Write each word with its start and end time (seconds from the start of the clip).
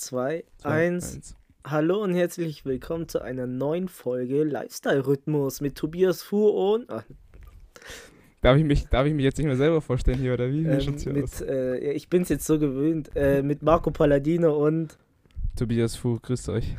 2, 0.00 0.44
1. 0.62 1.36
Hallo 1.62 2.02
und 2.02 2.14
herzlich 2.14 2.64
willkommen 2.64 3.06
zu 3.06 3.20
einer 3.20 3.46
neuen 3.46 3.86
Folge 3.86 4.44
Lifestyle 4.44 5.06
Rhythmus 5.06 5.60
mit 5.60 5.76
Tobias 5.76 6.22
Fu 6.22 6.48
und. 6.48 6.88
Ah, 6.88 7.04
Darf 8.40 8.56
ich, 8.56 8.64
mich, 8.64 8.86
darf 8.86 9.06
ich 9.06 9.12
mich 9.12 9.24
jetzt 9.24 9.36
nicht 9.36 9.46
mehr 9.46 9.58
selber 9.58 9.82
vorstellen 9.82 10.18
hier 10.18 10.32
oder 10.32 10.50
wie? 10.50 10.64
ähm, 10.64 10.96
hier 10.96 11.12
mit, 11.12 11.42
äh, 11.42 11.92
ich 11.92 12.08
bin's 12.08 12.30
jetzt 12.30 12.46
so 12.46 12.58
gewöhnt. 12.58 13.10
Äh, 13.14 13.42
mit 13.42 13.62
Marco 13.62 13.90
Palladino 13.90 14.66
und. 14.66 14.96
Tobias 15.54 15.96
Fu, 15.96 16.18
grüßt 16.18 16.48
euch. 16.48 16.74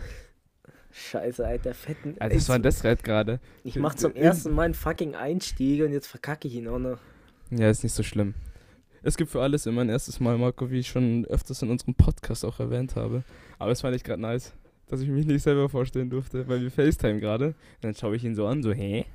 Scheiße, 0.89 1.45
Alter, 1.45 1.75
fetten. 1.75 2.15
Alter, 2.17 2.35
was 2.35 2.49
war 2.49 2.57
denn 2.57 2.63
das 2.63 2.81
gerade? 3.03 3.39
ich 3.63 3.75
mach 3.75 3.93
zum 3.93 4.15
ersten 4.15 4.51
Mal 4.51 4.63
einen 4.63 4.73
fucking 4.73 5.13
Einstieg 5.13 5.83
und 5.83 5.91
jetzt 5.91 6.07
verkacke 6.07 6.47
ich 6.47 6.55
ihn 6.55 6.67
auch 6.67 6.79
noch. 6.79 6.97
Ja, 7.51 7.69
ist 7.69 7.83
nicht 7.83 7.93
so 7.93 8.01
schlimm. 8.01 8.33
Es 9.03 9.17
gibt 9.17 9.31
für 9.31 9.41
alles 9.41 9.65
immer 9.65 9.81
ein 9.81 9.89
erstes 9.89 10.19
Mal, 10.19 10.37
Marco, 10.37 10.69
wie 10.69 10.79
ich 10.79 10.87
schon 10.87 11.25
öfters 11.25 11.61
in 11.63 11.71
unserem 11.71 11.95
Podcast 11.95 12.45
auch 12.45 12.59
erwähnt 12.59 12.95
habe. 12.95 13.23
Aber 13.57 13.71
es 13.71 13.81
fand 13.81 13.95
ich 13.95 14.03
gerade 14.03 14.21
nice, 14.21 14.53
dass 14.87 15.01
ich 15.01 15.09
mich 15.09 15.25
nicht 15.25 15.41
selber 15.41 15.69
vorstellen 15.69 16.11
durfte, 16.11 16.47
weil 16.47 16.61
wir 16.61 16.69
FaceTime 16.69 17.19
gerade. 17.19 17.55
Dann 17.81 17.95
schaue 17.95 18.15
ich 18.15 18.23
ihn 18.23 18.35
so 18.35 18.45
an, 18.45 18.61
so, 18.61 18.71
hä? 18.71 19.05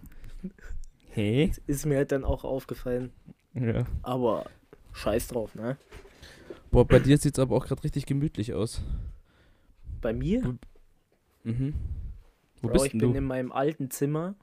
Hä? 1.11 1.53
Ist 1.69 1.87
mir 1.87 1.99
halt 1.99 2.11
dann 2.11 2.25
auch 2.25 2.43
aufgefallen. 2.43 3.13
Ja. 3.55 3.87
Aber 4.03 4.47
scheiß 4.93 5.29
drauf, 5.29 5.55
ne? 5.55 5.77
Boah, 6.73 6.85
bei 6.85 6.99
dir 6.99 7.17
sieht 7.17 7.35
es 7.35 7.39
aber 7.39 7.57
auch 7.57 7.67
gerade 7.67 7.85
richtig 7.85 8.07
gemütlich 8.07 8.55
aus. 8.55 8.83
Bei 10.01 10.13
mir? 10.13 10.57
Mhm. 11.45 11.75
Wo 12.61 12.69
Bro, 12.69 12.73
bist 12.73 12.87
ich 12.87 12.93
bin 12.93 13.13
du? 13.13 13.19
in 13.19 13.25
meinem 13.25 13.53
alten 13.53 13.91
Zimmer. 13.91 14.35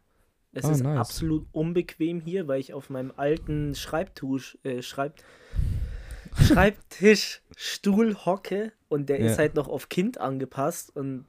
Es 0.53 0.65
Ah, 0.65 0.71
ist 0.71 0.83
nice. 0.83 0.99
absolut 0.99 1.45
unbequem 1.51 2.21
hier, 2.21 2.47
weil 2.47 2.59
ich 2.59 2.73
auf 2.73 2.89
meinem 2.89 3.11
alten 3.15 3.73
Schreibtisch, 3.75 4.57
äh, 4.63 4.81
Schreib 4.81 5.15
Schreibtischstuhl 6.41 8.15
hocke 8.25 8.71
und 8.89 9.09
der 9.09 9.19
ist 9.19 9.33
Ja. 9.33 9.37
halt 9.39 9.55
noch 9.55 9.67
auf 9.67 9.89
Kind 9.89 10.19
angepasst 10.19 10.95
und 10.95 11.25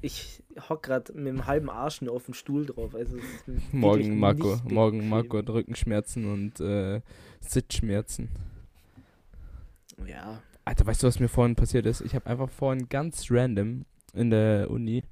ich 0.00 0.42
hock 0.68 0.82
gerade 0.82 1.12
mit 1.12 1.28
dem 1.28 1.46
halben 1.46 1.70
Arsch 1.70 2.02
nur 2.02 2.12
auf 2.14 2.24
dem 2.24 2.34
Stuhl 2.34 2.66
drauf. 2.66 2.94
Also 2.94 3.16
ist 3.16 3.72
Morgen 3.72 4.18
Marco, 4.18 4.56
morgen. 4.68 5.08
Marco 5.08 5.38
hat 5.38 5.48
Rückenschmerzen 5.48 6.30
und 6.32 6.58
äh, 6.60 7.00
Sitzschmerzen. 7.40 8.28
Ja, 10.06 10.42
Alter, 10.64 10.86
weißt 10.86 11.02
du, 11.02 11.06
was 11.06 11.20
mir 11.20 11.28
vorhin 11.28 11.54
passiert 11.54 11.86
ist? 11.86 12.00
Ich 12.00 12.14
habe 12.14 12.26
einfach 12.26 12.50
vorhin 12.50 12.88
ganz 12.88 13.26
random 13.30 13.84
in 14.14 14.30
der 14.30 14.70
Uni 14.70 15.04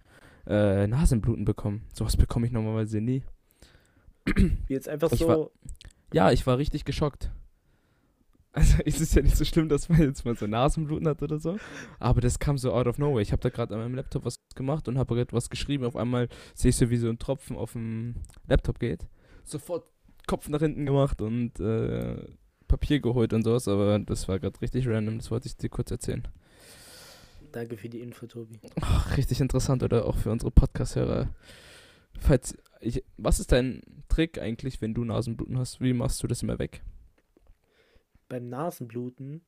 äh, 0.46 0.86
Nasenbluten 0.86 1.44
bekommen. 1.44 1.82
Sowas 1.92 2.16
bekomme 2.16 2.46
ich 2.46 2.52
normalerweise 2.52 3.00
nie. 3.00 3.22
jetzt 4.68 4.88
einfach 4.88 5.10
so. 5.10 5.28
war- 5.28 5.50
Ja, 6.12 6.30
ich 6.32 6.46
war 6.46 6.58
richtig 6.58 6.84
geschockt. 6.84 7.30
Also 8.52 8.78
es 8.84 9.00
ist 9.00 9.14
ja 9.14 9.22
nicht 9.22 9.36
so 9.36 9.44
schlimm, 9.44 9.68
dass 9.68 9.88
man 9.88 10.00
jetzt 10.00 10.24
mal 10.24 10.34
so 10.36 10.48
Nasenbluten 10.48 11.06
hat 11.06 11.22
oder 11.22 11.38
so. 11.38 11.56
Aber 12.00 12.20
das 12.20 12.40
kam 12.40 12.58
so 12.58 12.72
out 12.72 12.88
of 12.88 12.98
nowhere. 12.98 13.22
Ich 13.22 13.30
habe 13.30 13.40
da 13.40 13.48
gerade 13.48 13.72
an 13.74 13.80
meinem 13.80 13.94
Laptop 13.94 14.24
was 14.24 14.40
gemacht 14.56 14.88
und 14.88 14.98
habe 14.98 15.14
gerade 15.14 15.32
was 15.32 15.50
geschrieben. 15.50 15.84
Auf 15.84 15.94
einmal 15.94 16.28
sehe 16.54 16.70
ich 16.70 16.76
so, 16.76 16.90
wie 16.90 16.96
so 16.96 17.08
ein 17.08 17.20
Tropfen 17.20 17.54
auf 17.54 17.74
dem 17.74 18.16
Laptop 18.48 18.80
geht. 18.80 19.06
Sofort 19.44 19.84
Kopf 20.26 20.48
nach 20.48 20.58
hinten 20.58 20.84
gemacht 20.84 21.22
und 21.22 21.60
äh, 21.60 22.16
Papier 22.66 22.98
geholt 22.98 23.32
und 23.34 23.44
sowas. 23.44 23.68
Aber 23.68 24.00
das 24.00 24.26
war 24.26 24.40
gerade 24.40 24.60
richtig 24.60 24.88
random. 24.88 25.18
Das 25.18 25.30
wollte 25.30 25.46
ich 25.46 25.56
dir 25.56 25.68
kurz 25.68 25.92
erzählen. 25.92 26.26
Danke 27.52 27.76
für 27.76 27.88
die 27.88 28.00
Info, 28.00 28.26
Tobi. 28.26 28.58
Ach, 28.80 29.16
richtig 29.16 29.40
interessant, 29.40 29.84
oder? 29.84 30.06
Auch 30.06 30.16
für 30.16 30.32
unsere 30.32 30.50
Podcast-Hörer. 30.50 31.28
Falls 32.18 32.56
ich, 32.80 33.04
was 33.16 33.40
ist 33.40 33.52
dein 33.52 33.82
Trick 34.08 34.38
eigentlich, 34.38 34.80
wenn 34.80 34.94
du 34.94 35.04
Nasenbluten 35.04 35.58
hast? 35.58 35.80
Wie 35.80 35.92
machst 35.92 36.22
du 36.22 36.26
das 36.26 36.42
immer 36.42 36.58
weg? 36.58 36.82
Beim 38.28 38.48
Nasenbluten, 38.48 39.42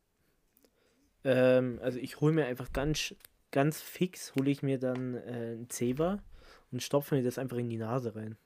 ähm, 1.24 1.78
also 1.82 1.98
ich 1.98 2.20
hole 2.20 2.32
mir 2.32 2.46
einfach 2.46 2.72
ganz, 2.72 3.14
ganz 3.50 3.80
fix, 3.80 4.34
hole 4.34 4.50
ich 4.50 4.62
mir 4.62 4.78
dann 4.78 5.14
äh, 5.14 5.54
ein 5.54 5.70
Zewa 5.70 6.22
und 6.70 6.82
stopfe 6.82 7.14
mir 7.14 7.22
das 7.22 7.38
einfach 7.38 7.58
in 7.58 7.68
die 7.68 7.78
Nase 7.78 8.14
rein. 8.16 8.36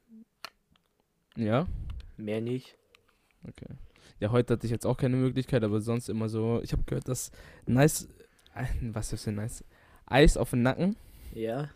Ja? 1.36 1.66
Mehr 2.16 2.41
nicht. 2.41 2.76
Okay. 3.48 3.66
Ja, 4.20 4.30
heute 4.30 4.54
hatte 4.54 4.66
ich 4.66 4.70
jetzt 4.72 4.86
auch 4.86 4.96
keine 4.96 5.16
Möglichkeit, 5.16 5.62
aber 5.62 5.80
sonst 5.80 6.08
immer 6.08 6.28
so. 6.28 6.60
Ich 6.62 6.72
habe 6.72 6.82
gehört, 6.84 7.08
dass 7.08 7.30
nice. 7.66 8.08
äh, 8.54 8.66
Was 8.80 9.12
ist 9.12 9.26
denn 9.26 9.34
nice? 9.36 9.64
Eis 10.06 10.36
auf 10.36 10.50
den 10.50 10.62
Nacken 10.62 10.96
Ja, 11.34 11.70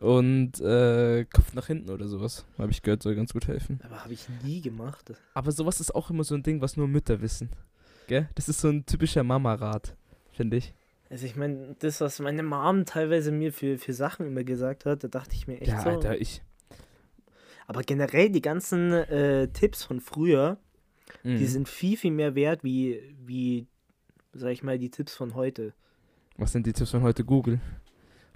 und 0.00 0.60
äh, 0.60 1.24
Kopf 1.26 1.54
nach 1.54 1.66
hinten 1.68 1.90
oder 1.90 2.08
sowas. 2.08 2.44
Habe 2.58 2.72
ich 2.72 2.82
gehört, 2.82 3.02
soll 3.02 3.14
ganz 3.14 3.32
gut 3.32 3.46
helfen. 3.46 3.80
aber 3.84 4.02
habe 4.02 4.12
ich 4.12 4.26
nie 4.42 4.60
gemacht. 4.60 5.12
Aber 5.34 5.52
sowas 5.52 5.80
ist 5.80 5.94
auch 5.94 6.10
immer 6.10 6.24
so 6.24 6.34
ein 6.34 6.42
Ding, 6.42 6.60
was 6.60 6.76
nur 6.76 6.88
Mütter 6.88 7.20
wissen. 7.20 7.50
Gell? 8.08 8.28
Das 8.34 8.48
ist 8.48 8.60
so 8.60 8.68
ein 8.68 8.84
typischer 8.86 9.22
Mama-Rat, 9.22 9.94
finde 10.32 10.56
ich. 10.56 10.74
Also 11.10 11.26
ich 11.26 11.36
meine, 11.36 11.76
das, 11.80 12.00
was 12.00 12.18
meine 12.20 12.42
Mom 12.42 12.84
teilweise 12.84 13.30
mir 13.32 13.52
für, 13.52 13.78
für 13.78 13.92
Sachen 13.92 14.26
immer 14.26 14.42
gesagt 14.44 14.84
hat, 14.86 15.04
da 15.04 15.08
dachte 15.08 15.34
ich 15.34 15.46
mir 15.46 15.60
echt 15.60 15.70
ja, 15.72 15.80
so. 15.82 15.90
Alter, 15.90 16.20
ich. 16.20 16.42
Aber 17.66 17.82
generell 17.82 18.30
die 18.30 18.42
ganzen 18.42 18.92
äh, 18.92 19.48
Tipps 19.48 19.84
von 19.84 20.00
früher, 20.00 20.58
die 21.24 21.28
Mhm. 21.30 21.46
sind 21.46 21.68
viel, 21.68 21.96
viel 21.96 22.12
mehr 22.12 22.34
wert 22.36 22.62
wie, 22.64 23.00
wie, 23.26 23.66
sag 24.32 24.50
ich 24.52 24.62
mal, 24.62 24.78
die 24.78 24.90
Tipps 24.90 25.14
von 25.14 25.34
heute. 25.34 25.72
Was 26.36 26.52
sind 26.52 26.66
die 26.66 26.72
Tipps 26.72 26.92
von 26.92 27.02
heute? 27.02 27.24
Google. 27.24 27.60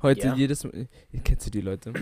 Heute 0.05 0.27
Ja. 0.29 0.35
jedes 0.37 0.63
Mal. 0.65 0.87
Kennst 1.25 1.47
du 1.47 1.51
die 1.51 1.61
Leute? 1.63 1.93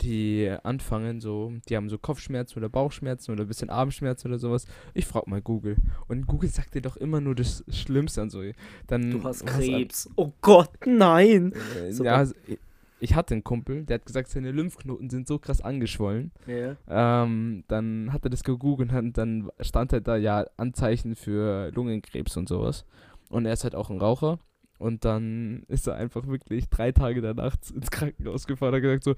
Die 0.00 0.50
anfangen 0.64 1.20
so, 1.20 1.52
die 1.68 1.76
haben 1.76 1.88
so 1.88 1.98
Kopfschmerzen 1.98 2.58
oder 2.58 2.68
Bauchschmerzen 2.68 3.32
oder 3.32 3.42
ein 3.44 3.48
bisschen 3.48 3.70
Armschmerzen 3.70 4.28
oder 4.30 4.38
sowas. 4.38 4.66
Ich 4.92 5.06
frag 5.06 5.26
mal 5.26 5.40
Google. 5.42 5.76
Und 6.08 6.26
Google 6.26 6.48
sagt 6.48 6.74
dir 6.74 6.82
doch 6.82 6.96
immer 6.96 7.20
nur 7.20 7.34
das 7.34 7.64
Schlimmste 7.68 8.22
an 8.22 8.30
so. 8.30 8.42
Dann, 8.86 9.10
Du 9.10 9.22
hast 9.24 9.46
Krebs. 9.46 10.08
Oh 10.16 10.32
Gott, 10.40 10.70
nein. 10.86 11.52
Äh, 11.76 11.90
ja, 12.02 12.16
also, 12.16 12.34
ich- 13.00 13.14
hatte 13.14 13.34
einen 13.34 13.44
Kumpel, 13.44 13.84
der 13.84 13.96
hat 13.96 14.06
gesagt, 14.06 14.28
seine 14.28 14.50
Lymphknoten 14.50 15.10
sind 15.10 15.28
so 15.28 15.38
krass 15.38 15.60
angeschwollen. 15.60 16.32
Ja. 16.46 16.76
Ähm, 17.24 17.64
dann 17.68 18.12
hat 18.12 18.24
er 18.24 18.30
das 18.30 18.44
gegoogelt 18.44 18.92
und 18.92 19.18
dann 19.18 19.50
stand 19.60 19.92
halt 19.92 20.08
da 20.08 20.16
ja 20.16 20.46
Anzeichen 20.56 21.14
für 21.14 21.70
Lungenkrebs 21.74 22.36
und 22.36 22.48
sowas. 22.48 22.84
Und 23.28 23.44
er 23.46 23.52
ist 23.52 23.62
halt 23.64 23.74
auch 23.74 23.90
ein 23.90 23.98
Raucher. 24.00 24.38
Und 24.78 25.04
dann 25.04 25.62
ist 25.68 25.86
er 25.86 25.94
einfach 25.96 26.26
wirklich 26.26 26.68
drei 26.68 26.92
Tage 26.92 27.20
danach 27.20 27.56
ins 27.74 27.90
Krankenhaus 27.90 28.46
gefahren 28.46 28.70
und 28.70 28.76
hat 28.76 28.82
gesagt 28.82 29.04
so, 29.04 29.14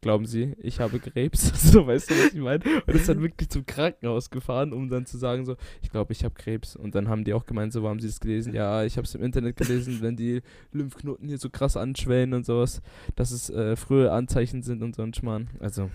glauben 0.00 0.26
Sie, 0.26 0.54
ich 0.58 0.80
habe 0.80 0.98
Krebs. 0.98 1.52
so, 1.72 1.86
weißt 1.86 2.10
du, 2.10 2.14
was 2.14 2.34
ich 2.34 2.40
meine? 2.40 2.62
Und 2.86 2.94
ist 2.94 3.08
dann 3.08 3.22
wirklich 3.22 3.48
zum 3.48 3.64
Krankenhaus 3.64 4.30
gefahren, 4.30 4.72
um 4.72 4.88
dann 4.88 5.06
zu 5.06 5.16
sagen 5.16 5.46
so, 5.46 5.56
ich 5.80 5.90
glaube, 5.90 6.12
ich 6.12 6.24
habe 6.24 6.34
Krebs. 6.34 6.74
Und 6.74 6.94
dann 6.96 7.08
haben 7.08 7.22
die 7.24 7.32
auch 7.32 7.46
gemeint, 7.46 7.72
so, 7.72 7.82
wo 7.82 7.88
haben 7.88 8.00
Sie 8.00 8.08
das 8.08 8.18
gelesen? 8.18 8.52
Ja, 8.52 8.82
ich 8.84 8.96
habe 8.96 9.06
es 9.06 9.14
im 9.14 9.22
Internet 9.22 9.56
gelesen, 9.56 9.98
wenn 10.02 10.16
die 10.16 10.42
Lymphknoten 10.72 11.28
hier 11.28 11.38
so 11.38 11.48
krass 11.48 11.76
anschwellen 11.76 12.34
und 12.34 12.44
sowas, 12.44 12.82
dass 13.14 13.30
es 13.30 13.48
äh, 13.48 13.76
frühe 13.76 14.10
Anzeichen 14.10 14.62
sind 14.62 14.82
und 14.82 14.96
so 14.96 15.02
ein 15.02 15.14
Schmarrn. 15.14 15.48
Also, 15.60 15.88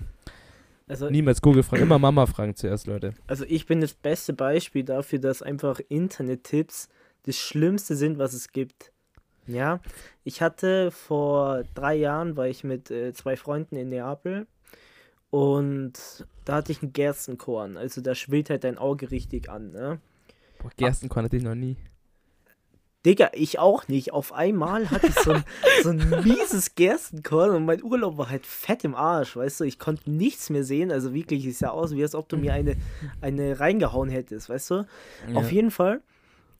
Also, 0.87 1.09
Niemals 1.09 1.41
Google 1.41 1.63
fragen, 1.63 1.83
immer 1.83 1.99
Mama 1.99 2.25
fragen 2.27 2.55
zuerst, 2.55 2.87
Leute. 2.87 3.13
also 3.27 3.43
ich 3.45 3.65
bin 3.65 3.81
das 3.81 3.93
beste 3.93 4.31
Beispiel 4.31 4.85
dafür, 4.85 5.19
dass 5.19 5.41
einfach 5.41 5.81
Internet-Tipps 5.89 6.87
das 7.27 7.37
Schlimmste 7.37 7.95
sind, 7.95 8.17
was 8.17 8.33
es 8.33 8.51
gibt. 8.51 8.93
Ja, 9.47 9.79
ich 10.23 10.41
hatte 10.41 10.91
vor 10.91 11.63
drei 11.75 11.95
Jahren, 11.95 12.35
war 12.35 12.47
ich 12.47 12.63
mit 12.63 12.89
äh, 12.89 13.13
zwei 13.13 13.37
Freunden 13.37 13.75
in 13.75 13.89
Neapel 13.89 14.47
und 15.29 15.93
da 16.45 16.55
hatte 16.55 16.71
ich 16.71 16.81
einen 16.81 16.93
Gerstenkorn. 16.93 17.77
Also 17.77 18.01
da 18.01 18.15
schwillt 18.15 18.49
halt 18.49 18.63
dein 18.63 18.77
Auge 18.77 19.11
richtig 19.11 19.49
an, 19.49 19.71
ne? 19.71 19.99
Boah, 20.59 20.71
Gerstenkorn 20.75 21.25
hatte 21.25 21.37
ich 21.37 21.43
noch 21.43 21.55
nie. 21.55 21.77
Digga, 23.05 23.31
ich 23.33 23.59
auch 23.59 23.87
nicht. 23.87 24.11
Auf 24.11 24.33
einmal 24.33 24.89
hatte 24.89 25.07
ich 25.07 25.15
so 25.15 25.31
ein, 25.31 25.43
so 25.83 25.89
ein 25.89 26.09
mieses 26.23 26.75
Gerstenkorn 26.75 27.51
und 27.51 27.65
mein 27.65 27.83
Urlaub 27.83 28.17
war 28.17 28.29
halt 28.29 28.45
fett 28.45 28.83
im 28.83 28.95
Arsch, 28.95 29.35
weißt 29.35 29.61
du? 29.61 29.63
Ich 29.63 29.79
konnte 29.79 30.11
nichts 30.11 30.49
mehr 30.49 30.63
sehen. 30.63 30.91
Also 30.91 31.13
wirklich, 31.13 31.45
es 31.45 31.59
sah 31.59 31.69
aus, 31.69 31.93
wie 31.93 32.03
als 32.03 32.15
ob 32.15 32.27
du 32.27 32.37
mir 32.37 32.53
eine, 32.53 32.75
eine 33.21 33.59
reingehauen 33.59 34.09
hättest, 34.09 34.49
weißt 34.49 34.71
du? 34.71 34.87
Auf 35.35 35.51
jeden 35.51 35.71
Fall 35.71 36.01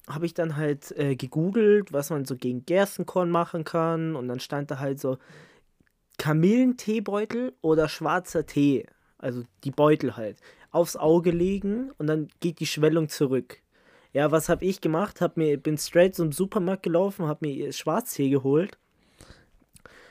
habe 0.07 0.25
ich 0.25 0.33
dann 0.33 0.55
halt 0.55 0.91
äh, 0.97 1.15
gegoogelt, 1.15 1.91
was 1.91 2.09
man 2.09 2.25
so 2.25 2.35
gegen 2.35 2.65
Gerstenkorn 2.65 3.29
machen 3.29 3.63
kann. 3.63 4.15
Und 4.15 4.27
dann 4.27 4.39
stand 4.39 4.71
da 4.71 4.79
halt 4.79 4.99
so 4.99 5.17
Kamillenteebeutel 6.17 7.53
oder 7.61 7.89
schwarzer 7.89 8.45
Tee. 8.45 8.85
Also 9.17 9.43
die 9.63 9.71
Beutel 9.71 10.15
halt. 10.15 10.39
Aufs 10.71 10.95
Auge 10.95 11.31
legen 11.31 11.91
und 11.97 12.07
dann 12.07 12.27
geht 12.39 12.59
die 12.59 12.65
Schwellung 12.65 13.09
zurück. 13.09 13.61
Ja, 14.13 14.31
was 14.31 14.49
habe 14.49 14.65
ich 14.65 14.81
gemacht? 14.81 15.21
Hab 15.21 15.37
mir, 15.37 15.57
bin 15.57 15.77
straight 15.77 16.15
zum 16.15 16.31
Supermarkt 16.31 16.83
gelaufen, 16.83 17.27
habe 17.27 17.45
mir 17.45 17.71
Schwarztee 17.71 18.29
geholt. 18.29 18.77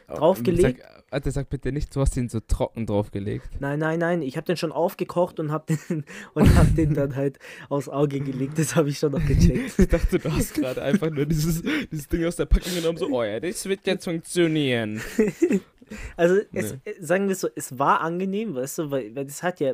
Draufgelegt. 0.08 0.80
Sag, 0.80 1.04
Alter, 1.10 1.30
sag 1.30 1.48
bitte 1.48 1.72
nicht, 1.72 1.94
du 1.94 2.00
hast 2.00 2.16
den 2.16 2.28
so 2.28 2.40
trocken 2.40 2.86
draufgelegt. 2.86 3.48
Nein, 3.60 3.78
nein, 3.78 3.98
nein, 3.98 4.22
ich 4.22 4.36
habe 4.36 4.44
den 4.46 4.56
schon 4.56 4.72
aufgekocht 4.72 5.38
und 5.40 5.52
habe 5.52 5.74
den, 5.88 6.04
und 6.34 6.56
hab 6.56 6.74
den 6.74 6.94
dann 6.94 7.16
halt 7.16 7.38
aufs 7.68 7.88
Auge 7.88 8.20
gelegt. 8.20 8.58
Das 8.58 8.74
habe 8.76 8.88
ich 8.88 8.98
schon 8.98 9.12
noch 9.12 9.24
gecheckt. 9.24 9.74
Ich 9.78 9.88
dachte, 9.88 10.18
du 10.18 10.32
hast 10.32 10.54
gerade 10.54 10.82
einfach 10.82 11.10
nur 11.10 11.26
dieses, 11.26 11.62
dieses 11.90 12.08
Ding 12.08 12.24
aus 12.24 12.36
der 12.36 12.46
Packung 12.46 12.74
genommen, 12.74 12.98
so, 12.98 13.08
oh 13.08 13.22
ja, 13.22 13.38
das 13.40 13.64
wird 13.66 13.86
jetzt 13.86 14.04
funktionieren. 14.04 15.00
Also, 16.16 16.40
es, 16.52 16.72
Nee. 16.72 16.78
äh, 16.84 16.94
sagen 17.00 17.28
wir 17.28 17.36
so, 17.36 17.48
es 17.54 17.78
war 17.78 18.00
angenehm, 18.00 18.56
weißt 18.56 18.78
du, 18.78 18.90
weil, 18.90 19.14
weil 19.14 19.26
es 19.26 19.44
hat 19.44 19.60
ja 19.60 19.72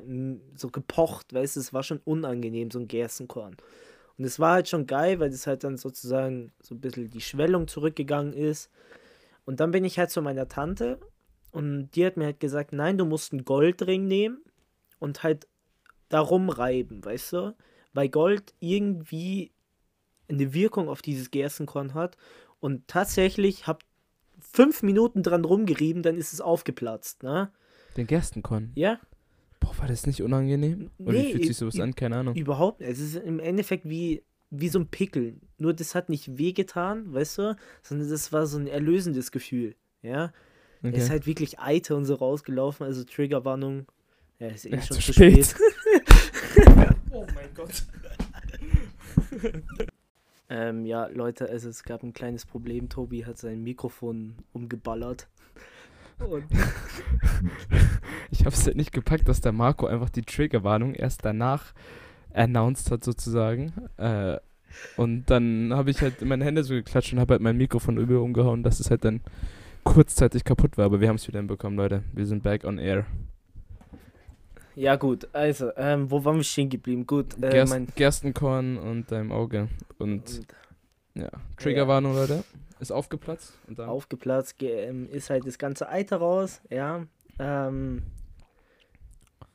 so 0.55 0.69
gepocht, 0.69 1.33
weißt 1.33 1.57
du, 1.57 1.61
es 1.61 1.73
war 1.73 1.83
schon 1.83 2.01
unangenehm, 2.05 2.71
so 2.71 2.79
ein 2.79 2.87
Gerstenkorn. 2.87 3.57
Und 4.19 4.25
es 4.27 4.39
war 4.39 4.53
halt 4.53 4.69
schon 4.69 4.87
geil, 4.87 5.21
weil 5.21 5.31
das 5.31 5.47
halt 5.47 5.65
dann 5.65 5.79
sozusagen 5.79 6.53
so 6.63 6.75
ein 6.75 6.81
bisschen 6.83 7.11
die 7.11 7.23
Schwellung 7.23 7.67
zurückgegangen 7.67 8.35
ist. 8.35 8.69
Und 9.45 9.61
dann 9.61 9.71
bin 9.71 9.85
ich 9.85 9.99
halt 9.99 10.11
zu 10.11 10.23
meiner 10.23 10.49
Tante 10.49 11.01
und 11.51 11.91
die 11.91 12.07
hat 12.07 12.17
mir 12.17 12.27
halt 12.27 12.41
gesagt, 12.41 12.73
nein, 12.73 12.99
du 12.99 13.05
musst 13.05 13.33
einen 13.33 13.45
Goldring 13.45 14.07
nehmen 14.07 14.43
und 14.99 15.23
halt 15.23 15.49
darum 16.09 16.49
reiben, 16.49 17.05
weißt 17.05 17.33
du? 17.33 17.57
Weil 17.93 18.09
Gold 18.09 18.55
irgendwie 18.61 19.53
eine 20.29 20.55
Wirkung 20.55 20.89
auf 20.89 21.03
dieses 21.03 21.31
Gerstenkorn 21.31 21.95
hat. 21.95 22.17
Und 22.61 22.87
tatsächlich 22.87 23.67
hab 23.67 23.83
fünf 24.39 24.83
Minuten 24.83 25.23
dran 25.23 25.45
rumgerieben, 25.45 26.03
dann 26.03 26.17
ist 26.17 26.33
es 26.33 26.41
aufgeplatzt, 26.41 27.23
ne? 27.23 27.53
Den 27.97 28.07
Gerstenkorn. 28.07 28.73
Ja, 28.75 28.99
Boah, 29.63 29.79
war 29.79 29.87
das 29.87 30.07
nicht 30.07 30.23
unangenehm? 30.23 30.91
Oder 30.99 31.13
Nee, 31.13 31.27
wie 31.27 31.33
fühlt 31.33 31.47
sich 31.47 31.57
sowas 31.57 31.79
an? 31.79 31.95
Keine 31.95 32.17
Ahnung. 32.17 32.35
Überhaupt 32.35 32.81
nicht. 32.81 32.91
Es 32.91 32.99
ist 32.99 33.15
im 33.15 33.39
Endeffekt 33.39 33.89
wie, 33.89 34.25
wie 34.55 34.69
so 34.69 34.79
ein 34.79 34.87
Pickel. 34.89 35.37
Nur 35.59 35.73
das 35.73 35.95
hat 35.95 36.09
nicht 36.11 36.37
wehgetan, 36.39 37.13
weißt 37.13 37.39
du? 37.39 37.57
Sondern 37.83 38.09
das 38.11 38.33
war 38.33 38.47
so 38.47 38.59
ein 38.59 38.67
erlösendes 38.67 39.33
Gefühl. 39.33 39.75
Ja. 40.03 40.33
Er 40.83 40.89
Okay. 40.91 40.97
ist 40.99 41.11
halt 41.11 41.27
wirklich 41.27 41.59
Eiter 41.61 41.97
und 41.97 42.05
so 42.05 42.15
rausgelaufen. 42.17 42.85
Also 42.85 43.05
Triggerwarnung. 43.05 43.87
Ja, 44.39 44.49
ist 44.49 44.67
eh 44.67 44.71
Ja, 44.71 44.83
schon 44.83 44.97
zu 45.01 45.13
spät. 45.13 45.47
spät. 45.47 45.57
oh 47.11 47.25
mein 47.35 47.55
Gott. 47.55 47.85
ähm, 50.49 50.85
ja, 50.87 51.07
Leute, 51.07 51.49
also 51.49 51.69
es 51.69 51.83
gab 51.85 52.03
ein 52.03 52.13
kleines 52.13 52.45
Problem. 52.47 52.89
Tobi 52.89 53.25
hat 53.25 53.39
sein 53.39 53.63
Mikrofon 53.63 54.35
umgeballert. 54.53 55.29
Und 56.19 56.45
Ich 58.31 58.41
habe 58.41 58.55
es 58.55 58.67
halt 58.67 58.77
nicht 58.77 58.93
gepackt, 58.93 59.29
dass 59.29 59.41
der 59.41 59.53
Marco 59.53 59.87
einfach 59.87 60.11
die 60.11 60.23
Triggerwarnung 60.23 60.95
erst 60.95 61.25
danach 61.25 61.73
announced 62.35 62.91
hat, 62.91 63.05
sozusagen. 63.05 63.73
Äh, 63.97 64.39
und 64.97 65.27
dann 65.27 65.73
habe 65.75 65.91
ich 65.91 66.01
halt 66.01 66.23
in 66.23 66.29
meine 66.29 66.45
Hände 66.45 66.65
so 66.65 66.75
geklatscht 66.75 67.13
und 67.13 67.21
habe 67.21 67.35
halt 67.35 67.43
mein 67.43 67.57
Mikrofon 67.57 67.99
übel 67.99 68.17
umgehauen, 68.19 68.63
dass 68.63 68.81
es 68.81 68.91
halt 68.91 69.05
dann 69.05 69.21
kurzzeitig 69.85 70.45
kaputt 70.45 70.79
war. 70.79 70.87
Aber 70.87 71.01
wir 71.01 71.09
haben 71.09 71.17
es 71.17 71.29
wieder 71.29 71.39
hinbekommen, 71.41 71.77
Leute. 71.77 72.03
Wir 72.13 72.25
sind 72.27 72.43
back 72.43 72.65
on 72.65 72.79
air. 72.79 73.05
ja, 74.75 74.97
gut, 74.97 75.29
also, 75.35 75.71
ähm, 75.77 76.11
wo 76.11 76.25
waren 76.25 76.37
wir 76.37 76.45
stehen 76.45 76.71
geblieben? 76.71 77.07
Gut, 77.07 77.35
äh, 77.43 77.51
Gerst. 77.51 77.77
Gerstenkorn 77.97 78.79
und 78.79 79.13
deinem 79.13 79.31
Auge. 79.33 79.69
Und 79.99 80.13
und 80.13 80.47
ja, 81.15 81.29
Triggerwarnung, 81.59 82.15
Leute. 82.15 82.43
Ist 82.81 82.91
aufgeplatzt. 82.91 83.53
Und 83.69 83.79
dann 83.79 83.89
aufgeplatzt, 83.91 84.59
ge- 84.59 84.87
ähm, 84.89 85.09
ist 85.11 85.29
halt 85.31 85.47
das 85.47 85.59
ganze 85.59 85.89
Eiter 85.91 86.17
raus, 86.17 86.63
ja. 86.71 87.05
Ähm, 87.39 88.03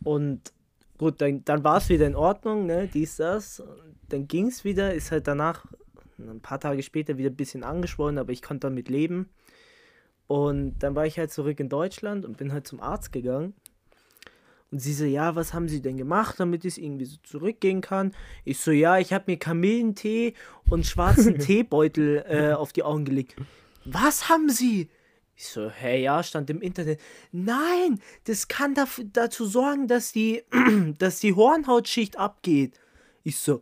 und 0.04 0.54
gut, 0.98 1.22
dann, 1.22 1.44
dann 1.46 1.64
war 1.64 1.78
es 1.78 1.90
wieder 1.90 2.08
in 2.08 2.16
Ordnung, 2.16 2.66
ne, 2.66 2.90
dies, 2.92 3.18
das. 3.18 3.64
Dann 4.10 4.28
ging 4.28 4.48
es 4.48 4.64
wieder, 4.64 4.94
ist 4.94 5.12
halt 5.12 5.28
danach, 5.28 5.66
ein 6.18 6.42
paar 6.42 6.60
Tage 6.60 6.82
später 6.84 7.18
wieder 7.18 7.30
ein 7.30 7.36
bisschen 7.36 7.64
angeschwollen, 7.64 8.18
aber 8.18 8.32
ich 8.32 8.42
konnte 8.42 8.68
damit 8.68 8.90
leben. 8.90 9.30
Und 10.28 10.80
dann 10.80 10.96
war 10.96 11.06
ich 11.06 11.18
halt 11.18 11.32
zurück 11.32 11.60
in 11.60 11.70
Deutschland 11.70 12.26
und 12.26 12.38
bin 12.38 12.52
halt 12.52 12.68
zum 12.68 12.82
Arzt 12.82 13.12
gegangen. 13.12 13.54
Und 14.70 14.80
sie 14.80 14.94
so, 14.94 15.06
ja, 15.06 15.36
was 15.36 15.54
haben 15.54 15.70
sie 15.70 15.82
denn 15.82 15.96
gemacht, 15.96 16.40
damit 16.40 16.66
es 16.66 16.78
irgendwie 16.78 17.06
so 17.06 17.18
zurückgehen 17.24 17.80
kann? 17.80 18.14
Ich 18.44 18.60
so, 18.60 18.72
ja, 18.72 18.98
ich 18.98 19.14
habe 19.14 19.26
mir 19.28 19.38
Kamillentee 19.38 20.34
und 20.70 20.86
schwarzen 20.86 21.40
Teebeutel 21.40 22.26
äh, 22.28 22.52
auf 22.52 22.74
die 22.74 22.84
Augen 22.84 23.06
gelegt. 23.06 23.36
Was 23.86 24.28
haben 24.28 24.50
sie? 24.50 24.90
Ich 25.40 25.48
so, 25.50 25.70
hä, 25.70 26.02
ja, 26.02 26.24
stand 26.24 26.50
im 26.50 26.62
Internet. 26.62 27.00
Nein, 27.32 28.02
das 28.24 28.48
kann 28.48 28.74
daf 28.74 29.00
dazu 29.14 29.46
sorgen, 29.46 29.88
dass 29.88 30.12
die, 30.12 30.44
dass 30.98 31.20
die 31.20 31.34
Hornhautschicht 31.34 32.18
abgeht. 32.18 32.80
Ich 33.24 33.38
so, 33.38 33.62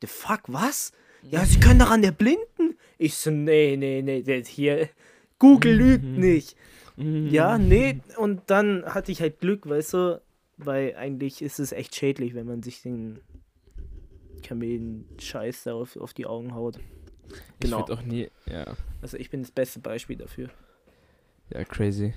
the 0.00 0.08
fuck, 0.08 0.40
was? 0.48 0.92
Ja, 1.22 1.44
sie 1.46 1.60
können 1.60 1.78
daran 1.78 2.02
erblinden. 2.02 2.76
Ich 2.98 3.14
so, 3.14 3.30
nee, 3.30 3.76
nee, 3.76 4.02
nee, 4.02 4.22
das 4.22 4.48
hier, 4.48 4.88
Google 5.38 5.74
lügt 5.76 6.04
nicht. 6.04 6.56
Ja, 6.96 7.58
nee, 7.58 8.00
und 8.18 8.42
dann 8.46 8.84
hatte 8.84 9.10
ich 9.10 9.20
halt 9.20 9.40
Glück, 9.40 9.68
weißt 9.68 9.94
du, 9.94 10.20
weil 10.58 10.94
eigentlich 10.96 11.42
ist 11.42 11.58
es 11.58 11.72
echt 11.72 11.94
schädlich, 11.96 12.34
wenn 12.34 12.46
man 12.46 12.62
sich 12.62 12.82
den 12.82 13.20
Kamelen-Scheiß 14.42 15.64
da 15.64 15.74
auf, 15.74 15.96
auf 15.96 16.12
die 16.14 16.26
Augen 16.26 16.54
haut. 16.54 16.78
Ich 17.28 17.34
Genau. 17.70 17.78
würd 17.78 17.90
auch 17.90 18.02
nie. 18.02 18.28
Ja. 18.46 18.76
Also 19.02 19.16
ich 19.16 19.30
bin 19.30 19.42
das 19.42 19.50
beste 19.50 19.80
Beispiel 19.80 20.16
dafür. 20.16 20.50
Ja, 21.50 21.64
crazy. 21.64 22.14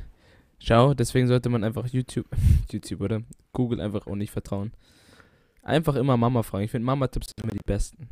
Schau, 0.60 0.94
deswegen 0.94 1.28
sollte 1.28 1.50
man 1.50 1.64
einfach 1.64 1.88
YouTube, 1.88 2.26
YouTube 2.72 3.02
oder 3.02 3.22
Google 3.54 3.80
einfach 3.82 4.08
auch 4.08 4.16
nicht 4.16 4.32
vertrauen. 4.32 4.72
Einfach 5.64 5.96
immer 5.96 6.18
Mama 6.18 6.44
fragen. 6.44 6.64
Ich 6.64 6.72
finde 6.72 6.86
Mama-Tipps 6.86 7.28
sind 7.28 7.44
immer 7.44 7.52
die 7.54 7.64
besten. 7.66 8.10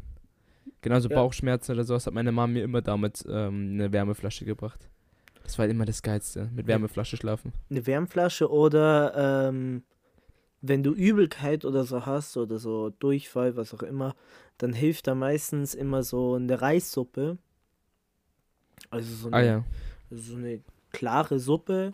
Genauso 0.81 1.09
Ja. 1.09 1.15
Bauchschmerzen 1.15 1.71
oder 1.71 1.83
sowas 1.83 2.05
hat 2.05 2.13
meine 2.13 2.31
Mama 2.31 2.51
mir 2.53 2.63
immer 2.63 2.81
damals 2.81 3.25
ähm, 3.27 3.71
eine 3.73 3.91
Wärmeflasche 3.91 4.45
gebracht. 4.45 4.89
Das 5.43 5.57
war 5.57 5.63
halt 5.63 5.71
immer 5.71 5.85
das 5.85 6.01
Geilste, 6.01 6.49
mit 6.53 6.67
Wärmeflasche 6.67 7.17
schlafen. 7.17 7.53
Eine 7.69 7.85
Wärmflasche 7.87 8.51
oder 8.51 9.47
ähm, 9.49 9.83
wenn 10.61 10.83
du 10.83 10.91
Übelkeit 10.93 11.65
oder 11.65 11.83
so 11.85 12.05
hast 12.05 12.35
oder 12.37 12.57
so 12.57 12.89
Durchfall, 12.89 13.55
was 13.55 13.73
auch 13.73 13.83
immer, 13.83 14.15
dann 14.57 14.73
hilft 14.73 15.07
da 15.07 15.15
meistens 15.15 15.75
immer 15.75 16.03
so 16.03 16.35
eine 16.35 16.61
Reissuppe. 16.61 17.37
Also 18.89 19.15
so 19.15 19.27
eine, 19.27 19.35
Ah 19.35 19.41
ja. 19.41 19.63
also 20.11 20.23
so 20.23 20.35
eine 20.35 20.61
klare 20.95 21.39
Suppe 21.39 21.93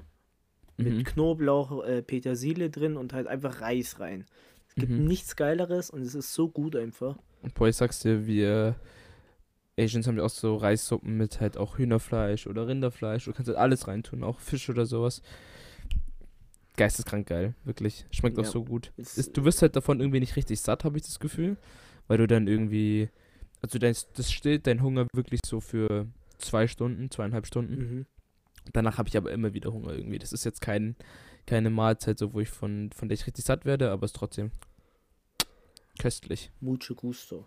mit 0.77 0.93
Mhm. 0.93 1.03
Knoblauch, 1.03 1.83
äh, 1.85 2.01
Petersilie 2.01 2.69
drin 2.69 2.97
und 2.97 3.13
halt 3.13 3.27
einfach 3.27 3.61
Reis 3.61 3.99
rein. 3.99 4.25
Es 4.67 4.75
gibt 4.75 4.91
Mhm. 4.91 5.05
nichts 5.05 5.35
Geileres 5.35 5.89
und 5.89 6.01
es 6.01 6.15
ist 6.15 6.33
so 6.33 6.47
gut 6.49 6.75
einfach. 6.75 7.17
Und 7.41 7.53
boah, 7.53 7.67
ich 7.67 7.75
sag's 7.75 7.99
dir, 7.99 8.25
wir 8.25 8.75
Asians 9.79 10.07
haben 10.07 10.17
ja 10.17 10.23
auch 10.23 10.29
so 10.29 10.55
Reissuppen 10.55 11.17
mit 11.17 11.39
halt 11.41 11.57
auch 11.57 11.77
Hühnerfleisch 11.77 12.47
oder 12.47 12.67
Rinderfleisch. 12.67 13.25
Du 13.25 13.33
kannst 13.33 13.47
halt 13.47 13.57
alles 13.57 13.87
reintun, 13.87 14.23
auch 14.23 14.39
Fisch 14.39 14.69
oder 14.69 14.85
sowas. 14.85 15.21
Geisteskrank 16.77 17.27
geil, 17.27 17.53
wirklich. 17.65 18.05
Schmeckt 18.11 18.39
auch 18.39 18.43
Ja. 18.43 18.49
so 18.49 18.63
gut. 18.63 18.91
Ist, 18.97 19.35
du 19.35 19.43
wirst 19.43 19.61
halt 19.61 19.75
davon 19.75 19.99
irgendwie 19.99 20.19
nicht 20.19 20.35
richtig 20.35 20.61
satt, 20.61 20.83
habe 20.83 20.97
ich 20.97 21.03
das 21.03 21.19
Gefühl. 21.19 21.57
Weil 22.07 22.17
du 22.17 22.27
dann 22.27 22.47
irgendwie. 22.47 23.09
Also 23.61 23.77
dein, 23.77 23.95
das 24.15 24.31
stillt 24.31 24.65
dein 24.67 24.81
Hunger 24.81 25.05
wirklich 25.13 25.41
so 25.45 25.59
für 25.59 26.07
zwei 26.39 26.67
Stunden, 26.67 27.11
zweieinhalb 27.11 27.45
Stunden. 27.45 27.75
Mhm. 27.75 28.05
Danach 28.73 28.97
habe 28.97 29.09
ich 29.09 29.17
aber 29.17 29.31
immer 29.31 29.53
wieder 29.53 29.71
Hunger 29.73 29.93
irgendwie. 29.93 30.19
Das 30.19 30.33
ist 30.33 30.43
jetzt 30.43 30.61
kein, 30.61 30.95
keine 31.45 31.69
Mahlzeit, 31.69 32.17
so 32.17 32.33
wo 32.33 32.39
ich 32.39 32.49
von, 32.49 32.91
von 32.95 33.09
der 33.09 33.15
ich 33.15 33.27
richtig 33.27 33.45
satt 33.45 33.65
werde, 33.65 33.91
aber 33.91 34.05
es 34.05 34.11
ist 34.11 34.17
trotzdem 34.17 34.51
köstlich. 35.99 36.51
Mucho 36.59 36.95
gusto. 36.95 37.45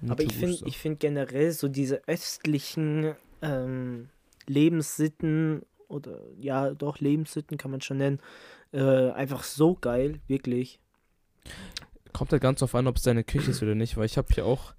Mucho 0.00 0.12
Aber 0.12 0.22
ich 0.22 0.34
finde 0.34 0.58
ich 0.66 0.78
find 0.78 1.00
generell 1.00 1.52
so 1.52 1.68
diese 1.68 2.06
östlichen 2.06 3.14
ähm, 3.42 4.08
Lebenssitten 4.46 5.62
oder 5.88 6.20
ja, 6.38 6.70
doch 6.70 6.98
Lebenssitten 6.98 7.58
kann 7.58 7.70
man 7.70 7.80
schon 7.80 7.98
nennen, 7.98 8.20
äh, 8.72 9.10
einfach 9.10 9.44
so 9.44 9.74
geil, 9.74 10.20
wirklich. 10.26 10.80
Kommt 12.12 12.32
halt 12.32 12.42
ganz 12.42 12.60
drauf 12.60 12.74
an, 12.74 12.86
ob 12.86 12.96
es 12.96 13.02
deine 13.02 13.24
Küche 13.24 13.50
ist 13.50 13.62
oder 13.62 13.74
nicht, 13.74 13.96
weil 13.96 14.06
ich 14.06 14.16
habe 14.16 14.32
hier 14.32 14.46
auch 14.46 14.74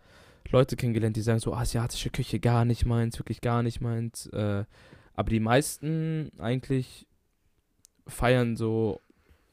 Leute 0.50 0.76
kennengelernt, 0.76 1.16
die 1.16 1.22
sagen 1.22 1.40
so, 1.40 1.54
asiatische 1.54 2.10
Küche 2.10 2.40
gar 2.40 2.66
nicht 2.66 2.86
meins, 2.86 3.20
wirklich 3.20 3.42
gar 3.42 3.64
nicht 3.64 3.82
meins. 3.82 4.28
Äh, 4.28 4.66
aber 5.16 5.30
die 5.30 5.40
meisten 5.40 6.32
eigentlich 6.38 7.08
feiern 8.08 8.56
so 8.56 9.02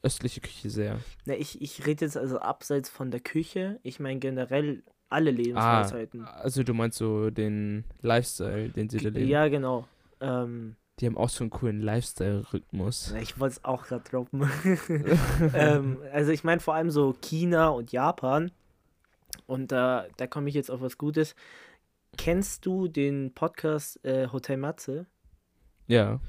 östliche 0.01 0.41
Küche 0.41 0.69
sehr. 0.69 0.99
Na, 1.25 1.33
ich, 1.35 1.61
ich 1.61 1.85
rede 1.85 2.05
jetzt 2.05 2.17
also 2.17 2.39
abseits 2.39 2.89
von 2.89 3.09
der 3.09 3.21
Küche, 3.21 3.79
ich 3.83 3.99
meine 3.99 4.19
generell 4.19 4.83
alle 5.09 5.31
Lebensweisheiten. 5.31 6.25
also 6.25 6.63
du 6.63 6.73
meinst 6.73 6.97
so 6.97 7.29
den 7.29 7.85
Lifestyle, 8.01 8.69
den 8.69 8.89
sie 8.89 8.97
da 8.97 9.09
leben. 9.09 9.29
ja, 9.29 9.47
genau. 9.47 9.87
Ähm, 10.19 10.75
Die 10.99 11.05
haben 11.05 11.17
auch 11.17 11.29
so 11.29 11.43
einen 11.43 11.51
coolen 11.51 11.81
Lifestyle-Rhythmus. 11.81 13.13
ich 13.21 13.39
wollte 13.39 13.53
es 13.53 13.63
auch 13.63 13.85
gerade 13.85 14.03
droppen. 14.09 14.49
ähm, 15.53 15.99
also 16.11 16.31
ich 16.31 16.43
meine 16.43 16.61
vor 16.61 16.73
allem 16.73 16.89
so 16.89 17.15
China 17.21 17.69
und 17.69 17.91
Japan. 17.91 18.51
Und 19.45 19.71
da, 19.71 20.07
da 20.17 20.27
komme 20.27 20.49
ich 20.49 20.55
jetzt 20.55 20.71
auf 20.71 20.81
was 20.81 20.97
Gutes. 20.97 21.35
Kennst 22.17 22.65
du 22.65 22.87
den 22.87 23.33
Podcast 23.33 24.03
äh, 24.05 24.27
Hotel 24.31 24.57
Matze? 24.57 25.05
Ja. 25.87 26.19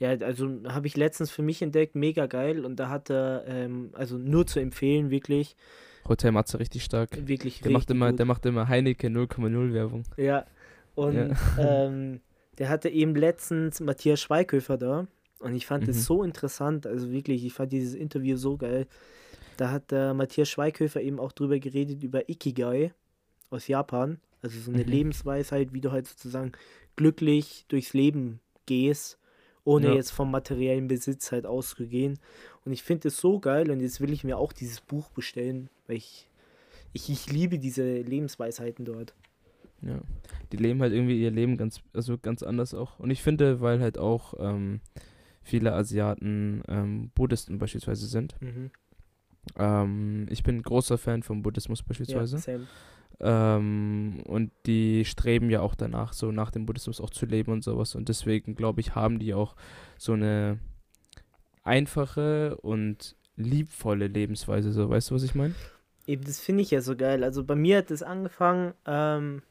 Ja, 0.00 0.10
also 0.10 0.48
habe 0.68 0.86
ich 0.86 0.96
letztens 0.96 1.30
für 1.30 1.42
mich 1.42 1.62
entdeckt, 1.62 1.94
mega 1.94 2.26
geil. 2.26 2.64
Und 2.64 2.76
da 2.76 2.88
hat 2.88 3.10
er, 3.10 3.44
ähm, 3.46 3.90
also 3.92 4.18
nur 4.18 4.46
zu 4.46 4.58
empfehlen, 4.60 5.10
wirklich, 5.10 5.56
Hotel 6.08 6.32
Matze 6.32 6.58
richtig 6.58 6.84
stark. 6.84 7.10
wirklich 7.26 7.60
Der 7.60 7.70
macht 7.70 7.82
richtig 7.82 7.96
immer, 7.96 8.10
gut. 8.10 8.18
der 8.18 8.26
macht 8.26 8.44
immer 8.44 8.68
Heineken 8.68 9.12
0,0 9.16 9.72
Werbung. 9.72 10.02
Ja, 10.16 10.44
und 10.94 11.14
Ja. 11.14 11.28
ähm, 11.58 12.20
der 12.58 12.68
hatte 12.68 12.88
eben 12.88 13.14
letztens 13.14 13.80
Matthias 13.80 14.20
Schweighöfer 14.20 14.76
da. 14.76 15.06
Und 15.38 15.54
ich 15.54 15.66
fand 15.66 15.84
Mhm. 15.84 15.90
es 15.90 16.04
so 16.04 16.22
interessant, 16.22 16.86
also 16.86 17.10
wirklich, 17.10 17.44
ich 17.44 17.52
fand 17.52 17.72
dieses 17.72 17.94
Interview 17.94 18.36
so 18.36 18.56
geil. 18.56 18.86
Da 19.56 19.70
hat 19.70 19.90
der 19.92 20.12
Matthias 20.14 20.48
Schweighöfer 20.48 21.00
eben 21.00 21.18
auch 21.20 21.32
drüber 21.32 21.58
geredet, 21.58 22.02
über 22.02 22.28
Ikigai 22.28 22.92
aus 23.50 23.68
Japan. 23.68 24.20
Also 24.42 24.58
so 24.60 24.72
eine 24.72 24.82
Mhm. 24.82 24.90
Lebensweisheit, 24.90 25.72
wie 25.72 25.80
du 25.80 25.90
halt 25.92 26.06
sozusagen 26.06 26.52
glücklich 26.96 27.64
durchs 27.68 27.94
Leben 27.94 28.40
gehst, 28.66 29.18
ohne 29.64 29.88
Ja. 29.88 29.94
jetzt 29.94 30.10
vom 30.10 30.30
materiellen 30.30 30.88
Besitz 30.88 31.32
halt 31.32 31.46
auszugehen. 31.46 32.18
Und 32.64 32.72
ich 32.72 32.82
finde 32.82 33.08
es 33.08 33.16
so 33.18 33.40
geil 33.40 33.70
und 33.70 33.80
jetzt 33.80 34.00
will 34.00 34.12
ich 34.12 34.24
mir 34.24 34.38
auch 34.38 34.52
dieses 34.52 34.80
Buch 34.80 35.08
bestellen, 35.10 35.68
weil 35.86 35.96
ich, 35.96 36.28
ich, 36.92 37.10
ich 37.10 37.30
liebe 37.32 37.58
diese 37.58 38.00
Lebensweisheiten 38.00 38.84
dort. 38.84 39.14
Ja. 39.82 40.00
Die 40.52 40.56
leben 40.56 40.80
halt 40.80 40.92
irgendwie 40.92 41.20
ihr 41.20 41.30
Leben 41.30 41.56
ganz, 41.56 41.80
also 41.92 42.16
ganz 42.16 42.42
anders 42.42 42.72
auch. 42.74 42.98
Und 42.98 43.10
ich 43.10 43.22
finde, 43.22 43.60
weil 43.60 43.80
halt 43.80 43.98
auch 43.98 44.34
ähm, 44.38 44.80
viele 45.42 45.74
Asiaten 45.74 46.62
ähm, 46.68 47.10
Buddhisten 47.14 47.58
beispielsweise 47.58 48.06
sind. 48.06 48.40
Mhm. 48.40 48.70
Ähm, 49.58 50.26
ich 50.30 50.42
bin 50.42 50.62
großer 50.62 50.98
Fan 50.98 51.22
vom 51.22 51.42
Buddhismus 51.42 51.80
Ja, 51.80 51.84
beispielsweise. 51.88 52.38
same. 52.38 52.66
Ähm, 53.20 54.22
und 54.26 54.50
die 54.66 55.04
streben 55.04 55.48
ja 55.50 55.60
auch 55.60 55.74
danach, 55.74 56.12
so 56.12 56.32
nach 56.32 56.50
dem 56.50 56.66
Buddhismus 56.66 57.00
auch 57.00 57.10
zu 57.10 57.26
leben 57.26 57.52
und 57.52 57.62
sowas. 57.62 57.94
Und 57.94 58.08
deswegen, 58.08 58.54
glaube 58.54 58.80
ich, 58.80 58.94
haben 58.94 59.18
die 59.18 59.34
auch 59.34 59.54
so 59.98 60.12
eine 60.12 60.58
einfache 61.62 62.56
und 62.56 63.16
liebvolle 63.36 64.08
Lebensweise. 64.08 64.72
So, 64.72 64.88
weißt 64.88 65.10
du, 65.10 65.14
was 65.14 65.22
ich 65.22 65.34
meine? 65.34 65.54
Eben, 66.06 66.24
das 66.24 66.40
finde 66.40 66.62
ich 66.62 66.70
ja 66.70 66.80
so 66.80 66.96
geil. 66.96 67.24
Also 67.24 67.44
bei 67.44 67.54
mir 67.54 67.78
hat 67.78 67.90
es 67.90 68.02
angefangen, 68.02 68.74
ähm, 68.86 69.42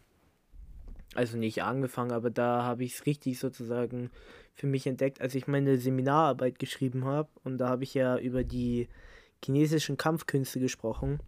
also 1.16 1.38
nicht 1.38 1.64
angefangen, 1.64 2.12
aber 2.12 2.30
da 2.30 2.64
habe 2.64 2.84
ich 2.84 2.96
es 2.96 3.06
richtig 3.06 3.40
sozusagen 3.40 4.12
für 4.54 4.68
mich 4.68 4.86
entdeckt, 4.86 5.22
als 5.22 5.36
ich 5.36 5.48
meine 5.48 5.78
Seminararbeit 5.78 6.60
geschrieben 6.60 7.06
habe. 7.06 7.30
Und 7.44 7.58
da 7.58 7.70
habe 7.70 7.84
ich 7.84 7.94
ja 7.94 8.18
über 8.18 8.44
die 8.44 8.88
chinesischen 9.44 9.98
Kampfkünste 9.98 10.60
gesprochen. 10.60 11.20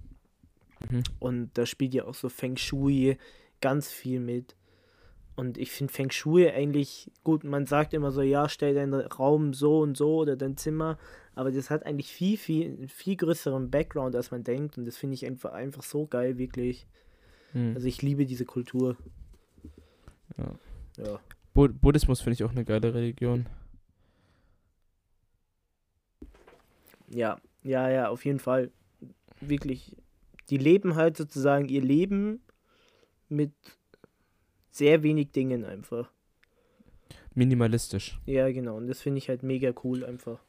Mhm. 0.89 1.03
Und 1.19 1.57
da 1.57 1.65
spielt 1.65 1.93
ja 1.93 2.05
auch 2.05 2.13
so 2.13 2.29
Feng 2.29 2.57
Shui 2.57 3.17
ganz 3.61 3.89
viel 3.89 4.19
mit. 4.19 4.55
Und 5.35 5.57
ich 5.57 5.71
finde 5.71 5.91
Feng 5.91 6.11
Shui 6.11 6.49
eigentlich 6.49 7.11
gut. 7.23 7.43
Man 7.43 7.65
sagt 7.65 7.93
immer 7.93 8.11
so, 8.11 8.21
ja, 8.21 8.47
stell 8.47 8.73
deinen 8.73 8.93
Raum 8.93 9.53
so 9.53 9.81
und 9.81 9.97
so 9.97 10.17
oder 10.17 10.35
dein 10.35 10.55
Zimmer. 10.55 10.97
Aber 11.33 11.51
das 11.51 11.69
hat 11.69 11.85
eigentlich 11.85 12.11
viel, 12.13 12.37
viel, 12.37 12.87
viel 12.87 13.17
größeren 13.17 13.69
Background, 13.69 14.15
als 14.15 14.31
man 14.31 14.43
denkt. 14.43 14.77
Und 14.77 14.85
das 14.85 14.95
finde 14.95 15.15
ich 15.15 15.25
einfach, 15.25 15.51
einfach 15.51 15.83
so 15.83 16.07
geil, 16.07 16.37
wirklich. 16.37 16.87
Hm. 17.51 17.73
Also 17.75 17.87
ich 17.87 18.01
liebe 18.01 18.25
diese 18.25 18.45
Kultur. 18.45 18.95
Ja. 20.37 20.55
Ja. 20.97 21.19
Bu 21.53 21.67
Buddhismus 21.67 22.21
finde 22.21 22.35
ich 22.35 22.43
auch 22.43 22.51
eine 22.51 22.63
geile 22.63 22.93
Religion. 22.93 23.47
Ja, 27.09 27.37
ja, 27.65 27.89
ja, 27.89 28.09
auf 28.09 28.23
jeden 28.25 28.39
Fall. 28.39 28.71
Wirklich. 29.41 29.95
Die 30.49 30.57
leben 30.57 30.95
halt 30.95 31.17
sozusagen 31.17 31.67
ihr 31.67 31.81
Leben 31.81 32.39
mit 33.29 33.51
sehr 34.69 35.03
wenig 35.03 35.31
Dingen 35.31 35.65
einfach. 35.65 36.09
Minimalistisch. 37.33 38.19
Ja, 38.25 38.51
genau. 38.51 38.77
Und 38.77 38.87
das 38.87 39.01
finde 39.01 39.17
ich 39.17 39.29
halt 39.29 39.43
mega 39.43 39.73
cool 39.83 40.05
einfach. 40.05 40.39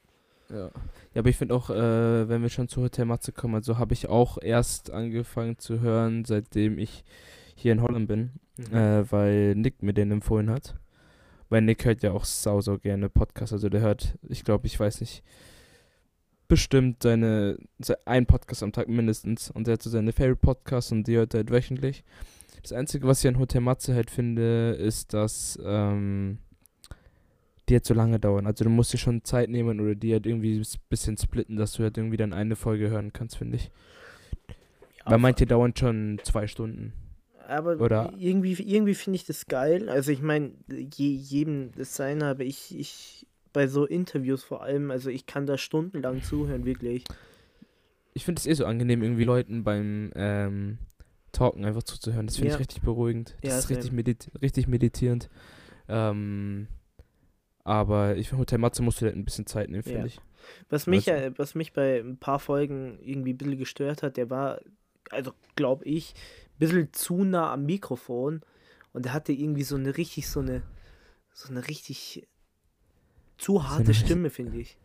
Ja. 0.50 0.70
Ja, 1.14 1.20
aber 1.20 1.28
ich 1.28 1.36
finde 1.36 1.54
auch, 1.54 1.70
äh, 1.70 2.28
wenn 2.28 2.42
wir 2.42 2.48
schon 2.48 2.68
zu 2.68 2.82
Hotel 2.82 3.06
Matze 3.06 3.32
kommen, 3.32 3.56
also 3.56 3.78
habe 3.78 3.94
ich 3.94 4.08
auch 4.08 4.38
erst 4.40 4.90
angefangen 4.90 5.58
zu 5.58 5.80
hören, 5.80 6.24
seitdem 6.24 6.78
ich 6.78 7.04
hier 7.56 7.72
in 7.72 7.82
Holland 7.82 8.06
bin, 8.06 8.30
Mhm. 8.58 8.74
äh, 8.74 9.12
weil 9.12 9.54
Nick 9.54 9.82
mir 9.82 9.94
den 9.94 10.10
empfohlen 10.12 10.50
hat. 10.50 10.76
Weil 11.48 11.62
Nick 11.62 11.84
hört 11.84 12.02
ja 12.02 12.12
auch 12.12 12.24
sau, 12.24 12.60
sau 12.60 12.78
gerne 12.78 13.08
Podcasts, 13.08 13.52
also 13.52 13.68
der 13.68 13.80
hört, 13.80 14.16
ich 14.28 14.44
glaube, 14.44 14.66
ich 14.66 14.78
weiß 14.78 15.00
nicht, 15.00 15.22
bestimmt 16.48 17.02
seine, 17.02 17.58
se 17.78 17.96
ein 18.06 18.26
Podcast 18.26 18.62
am 18.62 18.72
Tag 18.72 18.88
mindestens 18.88 19.50
und 19.50 19.66
der 19.66 19.74
hat 19.74 19.82
so 19.82 19.90
seine 19.90 20.12
Favorite 20.12 20.40
Podcasts 20.40 20.92
und 20.92 21.06
die 21.06 21.16
hört 21.16 21.34
er 21.34 21.38
halt 21.38 21.50
wöchentlich. 21.50 22.04
Das 22.62 22.72
Einzige, 22.72 23.06
was 23.06 23.22
ich 23.24 23.28
an 23.28 23.38
Hotel 23.38 23.60
Matze 23.60 23.94
halt 23.94 24.10
finde, 24.10 24.70
ist, 24.72 25.14
dass 25.14 25.58
ähm, 25.64 26.38
die 27.68 27.74
halt 27.74 27.84
so 27.84 27.94
lange 27.94 28.18
dauern. 28.18 28.46
Also 28.46 28.64
du 28.64 28.70
musst 28.70 28.92
dir 28.92 28.98
schon 28.98 29.24
Zeit 29.24 29.50
nehmen 29.50 29.80
oder 29.80 29.94
die 29.94 30.12
halt 30.12 30.26
irgendwie 30.26 30.58
ein 30.58 30.66
bisschen 30.88 31.16
splitten, 31.16 31.56
dass 31.56 31.72
du 31.72 31.82
halt 31.82 31.96
irgendwie 31.96 32.16
dann 32.16 32.32
eine 32.32 32.56
Folge 32.56 32.90
hören 32.90 33.12
kannst, 33.12 33.36
finde 33.36 33.56
ich. 33.56 33.70
Ja, 35.04 35.12
Weil 35.12 35.18
manche 35.18 35.46
dauern 35.46 35.74
schon 35.76 36.18
zwei 36.24 36.46
Stunden. 36.46 36.92
Aber 37.48 37.78
Oder- 37.78 38.12
irgendwie, 38.18 38.54
irgendwie 38.54 38.94
finde 38.94 39.16
ich 39.16 39.24
das 39.24 39.46
geil. 39.46 39.88
Also 39.88 40.10
ich 40.10 40.20
meine, 40.20 40.50
je, 40.68 41.08
jedem 41.10 41.70
das 41.76 41.94
sein, 41.94 42.22
aber 42.22 42.42
ich, 42.42 42.76
ich 42.76 43.25
bei 43.56 43.68
so 43.68 43.86
Interviews 43.86 44.44
vor 44.44 44.62
allem, 44.62 44.90
also 44.90 45.08
ich 45.08 45.24
kann 45.24 45.46
da 45.46 45.56
stundenlang 45.56 46.22
zuhören, 46.22 46.66
wirklich. 46.66 47.04
Ich 48.12 48.22
finde 48.26 48.38
es 48.40 48.46
eh 48.46 48.52
so 48.52 48.66
angenehm, 48.66 49.02
irgendwie 49.02 49.24
Leuten 49.24 49.64
beim 49.64 50.12
ähm, 50.14 50.76
Talken 51.32 51.64
einfach 51.64 51.82
zuzuhören. 51.82 52.26
Das 52.26 52.36
finde 52.36 52.50
Ja. 52.50 52.54
ich 52.56 52.60
richtig 52.60 52.82
beruhigend. 52.82 53.34
Das 53.40 53.50
Ja, 53.52 53.58
ist 53.60 53.70
richtig, 53.70 53.92
medit 53.92 54.30
richtig 54.42 54.68
meditierend. 54.68 55.30
Ähm, 55.88 56.68
aber 57.64 58.16
ich 58.16 58.28
finde, 58.28 58.40
Hotel 58.42 58.58
Matze 58.58 58.82
musst 58.82 59.00
du 59.00 59.06
halt 59.06 59.16
ein 59.16 59.24
bisschen 59.24 59.46
Zeit 59.46 59.70
nehmen, 59.70 59.82
finde 59.82 60.00
Ja. 60.00 60.04
ich. 60.06 60.20
Was 60.68 60.86
mich, 60.86 61.10
Also- 61.10 61.38
was 61.38 61.54
mich 61.54 61.72
bei 61.72 62.00
ein 62.00 62.18
paar 62.18 62.38
Folgen 62.38 62.98
irgendwie 63.00 63.32
ein 63.32 63.38
bisschen 63.38 63.56
gestört 63.56 64.02
hat, 64.02 64.18
der 64.18 64.28
war, 64.28 64.60
also 65.10 65.32
glaube 65.56 65.86
ich, 65.86 66.12
ein 66.56 66.58
bisschen 66.58 66.92
zu 66.92 67.24
nah 67.24 67.54
am 67.54 67.64
Mikrofon 67.64 68.42
und 68.92 69.06
der 69.06 69.14
hatte 69.14 69.32
irgendwie 69.32 69.62
so 69.62 69.76
eine 69.76 69.96
richtig, 69.96 70.28
so 70.28 70.40
eine, 70.40 70.62
so 71.32 71.48
eine 71.48 71.66
richtig 71.66 72.28
zu 73.38 73.68
harte 73.68 73.94
Stimme, 73.94 74.30
finde 74.30 74.58
ich. 74.58 74.78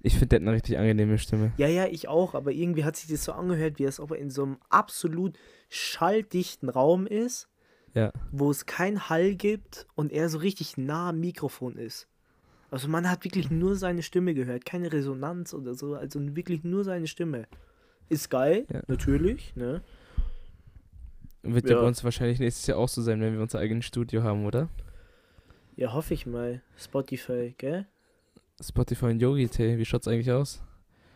Ich 0.00 0.12
finde, 0.12 0.28
der 0.28 0.36
hat 0.38 0.42
eine 0.42 0.52
richtig 0.56 0.78
angenehme 0.78 1.18
Stimme. 1.18 1.52
Ja, 1.56 1.66
ja, 1.66 1.86
ich 1.86 2.06
auch, 2.08 2.34
aber 2.34 2.52
irgendwie 2.52 2.84
hat 2.84 2.96
sich 2.96 3.10
das 3.10 3.24
so 3.24 3.32
angehört, 3.32 3.78
wie 3.78 3.86
als 3.86 3.98
ob 3.98 4.12
er 4.12 4.18
in 4.18 4.30
so 4.30 4.44
einem 4.44 4.58
absolut 4.70 5.36
schalldichten 5.68 6.68
Raum 6.68 7.06
ist, 7.06 7.48
Ja. 7.94 8.12
wo 8.30 8.50
es 8.50 8.64
keinen 8.66 9.08
Hall 9.08 9.34
gibt 9.34 9.86
und 9.96 10.12
er 10.12 10.28
so 10.28 10.38
richtig 10.38 10.76
nah 10.76 11.08
am 11.08 11.18
Mikrofon 11.20 11.76
ist. 11.76 12.06
Also 12.70 12.86
man 12.88 13.10
hat 13.10 13.24
wirklich 13.24 13.50
nur 13.50 13.74
seine 13.76 14.02
Stimme 14.02 14.34
gehört, 14.34 14.64
keine 14.66 14.92
Resonanz 14.92 15.52
oder 15.54 15.74
so, 15.74 15.94
also 15.94 16.20
wirklich 16.36 16.62
nur 16.64 16.84
seine 16.84 17.06
Stimme. 17.06 17.46
Ist 18.08 18.30
geil, 18.30 18.66
Ja. 18.72 18.82
natürlich, 18.86 19.56
ne? 19.56 19.82
Wird 21.42 21.68
ja. 21.68 21.76
Ja. 21.76 21.82
bei 21.82 21.88
uns 21.88 22.04
wahrscheinlich 22.04 22.38
nächstes 22.40 22.66
Jahr 22.66 22.78
auch 22.78 22.88
so 22.88 23.00
sein, 23.02 23.20
wenn 23.20 23.32
wir 23.34 23.40
unser 23.40 23.58
eigenes 23.58 23.86
Studio 23.86 24.22
haben, 24.22 24.44
oder? 24.46 24.68
Ja, 25.78 25.92
hoffe 25.92 26.12
ich 26.12 26.26
mal. 26.26 26.60
Spotify, 26.76 27.54
gell? 27.56 27.86
Spotify 28.60 29.04
und 29.06 29.20
Yogi-Tee, 29.20 29.78
wie 29.78 29.84
schaut's 29.84 30.08
eigentlich 30.08 30.32
aus? 30.32 30.60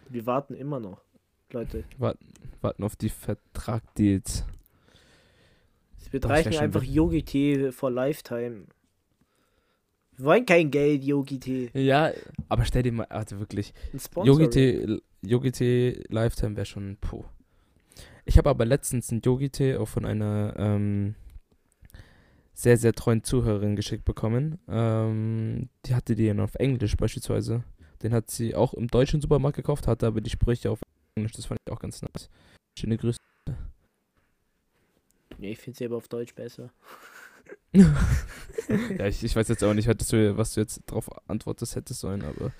Wir 0.08 0.24
warten 0.24 0.54
immer 0.54 0.78
noch, 0.78 1.02
Leute. 1.50 1.82
Warten 1.98 2.84
auf 2.84 2.94
die 2.94 3.08
Vertragdeals. 3.08 4.44
Wir 6.12 6.24
reichen 6.24 6.56
einfach. 6.56 6.84
Yogi-Tee 6.84 7.72
for 7.72 7.90
Lifetime. 7.90 8.66
Wir 10.16 10.24
wollen 10.26 10.46
kein 10.46 10.70
Geld, 10.70 11.02
Yogi-Tee. 11.02 11.70
Ja, 11.74 12.12
aber 12.48 12.64
stell 12.64 12.84
dir 12.84 12.92
mal, 12.92 13.06
also 13.06 13.40
wirklich, 13.40 13.74
Ein. 14.14 14.26
Yogi-Tee 14.26 15.00
Yogi 15.22 16.04
Lifetime 16.08 16.54
wäre 16.54 16.66
schon, 16.66 16.98
puh. 17.00 17.24
Ich 18.24 18.38
habe 18.38 18.48
aber 18.48 18.64
letztens 18.64 19.10
einen 19.10 19.22
Yogi-Tee 19.22 19.74
auch 19.74 19.88
von 19.88 20.04
einer 20.04 20.54
ähm, 20.56 21.16
sehr, 22.54 22.76
sehr 22.76 22.92
treuen 22.92 23.24
Zuhörerin 23.24 23.76
geschickt 23.76 24.04
bekommen. 24.04 24.58
Ähm, 24.68 25.68
die 25.86 25.94
hatte 25.94 26.14
den 26.14 26.40
auf 26.40 26.54
Englisch 26.56 26.96
beispielsweise. 26.96 27.64
Den 28.02 28.12
hat 28.12 28.30
sie 28.30 28.54
auch 28.54 28.74
im 28.74 28.88
deutschen 28.88 29.20
Supermarkt 29.20 29.56
gekauft, 29.56 29.86
hatte 29.86 30.06
aber 30.06 30.20
die 30.20 30.30
Sprüche 30.30 30.70
auf 30.70 30.80
Englisch. 31.16 31.32
Das 31.32 31.46
fand 31.46 31.60
ich 31.66 31.72
auch 31.72 31.80
ganz 31.80 32.02
nice. 32.02 32.28
Schöne 32.78 32.96
Grüße. 32.96 33.18
Nee, 35.38 35.52
ich 35.52 35.58
finde 35.58 35.78
sie 35.78 35.86
aber 35.86 35.96
auf 35.96 36.08
Deutsch 36.08 36.34
besser. 36.34 36.70
ja, 37.72 39.06
ich, 39.06 39.24
ich 39.24 39.34
weiß 39.34 39.48
jetzt 39.48 39.64
auch 39.64 39.74
nicht, 39.74 39.88
du, 39.88 40.36
was 40.36 40.54
du 40.54 40.60
jetzt 40.60 40.82
darauf 40.86 41.08
antwortest 41.28 41.74
hättest 41.76 42.00
sollen, 42.00 42.22
aber 42.22 42.52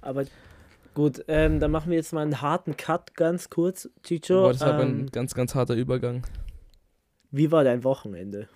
Aber 0.00 0.24
gut, 0.94 1.24
ähm, 1.28 1.60
dann 1.60 1.70
machen 1.70 1.90
wir 1.90 1.96
jetzt 1.96 2.12
mal 2.12 2.22
einen 2.22 2.40
harten 2.40 2.76
Cut, 2.76 3.14
ganz 3.14 3.50
kurz. 3.50 3.90
Chicho, 4.02 4.42
boah, 4.42 4.52
das 4.52 4.60
war 4.60 4.74
aber 4.74 4.84
ähm, 4.84 5.00
ein 5.00 5.06
ganz, 5.06 5.34
ganz 5.34 5.54
harter 5.54 5.74
Übergang. 5.74 6.22
Wie 7.30 7.50
war 7.50 7.64
dein 7.64 7.84
Wochenende? 7.84 8.48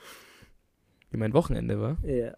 Wie 1.10 1.16
mein 1.16 1.32
Wochenende 1.32 1.80
war. 1.80 1.96
Ja. 2.04 2.34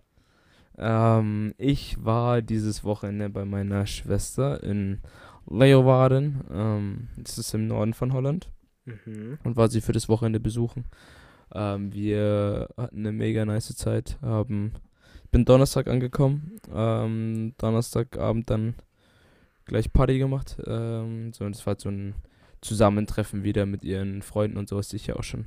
Ähm, 0.78 1.54
ich 1.56 2.04
war 2.04 2.42
dieses 2.42 2.84
Wochenende 2.84 3.30
bei 3.30 3.44
meiner 3.44 3.86
Schwester 3.86 4.62
in 4.62 5.00
Leeuwarden. 5.48 6.44
Ähm, 6.52 7.08
das 7.16 7.38
ist 7.38 7.54
im 7.54 7.66
Norden 7.66 7.94
von 7.94 8.12
Holland. 8.12 8.50
Mhm. 8.84 9.38
Und 9.44 9.56
war 9.56 9.68
sie 9.68 9.80
für 9.80 9.92
das 9.92 10.08
Wochenende 10.08 10.40
besuchen. 10.40 10.84
Ähm, 11.54 11.92
wir 11.92 12.68
hatten 12.76 12.98
eine 12.98 13.12
mega 13.12 13.44
nice 13.44 13.74
Zeit. 13.76 14.18
Haben, 14.20 14.72
bin 15.30 15.44
Donnerstag 15.44 15.88
angekommen. 15.88 16.58
Ähm, 16.72 17.54
Donnerstagabend 17.58 18.50
dann 18.50 18.74
gleich 19.64 19.92
Party 19.92 20.18
gemacht. 20.18 20.56
Ähm, 20.66 21.32
so, 21.32 21.44
und 21.44 21.56
das 21.56 21.66
war 21.66 21.76
so 21.78 21.88
ein 21.88 22.14
Zusammentreffen 22.60 23.44
wieder 23.44 23.66
mit 23.66 23.84
ihren 23.84 24.22
Freunden 24.22 24.56
und 24.56 24.68
sowas, 24.68 24.88
die 24.88 24.96
ich 24.96 25.06
ja 25.06 25.16
auch 25.16 25.24
schon 25.24 25.46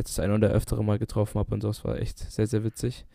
jetzt 0.00 0.18
das 0.18 0.24
ein 0.24 0.32
oder 0.32 0.48
öftere 0.48 0.82
Mal 0.82 0.98
getroffen 0.98 1.38
habe 1.38 1.54
und 1.54 1.60
so. 1.60 1.68
Das 1.68 1.84
war 1.84 1.98
echt 1.98 2.18
sehr, 2.18 2.46
sehr 2.46 2.64
witzig. 2.64 3.06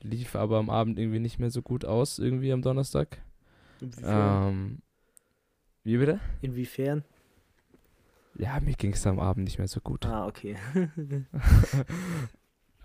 Lief 0.00 0.36
aber 0.36 0.58
am 0.58 0.70
Abend 0.70 0.98
irgendwie 0.98 1.18
nicht 1.18 1.38
mehr 1.38 1.50
so 1.50 1.62
gut 1.62 1.84
aus, 1.84 2.18
irgendwie 2.18 2.52
am 2.52 2.62
Donnerstag. 2.62 3.18
Inwiefern? 3.80 4.48
Ähm, 4.48 4.82
wie 5.82 5.96
bitte? 5.96 6.20
Inwiefern? 6.42 7.04
Ja, 8.36 8.58
mir 8.60 8.74
ging 8.74 8.92
es 8.92 9.06
am 9.06 9.20
Abend 9.20 9.44
nicht 9.44 9.58
mehr 9.58 9.68
so 9.68 9.80
gut. 9.80 10.06
Ah, 10.06 10.26
okay. 10.26 10.56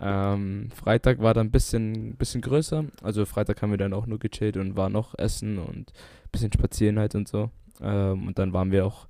ähm, 0.00 0.70
Freitag 0.70 1.18
war 1.20 1.34
dann 1.34 1.48
ein 1.48 1.50
bisschen, 1.50 2.16
bisschen 2.16 2.40
größer. 2.40 2.84
Also 3.02 3.26
Freitag 3.26 3.60
haben 3.60 3.70
wir 3.70 3.78
dann 3.78 3.92
auch 3.92 4.06
nur 4.06 4.18
gechillt 4.18 4.56
und 4.56 4.76
waren 4.76 4.92
noch 4.92 5.18
essen 5.18 5.58
und 5.58 5.90
ein 5.90 6.30
bisschen 6.30 6.52
spazieren 6.52 6.98
halt 6.98 7.14
und 7.14 7.28
so. 7.28 7.50
Ähm, 7.80 8.28
und 8.28 8.38
dann 8.38 8.52
waren 8.52 8.70
wir 8.70 8.86
auch 8.86 9.08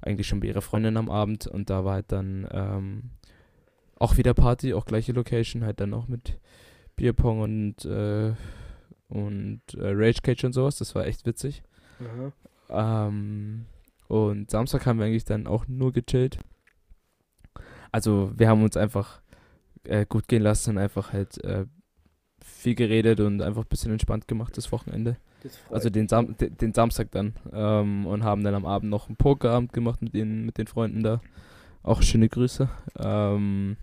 eigentlich 0.00 0.28
schon 0.28 0.40
bei 0.40 0.48
ihrer 0.48 0.62
Freundin 0.62 0.96
am 0.96 1.10
Abend 1.10 1.46
und 1.46 1.70
da 1.70 1.84
war 1.84 1.94
halt 1.94 2.12
dann 2.12 2.48
ähm, 2.52 3.10
auch 4.00 4.16
wieder 4.16 4.34
Party, 4.34 4.74
auch 4.74 4.86
gleiche 4.86 5.12
Location, 5.12 5.62
halt 5.62 5.78
dann 5.80 5.94
auch 5.94 6.08
mit 6.08 6.40
Bierpong 6.96 7.40
und, 7.40 7.84
äh, 7.84 8.32
und 9.08 9.60
äh, 9.74 9.92
Rage 9.92 10.22
Cage 10.22 10.44
und 10.44 10.52
sowas. 10.54 10.78
Das 10.78 10.94
war 10.94 11.06
echt 11.06 11.26
witzig. 11.26 11.62
Ähm, 12.70 13.66
und 14.08 14.50
Samstag 14.50 14.86
haben 14.86 14.98
wir 14.98 15.06
eigentlich 15.06 15.26
dann 15.26 15.46
auch 15.46 15.68
nur 15.68 15.92
gechillt. 15.92 16.38
Also 17.92 18.32
wir 18.36 18.48
haben 18.48 18.62
uns 18.62 18.76
einfach 18.76 19.20
äh, 19.84 20.06
gut 20.06 20.28
gehen 20.28 20.42
lassen 20.42 20.70
und 20.70 20.78
einfach 20.78 21.12
halt 21.12 21.42
äh, 21.44 21.66
viel 22.42 22.74
geredet 22.74 23.20
und 23.20 23.42
einfach 23.42 23.62
ein 23.62 23.68
bisschen 23.68 23.92
entspannt 23.92 24.26
gemacht 24.28 24.56
das 24.56 24.72
Wochenende. 24.72 25.18
Das 25.42 25.58
Also 25.70 25.90
den, 25.90 26.08
Sam 26.08 26.36
den, 26.38 26.56
den 26.56 26.72
Samstag 26.72 27.10
dann. 27.10 27.34
Ähm, 27.52 28.06
und 28.06 28.24
haben 28.24 28.44
dann 28.44 28.54
am 28.54 28.64
Abend 28.64 28.90
noch 28.90 29.08
einen 29.08 29.16
Pokerabend 29.16 29.74
gemacht 29.74 30.00
mit 30.00 30.14
den, 30.14 30.46
mit 30.46 30.56
den 30.56 30.66
Freunden 30.66 31.02
da. 31.02 31.20
Auch 31.82 32.02
schöne 32.02 32.28
Grüße. 32.28 32.68
Ähm, 32.98 33.76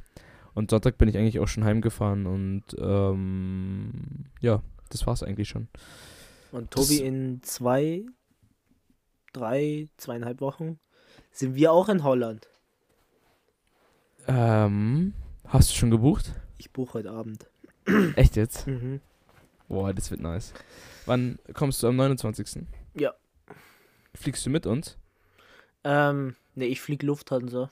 und 0.53 0.69
Sonntag 0.71 0.97
bin 0.97 1.07
ich 1.09 1.17
eigentlich 1.17 1.39
auch 1.39 1.47
schon 1.47 1.63
heimgefahren 1.63 2.25
und 2.25 2.63
ähm, 2.79 4.25
ja, 4.41 4.61
das 4.89 5.05
war's 5.07 5.23
eigentlich 5.23 5.49
schon. 5.49 5.67
Und 6.51 6.71
Tobi, 6.71 6.97
Das- 6.97 7.05
in 7.05 7.41
zwei, 7.43 8.05
drei, 9.33 9.87
zweieinhalb 9.97 10.41
Wochen 10.41 10.79
sind 11.31 11.55
wir 11.55 11.71
auch 11.71 11.89
in 11.89 12.03
Holland. 12.03 12.47
Ähm, 14.27 15.13
hast 15.47 15.71
du 15.71 15.75
schon 15.75 15.91
gebucht? 15.91 16.33
Ich 16.57 16.71
buche 16.71 16.95
heute 16.95 17.11
Abend. 17.11 17.47
Echt 18.15 18.35
jetzt? 18.35 18.67
Mhm. 18.67 18.99
Boah, 19.69 19.93
das 19.93 20.11
wird 20.11 20.21
nice. 20.21 20.53
Wann 21.05 21.39
kommst 21.53 21.81
du 21.83 21.87
am 21.87 21.95
29.? 21.95 22.65
Ja. 22.95 23.13
Fliegst 24.13 24.45
du 24.45 24.49
mit 24.49 24.65
uns? 24.65 24.97
Ähm, 25.83 26.35
ne, 26.55 26.65
ich 26.65 26.81
flieg 26.81 27.03
Lufthansa. 27.03 27.69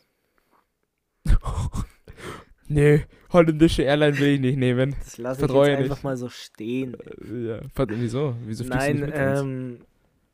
nee, 2.67 3.05
holländische 3.31 3.83
Airline 3.83 4.17
will 4.19 4.27
ich 4.35 4.39
nicht 4.39 4.57
nehmen. 4.57 4.95
Das 5.03 5.17
lasse 5.17 5.41
ich 5.41 5.45
Vertraue 5.47 5.69
jetzt 5.69 5.79
nicht. 5.79 5.91
einfach 5.91 6.03
mal 6.03 6.17
so 6.17 6.29
stehen. 6.29 6.95
Äh, 6.95 7.47
Ja. 7.47 7.59
Wieso? 7.89 8.35
Wieso 8.45 8.63
fliegst 8.63 8.79
Nein, 8.79 8.97
du 8.97 9.05
nicht 9.05 9.15
mit 9.15 9.27
uns? 9.27 9.39
ähm, 9.41 9.77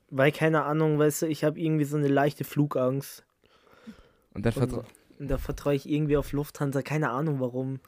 weil 0.09 0.31
keine 0.31 0.63
Ahnung, 0.63 0.99
weißt 0.99 1.23
du, 1.23 1.25
ich 1.27 1.43
habe 1.43 1.59
irgendwie 1.59 1.85
so 1.85 1.97
eine 1.97 2.07
leichte 2.07 2.43
Flugangst. 2.43 3.23
Und 4.33 4.45
dann 4.45 4.53
Und, 4.53 4.69
vertra 4.69 4.85
und 5.19 5.29
da 5.29 5.37
vertraue 5.37 5.75
ich 5.75 5.87
irgendwie 5.89 6.17
auf 6.17 6.31
Lufthansa, 6.31 6.81
keine 6.81 7.09
Ahnung 7.11 7.39
warum. 7.39 7.79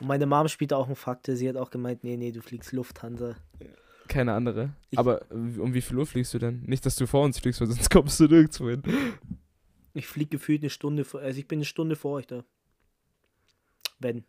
Und 0.00 0.08
meine 0.08 0.26
Mom 0.26 0.48
spielt 0.48 0.72
auch 0.72 0.86
einen 0.86 0.96
Faktor, 0.96 1.36
sie 1.36 1.48
hat 1.48 1.56
auch 1.56 1.70
gemeint, 1.70 2.02
nee, 2.04 2.16
nee, 2.16 2.32
du 2.32 2.42
fliegst 2.42 2.72
Lufthansa. 2.72 3.36
keine 4.08 4.32
andere. 4.32 4.70
Ich- 4.90 4.98
Aber 4.98 5.22
um 5.30 5.72
wie 5.72 5.80
viel 5.80 5.96
Uhr 5.98 6.06
fliegst 6.06 6.34
du 6.34 6.38
denn? 6.38 6.62
Nicht, 6.66 6.84
dass 6.84 6.96
du 6.96 7.06
vor 7.06 7.24
uns 7.24 7.38
fliegst, 7.38 7.60
weil 7.60 7.68
sonst 7.68 7.90
kommst 7.90 8.18
du 8.20 8.24
nirgendwo 8.26 8.68
hin. 8.70 8.82
Ich 9.94 10.06
fliege 10.06 10.30
gefühlt 10.30 10.62
eine 10.62 10.70
Stunde 10.70 11.04
vor, 11.04 11.20
also 11.20 11.38
ich 11.38 11.48
bin 11.48 11.58
eine 11.58 11.64
Stunde 11.64 11.96
vor 11.96 12.12
euch 12.12 12.26
da. 12.26 12.44
Wenn. 14.00 14.24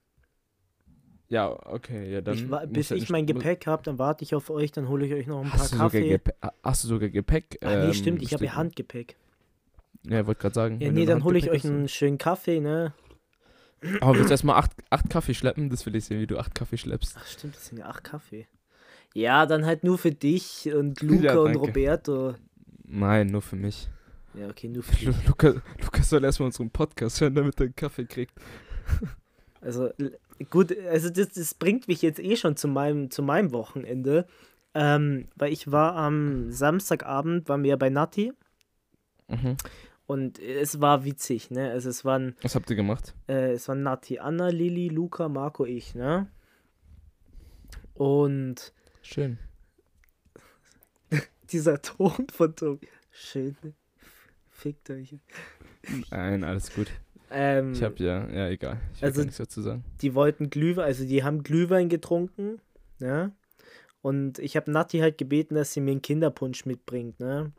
Ja, 1.27 1.50
okay, 1.50 2.13
ja, 2.13 2.22
dann. 2.22 2.36
ich, 2.36 2.69
bis 2.72 2.91
ich 2.91 3.10
mein 3.10 3.25
Gepäck 3.25 3.65
habe, 3.65 3.81
dann 3.81 3.98
warte 3.98 4.24
ich 4.24 4.36
auf 4.36 4.51
euch, 4.51 4.72
dann 4.72 4.88
hole 4.88 5.07
ich 5.07 5.13
euch 5.13 5.25
noch 5.25 5.43
ein 5.43 5.51
Hast 5.51 5.72
paar 5.72 5.89
Kaffee. 5.89 6.07
Gepäck, 6.07 6.36
hast 6.63 6.84
du 6.84 6.88
sogar 6.88 7.10
Gepäck? 7.10 7.57
Ah, 7.62 7.75
nee, 7.75 7.88
ähm, 7.88 7.93
stimmt, 7.93 8.22
ich 8.22 8.31
habe 8.34 8.45
ja? 8.45 8.53
Handgepäck. 8.53 9.15
Ja, 10.03 10.22
ich 10.22 10.27
wollte 10.27 10.41
gerade 10.41 10.53
sagen. 10.53 10.79
Ja, 10.79 10.91
nee, 10.91 11.07
dann 11.07 11.24
hole 11.24 11.39
ich 11.39 11.50
euch 11.50 11.65
einen 11.65 11.88
schönen 11.88 12.19
Kaffee, 12.19 12.60
ne? 12.60 12.93
Aber 14.01 14.15
willst 14.15 14.29
du 14.29 14.34
erstmal 14.34 14.57
acht, 14.57 14.72
acht 14.91 15.10
Kaffee 15.10 15.34
schleppen? 15.34 15.69
Das 15.69 15.86
will 15.86 15.95
ich 15.95 16.05
sehen, 16.05 16.19
wie 16.19 16.27
du 16.27 16.38
acht 16.38 16.53
Kaffee 16.53 16.77
schleppst. 16.77 17.15
Ach 17.19 17.25
stimmt, 17.25 17.55
das 17.55 17.67
sind 17.67 17.79
ja 17.79 17.88
acht 17.88 18.03
Kaffee. 18.03 18.48
Ja, 19.15 19.45
dann 19.45 19.65
halt 19.65 19.84
nur 19.84 19.98
für 19.98 20.12
dich 20.12 20.72
und 20.74 21.01
Luca 21.01 21.24
Ja, 21.24 21.38
und. 21.39 21.55
Roberto. 21.55 22.36
Nein, 22.84 23.27
nur 23.27 23.41
für 23.41 23.55
mich. 23.55 23.89
Ja, 24.38 24.50
okay, 24.50 24.68
nur 24.68 24.84
für 24.84 24.96
dich. 25.12 25.27
Luca, 25.27 25.62
Lukas 25.82 26.10
soll 26.10 26.24
erstmal 26.24 26.48
unseren 26.48 26.69
Podcast 26.69 27.21
hören, 27.21 27.36
damit 27.36 27.60
er 27.60 27.65
einen 27.65 27.76
Kaffee 27.76 28.06
kriegt. 28.06 28.34
Also 29.62 29.89
gut, 30.50 30.76
also 30.89 31.10
das, 31.10 31.30
das 31.30 31.54
bringt 31.54 31.88
mich 31.88 32.02
jetzt 32.02 32.19
eh 32.19 32.36
schon 32.36 32.56
zu 32.58 32.67
meinem, 32.67 33.10
zu 33.12 33.24
meinem 33.24 33.52
Wochenende. 33.52 34.28
Ähm, 34.78 35.28
weil 35.36 35.54
ich 35.54 35.71
war 35.71 35.95
am 35.95 36.52
Samstagabend, 36.52 37.48
waren 37.48 37.63
wir 37.63 37.69
ja 37.71 37.76
bei 37.78 37.89
Nati 37.89 38.34
Mhm. 39.28 39.56
und 40.06 40.38
es 40.38 40.82
war 40.82 41.04
witzig, 41.06 41.50
ne? 41.50 41.71
Also 41.71 41.89
es 41.89 42.04
waren, 42.06 42.36
Was 42.43 42.54
habt 42.56 42.69
ihr 42.69 42.76
gemacht? 42.76 43.15
äh, 43.28 43.54
es 43.54 43.67
waren 43.69 43.82
Nati, 43.82 44.19
Anna, 44.19 44.50
Lilly, 44.50 44.89
Luca, 44.89 45.30
Marco, 45.30 45.65
ich, 45.65 45.95
ne? 45.95 46.28
Und 47.95 48.74
Schön. 49.02 49.39
dieser 51.52 51.82
Ton 51.82 52.28
von 52.32 52.56
Tobi. 52.56 52.88
Schön. 53.12 53.56
Fickt 54.56 54.89
euch. 54.89 55.15
Nein, 56.12 56.44
alles 56.44 56.74
gut. 56.74 56.88
Ähm, 57.30 57.74
Ich 57.74 57.84
hab 57.84 58.00
ja, 58.00 58.28
ja, 58.30 58.48
egal. 58.50 58.80
Ich 58.96 59.04
Also- 59.04 59.22
nichts 59.22 59.38
dazu 59.38 59.62
sagen. 59.62 59.84
die 60.02 60.15
wollten 60.15 60.50
Glühwein, 60.50 60.86
also 60.86 61.06
die 61.06 61.24
haben 61.24 61.44
Glühwein 61.44 61.89
getrunken, 61.89 62.62
ne? 63.00 63.34
Und 64.02 64.39
ich 64.39 64.56
habe 64.56 64.72
Nati 64.72 65.00
halt 65.00 65.18
gebeten, 65.18 65.56
dass 65.56 65.74
sie 65.74 65.82
mir 65.82 65.91
einen 65.91 66.02
Kinderpunsch 66.02 66.65
mitbringt, 66.65 67.20
ne? 67.20 67.52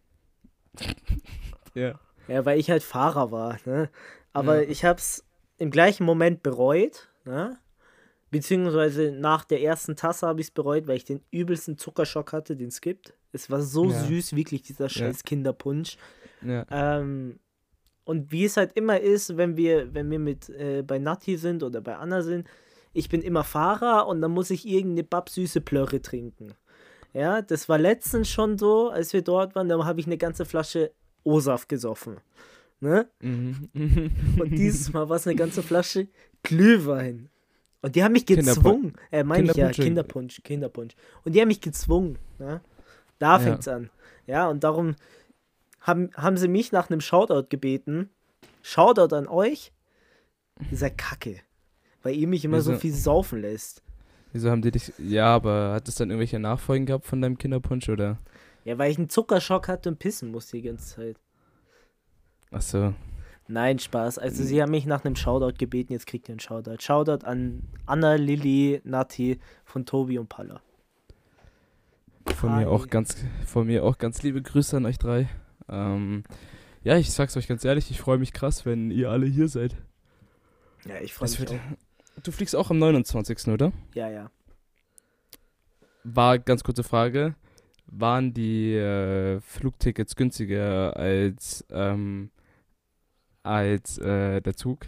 Ja. 1.74 2.00
Ja, 2.28 2.44
weil 2.44 2.58
ich 2.58 2.70
halt 2.70 2.82
Fahrer 2.82 3.30
war, 3.30 3.58
ne? 3.66 3.90
Aber 4.32 4.62
Ja. 4.62 4.68
ich 4.70 4.84
hab's 4.84 5.24
im 5.58 5.70
gleichen 5.70 6.04
Moment 6.04 6.42
bereut, 6.42 7.08
ne? 7.24 7.58
Beziehungsweise 8.30 9.12
nach 9.12 9.44
der 9.44 9.60
ersten 9.62 9.94
Tasse 9.96 10.26
habe 10.26 10.40
ich 10.40 10.48
es 10.48 10.50
bereut, 10.50 10.86
weil 10.88 10.96
ich 10.96 11.04
den 11.04 11.20
übelsten 11.30 11.76
Zuckerschock 11.78 12.32
hatte, 12.32 12.56
den 12.56 12.68
es 12.68 12.80
gibt. 12.80 13.14
Es 13.32 13.50
war 13.50 13.60
so 13.62 13.90
Ja. 13.90 14.04
süß, 14.04 14.34
wirklich, 14.34 14.62
dieser 14.62 14.88
scheiß 14.88 15.22
Kinderpunsch. 15.24 15.96
Ja. 16.42 16.66
Ähm, 16.70 17.38
und 18.04 18.30
wie 18.30 18.44
es 18.44 18.56
halt 18.56 18.72
immer 18.74 19.00
ist, 19.00 19.36
wenn 19.36 19.56
wir, 19.56 19.94
wenn 19.94 20.10
wir 20.10 20.18
mit 20.18 20.48
äh, 20.50 20.82
bei 20.82 20.98
Nati 20.98 21.36
sind 21.36 21.62
oder 21.62 21.80
bei 21.80 21.96
Anna 21.96 22.22
sind, 22.22 22.46
ich 22.92 23.08
bin 23.08 23.20
immer 23.22 23.44
Fahrer 23.44 24.06
und 24.06 24.20
dann 24.20 24.30
muss 24.30 24.50
ich 24.50 24.66
irgendeine 24.66 25.04
babsüße 25.04 25.60
Plörre 25.60 26.00
trinken. 26.00 26.54
Ja, 27.12 27.42
das 27.42 27.68
war 27.68 27.78
letztens 27.78 28.28
schon 28.28 28.58
so, 28.58 28.90
als 28.90 29.12
wir 29.12 29.22
dort 29.22 29.54
waren, 29.54 29.68
da 29.68 29.84
habe 29.84 30.00
ich 30.00 30.06
eine 30.06 30.18
ganze 30.18 30.44
Flasche 30.44 30.92
O-Saft 31.24 31.68
gesoffen. 31.68 32.18
Ne? 32.80 33.08
Mhm. 33.20 33.70
Und 34.38 34.50
dieses 34.50 34.92
Mal 34.92 35.08
war 35.08 35.16
es 35.16 35.26
eine 35.26 35.36
ganze 35.36 35.62
Flasche 35.62 36.08
Glühwein. 36.42 37.30
Und 37.82 37.96
die 37.96 38.04
haben 38.04 38.12
mich 38.12 38.24
Kinderpun- 38.24 38.54
gezwungen. 38.54 38.92
Äh, 39.10 39.24
meine 39.24 39.50
ich 39.50 39.56
ja, 39.56 39.70
Kinderpunsch. 39.70 40.42
Kinderpunsch, 40.42 40.42
Kinderpunsch. 40.42 40.94
Und 41.24 41.34
die 41.34 41.40
haben 41.40 41.48
mich 41.48 41.60
gezwungen. 41.60 42.18
Ne? 42.38 42.60
Da 43.18 43.32
Ja. 43.32 43.38
fängt's 43.38 43.66
an. 43.68 43.90
Ja, 44.26 44.48
und 44.48 44.62
darum 44.64 44.94
haben, 45.86 46.10
haben 46.14 46.36
sie 46.36 46.48
mich 46.48 46.72
nach 46.72 46.90
einem 46.90 47.00
Shoutout 47.00 47.48
gebeten. 47.48 48.10
Shoutout 48.62 49.14
an 49.14 49.28
euch. 49.28 49.72
Dieser 50.70 50.90
Kacke. 50.90 51.40
Weil 52.02 52.16
ihr 52.16 52.26
mich 52.26 52.44
immer 52.44 52.60
so 52.60 52.72
Wieso? 52.72 52.80
viel 52.80 52.92
saufen 52.94 53.40
lässt. 53.40 53.82
Wieso 54.32 54.50
haben 54.50 54.62
die 54.62 54.70
dich. 54.70 54.92
Ja, 54.98 55.34
aber 55.34 55.72
hat 55.74 55.88
es 55.88 55.94
dann 55.94 56.10
irgendwelche 56.10 56.38
Nachfolgen 56.38 56.86
gehabt 56.86 57.06
von 57.06 57.20
deinem 57.20 57.38
Kinderpunsch 57.38 57.88
oder? 57.88 58.18
Ja, 58.64 58.78
weil 58.78 58.90
ich 58.90 58.98
einen 58.98 59.08
Zuckerschock 59.08 59.68
hatte 59.68 59.88
und 59.88 59.98
pissen 59.98 60.30
musste 60.30 60.56
die 60.56 60.62
ganze 60.64 60.96
Zeit. 60.96 61.16
Achso. 62.50 62.94
Nein, 63.48 63.78
Spaß. 63.78 64.18
Also 64.18 64.42
sie 64.42 64.60
haben 64.60 64.72
mich 64.72 64.86
nach 64.86 65.04
einem 65.04 65.14
Shoutout 65.14 65.56
gebeten, 65.56 65.92
jetzt 65.92 66.06
kriegt 66.06 66.28
ihr 66.28 66.32
einen 66.32 66.40
Shoutout. 66.40 66.78
Shoutout 66.80 67.24
an 67.24 67.62
Anna, 67.86 68.14
Lilly, 68.14 68.80
Nati 68.82 69.38
von 69.64 69.86
Tobi 69.86 70.18
und 70.18 70.28
Palla. 70.28 70.60
Von 72.34 72.50
Hi. 72.50 72.64
mir 72.64 72.70
auch 72.70 72.88
ganz, 72.88 73.24
von 73.46 73.68
mir 73.68 73.84
auch 73.84 73.98
ganz 73.98 74.22
liebe 74.22 74.42
Grüße 74.42 74.76
an 74.76 74.84
euch 74.84 74.98
drei. 74.98 75.28
Ähm, 75.68 76.24
ja, 76.82 76.96
ich 76.96 77.10
sag's 77.12 77.36
euch 77.36 77.48
ganz 77.48 77.64
ehrlich, 77.64 77.90
ich 77.90 78.00
freue 78.00 78.18
mich 78.18 78.32
krass, 78.32 78.64
wenn 78.64 78.90
ihr 78.90 79.10
alle 79.10 79.26
hier 79.26 79.48
seid. 79.48 79.76
Ja, 80.84 81.00
ich 81.00 81.14
freue 81.14 81.28
mich 81.28 81.40
wird-. 81.40 81.58
Du 82.22 82.32
fliegst 82.32 82.56
auch 82.56 82.70
am 82.70 82.78
29., 82.78 83.48
oder? 83.48 83.72
Ja, 83.94 84.08
ja. 84.08 84.30
War 86.04 86.38
ganz 86.38 86.62
kurze 86.62 86.84
Frage. 86.84 87.34
Waren 87.86 88.32
die 88.32 88.74
äh, 88.74 89.40
Flugtickets 89.40 90.16
günstiger 90.16 90.96
als, 90.96 91.64
ähm, 91.70 92.30
als 93.42 93.98
äh, 93.98 94.40
der 94.40 94.56
Zug? 94.56 94.86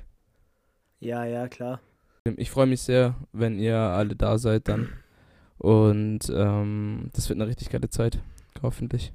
Ja, 1.01 1.25
ja, 1.25 1.49
klar. 1.49 1.81
Ich 2.37 2.51
freue 2.51 2.67
mich 2.67 2.83
sehr, 2.83 3.15
wenn 3.33 3.59
ihr 3.59 3.77
alle 3.77 4.17
da 4.17 4.39
seid 4.39 4.69
dann. 4.69 4.93
Und 5.59 6.31
ähm, 6.33 7.11
das 7.13 7.29
wird 7.29 7.39
eine 7.41 7.49
richtig 7.49 7.71
geile 7.71 7.89
Zeit. 7.91 8.21
Hoffentlich. 8.63 9.13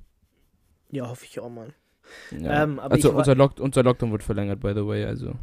Ja, 0.94 1.10
hoffe 1.10 1.26
ich 1.26 1.40
auch 1.40 1.50
mal. 1.50 1.74
Ja. 2.32 2.64
Ähm, 2.64 2.80
also 2.80 3.12
unser, 3.14 3.34
Lock 3.36 3.60
unser 3.60 3.82
Lockdown 3.82 4.12
wird 4.12 4.22
verlängert, 4.24 4.60
by 4.60 4.74
the 4.76 4.86
way, 4.86 5.04
also. 5.06 5.34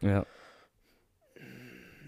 Ja, 0.00 0.24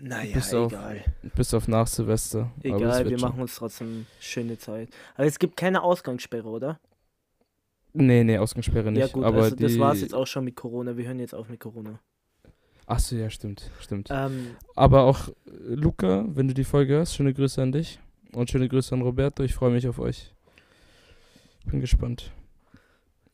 Naja, 0.03 0.35
Bis 0.35 0.55
auf- 0.55 0.73
egal. 0.73 1.05
bis 1.35 1.53
auf 1.53 1.69
nach 1.69 1.87
Silvester. 1.87 2.51
es 2.61 2.65
Egal, 2.65 3.09
wir 3.11 3.19
schon. 3.19 3.29
machen 3.29 3.41
uns 3.43 3.57
trotzdem 3.57 4.07
schöne 4.19 4.57
Zeit. 4.57 4.89
Aber 5.15 5.27
es 5.27 5.39
gibt 5.39 5.57
keine 5.59 5.83
Ausgangssperre, 5.83 6.49
oder? 6.49 6.81
Nee, 7.93 8.23
nee, 8.25 8.39
Ausgangssperre 8.39 8.93
nicht. 8.93 9.01
ja, 9.01 9.09
gut, 9.09 9.25
aber 9.25 9.43
also 9.43 9.57
das 9.57 9.73
die... 9.73 9.79
war's 9.81 10.01
jetzt 10.01 10.15
auch 10.15 10.27
schon 10.27 10.45
mit 10.45 10.57
Corona. 10.57 10.97
Wir 10.97 11.07
hören 11.07 11.19
jetzt 11.19 11.35
auf 11.35 11.49
mit 11.51 11.61
Corona. 11.61 11.99
Achso, 12.87 13.15
ja, 13.17 13.29
stimmt, 13.29 13.71
stimmt. 13.81 14.09
Ähm, 14.11 14.57
Aber 14.75 15.03
auch 15.03 15.29
Luca, 15.45 16.25
wenn 16.29 16.49
du 16.49 16.55
die 16.55 16.65
Folge 16.65 16.95
hörst, 16.95 17.17
schöne 17.17 17.35
Grüße 17.35 17.61
an 17.61 17.73
dich. 17.73 17.99
Und 18.33 18.51
schöne 18.51 18.69
Grüße 18.69 18.95
an 18.95 19.03
Roberto. 19.03 19.43
Ich 19.43 19.55
freue 19.55 19.71
mich 19.73 19.89
auf 19.89 19.99
euch. 19.99 20.33
Bin 21.65 21.81
gespannt. 21.81 22.33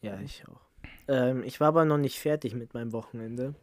Ja, 0.01 0.19
ich 0.21 0.43
auch. 0.49 0.61
Ähm, 1.09 1.43
ich 1.45 1.61
war 1.61 1.69
aber 1.69 1.85
noch 1.85 1.99
nicht 1.99 2.19
fertig 2.19 2.55
mit 2.55 2.75
meinem 2.75 2.93
Wochenende. 2.93 3.55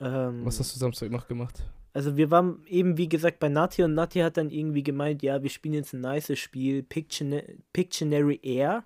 Ähm, 0.00 0.44
Was 0.44 0.58
hast 0.60 0.74
du 0.74 0.78
Samstag 0.78 1.10
noch 1.10 1.28
gemacht? 1.28 1.64
Also 1.92 2.16
wir 2.16 2.30
waren 2.30 2.62
eben, 2.68 2.96
wie 2.96 3.08
gesagt, 3.08 3.40
bei 3.40 3.48
Nati 3.48 3.82
und 3.82 3.94
Nati 3.94 4.20
hat 4.20 4.36
dann 4.36 4.50
irgendwie 4.50 4.82
gemeint, 4.84 5.22
ja, 5.22 5.42
wir 5.42 5.50
spielen 5.50 5.74
jetzt 5.74 5.92
ein 5.92 6.00
nices 6.00 6.38
Spiel, 6.38 6.82
Pictiona- 6.82 7.42
Pictionary 7.72 8.38
Air. 8.42 8.84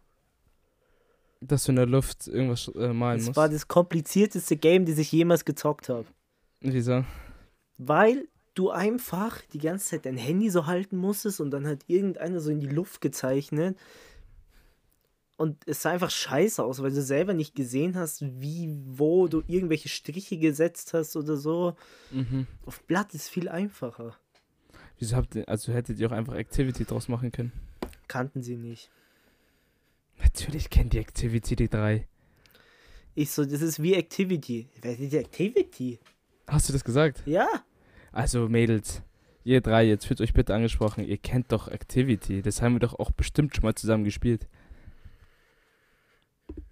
Dass 1.40 1.64
du 1.64 1.72
in 1.72 1.76
der 1.76 1.86
Luft 1.86 2.26
irgendwas 2.26 2.68
äh, 2.68 2.92
malen 2.94 3.18
Das 3.18 3.26
musst. 3.26 3.36
war 3.36 3.48
das 3.50 3.68
komplizierteste 3.68 4.56
Game, 4.56 4.86
das 4.86 4.96
ich 4.96 5.12
jemals 5.12 5.44
gezockt 5.44 5.90
habe. 5.90 6.06
Wieso? 6.62 7.04
Weil 7.76 8.26
du 8.54 8.70
einfach 8.70 9.40
die 9.52 9.58
ganze 9.58 9.90
Zeit 9.90 10.06
dein 10.06 10.16
Handy 10.16 10.50
so 10.50 10.66
halten 10.66 10.96
musstest 10.96 11.40
und 11.40 11.50
dann 11.50 11.66
hat 11.66 11.80
irgendeiner 11.86 12.40
so 12.40 12.50
in 12.50 12.60
die 12.60 12.68
Luft 12.68 13.00
gezeichnet. 13.00 13.78
Und 15.36 15.66
es 15.66 15.82
sah 15.82 15.90
einfach 15.90 16.10
scheiße 16.10 16.62
aus, 16.62 16.80
weil 16.80 16.92
du 16.92 17.02
selber 17.02 17.34
nicht 17.34 17.56
gesehen 17.56 17.96
hast, 17.96 18.22
wie, 18.40 18.72
wo 18.86 19.26
du 19.26 19.42
irgendwelche 19.48 19.88
Striche 19.88 20.38
gesetzt 20.38 20.94
hast 20.94 21.16
oder 21.16 21.36
so. 21.36 21.74
Mhm. 22.12 22.46
Auf 22.64 22.84
Blatt 22.84 23.14
ist 23.14 23.28
viel 23.28 23.48
einfacher. 23.48 24.16
Wieso 24.98 25.16
habt 25.16 25.34
ihr, 25.34 25.48
also 25.48 25.72
hättet 25.72 25.98
ihr 25.98 26.06
auch 26.06 26.12
einfach 26.12 26.34
Activity 26.34 26.84
draus 26.84 27.08
machen 27.08 27.32
können? 27.32 27.52
Kannten 28.06 28.42
sie 28.42 28.56
nicht. 28.56 28.90
Natürlich 30.18 30.70
kennt 30.70 30.94
ihr 30.94 31.00
Activity 31.00 31.56
die 31.56 31.68
drei. 31.68 32.06
Ich 33.16 33.32
so, 33.32 33.44
das 33.44 33.60
ist 33.60 33.82
wie 33.82 33.94
Activity. 33.94 34.68
Wer 34.80 34.92
ist 34.98 35.12
die 35.12 35.16
Activity? 35.16 35.98
Hast 36.46 36.68
du 36.68 36.72
das 36.72 36.84
gesagt? 36.84 37.22
Ja. 37.26 37.48
Also 38.14 38.48
Mädels, 38.48 39.02
ihr 39.42 39.60
drei, 39.60 39.84
jetzt 39.84 40.06
fühlt 40.06 40.20
euch 40.20 40.32
bitte 40.32 40.54
angesprochen, 40.54 41.04
ihr 41.04 41.18
kennt 41.18 41.50
doch 41.52 41.68
Activity. 41.68 42.42
Das 42.42 42.62
haben 42.62 42.74
wir 42.74 42.80
doch 42.80 42.98
auch 42.98 43.10
bestimmt 43.10 43.54
schon 43.54 43.64
mal 43.64 43.74
zusammen 43.74 44.04
gespielt. 44.04 44.46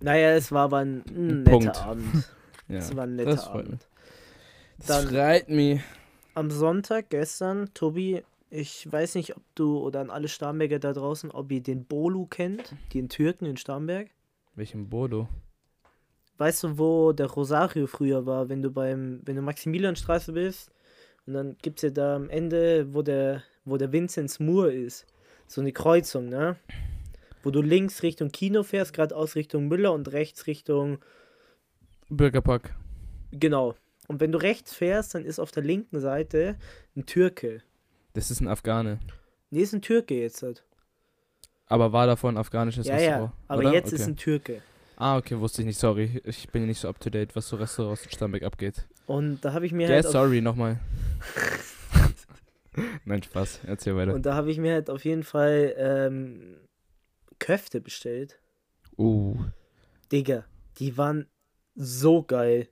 Naja, 0.00 0.30
es 0.34 0.52
war 0.52 0.64
aber 0.64 0.78
ein, 0.78 1.04
ein 1.08 1.44
Punkt. 1.44 1.66
netter 1.66 1.84
Abend. 1.86 2.04
Ja. 2.68 2.78
Es 2.78 2.96
war 2.96 3.04
ein 3.04 3.18
das 3.18 3.26
netter 3.26 3.42
freut 3.42 3.66
Abend. 3.66 3.88
Das 4.78 4.86
Dann- 4.86 5.08
freut 5.08 5.48
mich. 5.50 5.80
Am 6.34 6.50
Sonntag, 6.50 7.10
gestern, 7.10 7.68
Tobi, 7.74 8.22
ich 8.48 8.90
weiß 8.90 9.16
nicht, 9.16 9.36
ob 9.36 9.42
du 9.56 9.78
oder 9.78 10.00
an 10.00 10.08
alle 10.08 10.28
Starnberger 10.28 10.78
da 10.78 10.92
draußen, 10.94 11.30
ob 11.32 11.50
ihr 11.52 11.60
den 11.62 11.84
Bolu 11.84 12.26
kennt, 12.26 12.74
den 12.94 13.10
Türken 13.10 13.44
in 13.44 13.58
Starnberg. 13.58 14.08
Welchem 14.54 14.88
Bodo? 14.88 15.28
Weißt 16.38 16.62
du, 16.64 16.78
wo 16.78 17.12
der 17.12 17.26
Rosario 17.26 17.86
früher 17.86 18.24
war, 18.24 18.48
wenn 18.48 18.62
du 18.62 18.70
beim, 18.70 19.20
wenn 19.24 19.36
du 19.36 19.42
Maximilianstraße 19.42 20.32
bist 20.32 20.71
und 21.26 21.34
dann 21.34 21.56
gibt 21.62 21.78
es 21.78 21.82
ja 21.82 21.90
da 21.90 22.16
am 22.16 22.30
Ende, 22.30 22.92
wo 22.94 23.02
der, 23.02 23.42
wo 23.64 23.76
der 23.76 23.92
Vinzenz 23.92 24.40
Moor 24.40 24.70
ist, 24.70 25.06
so 25.46 25.60
eine 25.60 25.72
Kreuzung, 25.72 26.28
ne? 26.28 26.56
Wo 27.42 27.50
du 27.50 27.60
links 27.62 28.02
Richtung 28.02 28.30
Kino 28.30 28.62
fährst, 28.62 28.92
geradeaus 28.92 29.34
Richtung 29.34 29.68
Müller 29.68 29.92
und 29.92 30.12
rechts 30.12 30.46
Richtung 30.46 30.98
Bürgerpark. 32.08 32.74
Genau. 33.32 33.74
Und 34.08 34.20
wenn 34.20 34.32
du 34.32 34.38
rechts 34.40 34.74
fährst, 34.74 35.14
dann 35.14 35.24
ist 35.24 35.38
auf 35.38 35.50
der 35.50 35.62
linken 35.62 36.00
Seite 36.00 36.56
ein 36.96 37.06
Türke. 37.06 37.62
Das 38.14 38.30
ist 38.30 38.40
ein 38.40 38.48
Afghane. 38.48 38.98
Nee, 39.50 39.60
ist 39.62 39.72
ein 39.72 39.82
Türke 39.82 40.14
jetzt. 40.14 40.42
Halt. 40.42 40.64
Aber 41.66 41.92
war 41.92 42.06
davor 42.06 42.30
ein 42.30 42.36
afghanisches 42.36 42.86
Ja, 42.86 42.94
Restaurant? 42.94 43.32
ja. 43.32 43.44
Aber 43.48 43.60
oder? 43.60 43.72
jetzt 43.72 43.86
okay. 43.92 43.96
ist 43.96 44.06
ein 44.06 44.16
Türke. 44.16 44.62
Ah, 44.96 45.16
okay, 45.16 45.38
wusste 45.38 45.62
ich 45.62 45.66
nicht, 45.66 45.78
sorry. 45.78 46.20
Ich 46.24 46.48
bin 46.50 46.62
ja 46.62 46.68
nicht 46.68 46.78
so 46.80 46.88
up 46.88 47.00
to 47.00 47.10
date, 47.10 47.34
was 47.34 47.48
so 47.48 47.56
Restaurants 47.56 48.04
in 48.04 48.10
Starnberg 48.12 48.42
abgeht. 48.44 48.86
Und 49.06 49.40
da 49.44 49.52
habe 49.52 49.66
ich 49.66 49.72
mir 49.72 49.88
Ja, 49.88 49.94
halt 49.94 50.06
auf, 50.06 50.12
sorry, 50.12 50.40
nochmal. 50.40 50.78
Nein, 53.04 53.22
Spaß. 53.22 53.60
Erzähl 53.66 53.96
weiter. 53.96 54.14
und 54.14 54.24
da 54.24 54.34
habe 54.34 54.50
ich 54.50 54.58
mir 54.58 54.72
halt 54.72 54.88
auf 54.90 55.04
jeden 55.04 55.22
Fall 55.24 55.74
ähm, 55.76 56.56
Köfte 57.38 57.80
bestellt. 57.80 58.38
Uh, 58.96 59.36
Digga, 60.10 60.44
die 60.78 60.96
waren 60.96 61.26
so 61.74 62.22
geil. 62.22 62.68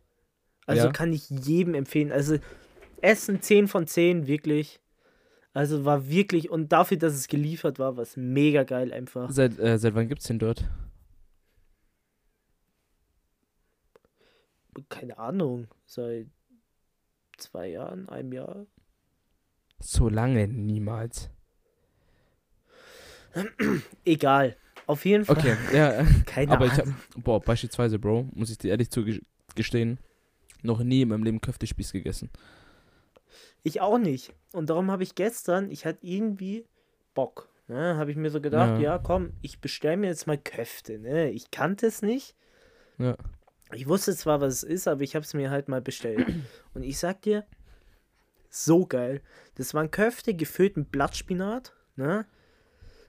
Also 0.67 0.87
Ja? 0.87 0.93
kann 0.93 1.13
ich 1.13 1.29
jedem 1.31 1.75
empfehlen. 1.75 2.13
Also 2.13 2.39
Essen 3.03 3.43
10 3.43 3.67
von 3.69 3.87
10, 3.87 4.27
wirklich. 4.27 4.81
Also 5.53 5.85
war 5.85 6.09
wirklich, 6.09 6.49
und 6.51 6.71
dafür, 6.71 6.97
dass 6.97 7.15
es 7.15 7.27
geliefert 7.27 7.79
war, 7.79 7.97
war 7.97 8.03
es 8.03 8.17
mega 8.17 8.63
geil 8.63 8.93
einfach. 8.93 9.31
seit, 9.31 9.59
äh, 9.59 9.79
seit 9.79 9.95
wann 9.95 10.09
gibt's 10.09 10.27
den 10.27 10.39
dort? 10.39 10.69
Keine 14.89 15.19
Ahnung, 15.19 15.67
seit 15.87 16.29
zwei 17.41 17.69
Jahren, 17.69 18.09
einem 18.09 18.33
Jahr. 18.33 18.67
So 19.81 20.09
lange 20.09 20.47
niemals. 20.49 21.31
Egal. 24.05 24.57
Auf 24.87 25.05
jeden 25.05 25.25
Fall. 25.25 25.37
Okay, 25.39 25.57
ja, 25.73 26.05
Keine 26.27 26.53
aber 26.53 26.67
ich 26.67 26.73
Ahnung. 26.73 26.97
hab, 27.15 27.25
boah, 27.25 27.41
beispielsweise, 27.41 27.99
Bro, 27.99 28.29
muss 28.35 28.51
ich 28.51 28.59
dir 28.59 28.71
ehrlich 28.71 28.91
zugestehen, 28.91 29.99
noch 30.63 30.83
nie 30.83 31.03
in 31.03 31.09
meinem 31.09 31.23
Leben 31.23 31.41
Köftespieß 31.41 31.93
gegessen. 31.93 32.29
Ich 33.63 33.81
auch 33.81 33.99
nicht. 33.99 34.33
Und 34.53 34.69
darum 34.69 34.91
habe 34.91 35.03
ich 35.05 35.15
gestern, 35.15 35.71
ich 35.71 35.87
hatte 35.87 36.01
irgendwie 36.03 36.67
Bock. 37.15 37.49
Ne? 37.69 37.97
Habe 37.97 38.11
ich 38.11 38.17
mir 38.17 38.31
so 38.31 38.41
gedacht, 38.41 38.81
Ja. 38.81 38.95
ja, 38.95 38.99
komm, 38.99 39.33
ich 39.43 39.61
bestelle 39.61 39.97
mir 39.97 40.09
jetzt 40.09 40.27
mal 40.27 40.39
Köfte. 40.39 40.99
Ne? 40.99 41.31
Ich 41.31 41.51
kannte 41.53 41.87
es 41.87 42.03
nicht. 42.03 42.35
Ja. 42.99 43.17
Ich 43.75 43.87
wusste 43.89 44.17
zwar, 44.17 44.41
was 44.41 44.55
es 44.55 44.63
ist, 44.63 44.89
aber 44.89 45.03
ich 45.03 45.15
habe 45.15 45.25
es 45.25 45.35
mir 45.35 45.51
halt 45.51 45.69
mal 45.69 45.81
bestellt. 45.81 46.27
Und 46.75 46.83
ich 46.83 46.99
sag 46.99 47.23
dir, 47.23 47.45
so 48.49 48.87
geil. 48.87 49.23
Das 49.55 49.75
waren 49.75 49.91
Köfte 49.91 50.35
gefüllt 50.35 50.77
mit 50.77 50.91
Blattspinat. 50.91 51.75
Ne? 51.97 52.27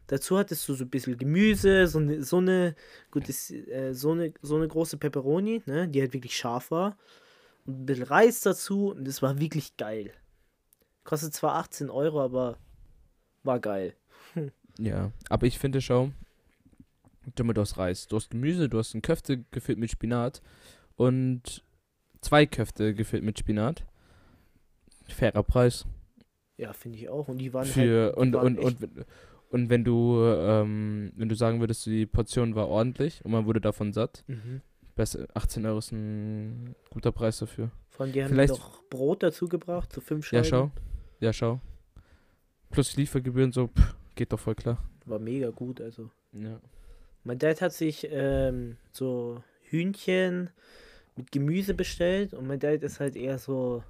Dazu 0.08 0.38
hattest 0.38 0.68
du 0.68 0.74
so 0.74 0.84
ein 0.84 0.90
bisschen 0.90 1.18
Gemüse, 1.18 1.88
so 1.88 2.00
eine, 2.00 2.24
so 2.24 2.38
eine, 2.38 2.76
gut, 3.10 3.28
das, 3.28 3.50
äh, 3.50 3.94
so 3.94 4.12
eine, 4.12 4.34
so 4.42 4.56
eine 4.56 4.68
große 4.68 4.98
Peperoni, 4.98 5.64
ne? 5.66 5.88
die 5.88 6.02
halt 6.02 6.14
wirklich 6.14 6.38
scharf 6.38 6.72
war. 6.72 6.98
Und 7.66 7.82
ein 7.82 7.86
bisschen 7.86 8.06
Reis 8.06 8.42
dazu 8.42 8.92
und 8.92 9.08
das 9.08 9.22
war 9.22 9.40
wirklich 9.40 9.78
geil. 9.78 10.12
Kostet 11.04 11.34
zwar 11.34 11.56
18 11.56 11.90
Euro, 11.90 12.22
aber 12.22 12.58
war 13.44 13.60
geil. 13.60 13.96
Ja, 14.78 15.12
aber 15.30 15.48
ich 15.48 15.60
finde, 15.60 15.82
schau, 15.82 16.12
damit 17.36 17.58
du 17.58 17.62
hast 17.62 17.78
Reis, 17.78 18.08
du 18.08 18.16
hast 18.16 18.30
Gemüse, 18.32 18.70
du 18.70 18.78
hast 18.80 18.94
ein 18.94 19.02
Köfte 19.02 19.44
gefüllt 19.52 19.78
mit 19.78 19.92
Spinat 19.92 20.42
und 20.96 21.64
zwei 22.22 22.46
Köfte 22.46 22.94
gefüllt 22.94 23.24
mit 23.24 23.38
Spinat. 23.40 23.86
Fairer 25.08 25.44
Preis. 25.44 25.86
Ja, 26.58 26.74
finde 26.74 26.98
ich 27.00 27.10
auch. 27.10 27.28
Und 27.28 27.38
die 27.40 27.54
waren 27.54 27.66
Für, 27.66 27.80
halt, 28.06 28.16
die 28.16 28.20
und, 28.20 28.34
waren 28.34 28.58
und, 28.58 28.60
echt- 28.60 28.84
und, 28.84 29.06
und 29.50 29.70
wenn 29.70 29.84
du, 29.84 30.24
ähm, 30.24 31.12
wenn 31.16 31.28
du 31.30 31.36
sagen 31.36 31.60
würdest, 31.60 31.86
die 31.86 32.06
Portion 32.06 32.56
war 32.56 32.68
ordentlich 32.68 33.24
und 33.26 33.32
man 33.32 33.46
wurde 33.46 33.60
davon 33.62 33.94
satt, 33.94 34.24
Mhm. 34.28 34.62
besser, 34.96 35.28
18 35.34 35.66
Euro 35.66 35.80
ist 35.80 35.92
ein 35.92 36.76
guter 36.90 37.12
Preis 37.12 37.40
dafür. 37.40 37.72
Allem, 37.98 38.14
die 38.14 38.24
haben 38.24 38.30
Vielleicht- 38.32 38.54
doch 38.54 38.82
Brot 38.90 39.22
dazu 39.22 39.48
gebracht, 39.48 39.92
so 39.94 40.02
fünf 40.02 40.32
Ja, 40.32 40.44
Scheiben. 40.44 40.72
schau. 40.74 40.82
Ja, 41.20 41.34
schau. 41.34 41.60
Plus 42.72 42.96
Liefergebühren, 42.96 43.52
so, 43.52 43.68
pff, 43.68 43.96
geht 44.16 44.32
doch 44.34 44.40
voll 44.40 44.56
klar. 44.56 44.78
War 45.06 45.20
mega 45.20 45.50
gut, 45.50 45.82
also. 45.82 46.10
Ja. 46.32 46.60
Mein 47.24 47.40
Dad 47.40 47.62
hat 47.62 47.74
sich 47.74 48.08
ähm, 48.12 48.78
so 48.92 49.44
Hühnchen 49.64 50.50
mit 51.16 51.32
Gemüse 51.32 51.74
bestellt 51.74 52.34
und 52.34 52.48
mein 52.48 52.60
Dad 52.60 52.84
ist 52.84 53.00
halt 53.00 53.16
eher 53.16 53.38
so, 53.38 53.84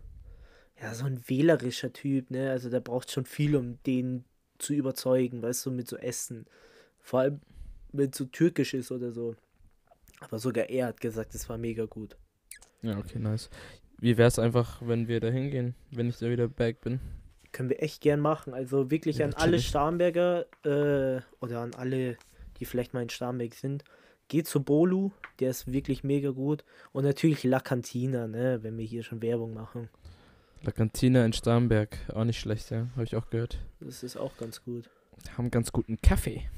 ja, 0.81 0.93
so 0.93 1.05
ein 1.05 1.21
wählerischer 1.27 1.93
Typ, 1.93 2.29
ne? 2.31 2.51
Also 2.51 2.69
der 2.69 2.79
braucht 2.81 3.11
schon 3.11 3.25
viel, 3.25 3.55
um 3.55 3.81
den 3.85 4.25
zu 4.57 4.73
überzeugen, 4.73 5.41
weißt 5.41 5.65
du, 5.65 5.71
mit 5.71 5.87
so 5.87 5.97
Essen. 5.97 6.45
Vor 6.99 7.21
allem, 7.21 7.41
wenn 7.93 8.09
es 8.09 8.17
so 8.17 8.25
türkisch 8.25 8.73
ist 8.73 8.91
oder 8.91 9.11
so. 9.11 9.35
Aber 10.19 10.37
sogar 10.39 10.69
er 10.69 10.87
hat 10.87 11.01
gesagt, 11.01 11.33
es 11.33 11.49
war 11.49 11.57
mega 11.57 11.85
gut. 11.85 12.15
Ja, 12.81 12.97
okay, 12.97 13.19
nice. 13.19 13.49
Wie 13.99 14.17
wär's 14.17 14.39
einfach, 14.39 14.81
wenn 14.85 15.07
wir 15.07 15.19
da 15.19 15.29
hingehen, 15.29 15.75
wenn 15.91 16.09
ich 16.09 16.17
da 16.17 16.29
wieder 16.29 16.47
back 16.47 16.81
bin? 16.81 16.99
Können 17.51 17.69
wir 17.69 17.81
echt 17.83 18.01
gern 18.01 18.19
machen. 18.19 18.53
Also 18.53 18.89
wirklich 18.91 19.17
Ja, 19.17 19.25
an 19.27 19.33
alle 19.33 19.51
chillig. 19.51 19.67
Starnberger 19.67 20.45
äh, 20.63 21.21
oder 21.39 21.59
an 21.59 21.73
alle, 21.75 22.17
die 22.61 22.65
vielleicht 22.65 22.93
mal 22.93 23.01
in 23.01 23.09
Starnberg 23.09 23.55
sind. 23.55 23.83
Geht 24.29 24.47
zu 24.47 24.63
Bolu, 24.63 25.11
der 25.39 25.49
ist 25.49 25.73
wirklich 25.73 26.05
mega 26.05 26.29
gut. 26.29 26.63
Und 26.93 27.03
natürlich 27.03 27.43
La 27.43 27.59
Cantina, 27.59 28.27
ne, 28.27 28.59
wenn 28.61 28.77
wir 28.77 28.85
hier 28.85 29.03
schon 29.03 29.21
Werbung 29.21 29.53
machen. 29.53 29.89
La 30.61 30.71
Cantina 30.71 31.25
in 31.25 31.33
Starnberg, 31.33 31.97
auch 32.13 32.23
nicht 32.23 32.39
schlecht, 32.39 32.69
ja, 32.69 32.87
habe 32.91 33.03
ich 33.03 33.15
auch 33.15 33.29
gehört. 33.31 33.59
Das 33.79 34.03
ist 34.03 34.15
auch 34.15 34.37
ganz 34.37 34.63
gut. 34.63 34.89
Haben 35.35 35.51
ganz 35.51 35.73
guten 35.73 35.99
Kaffee. 36.01 36.43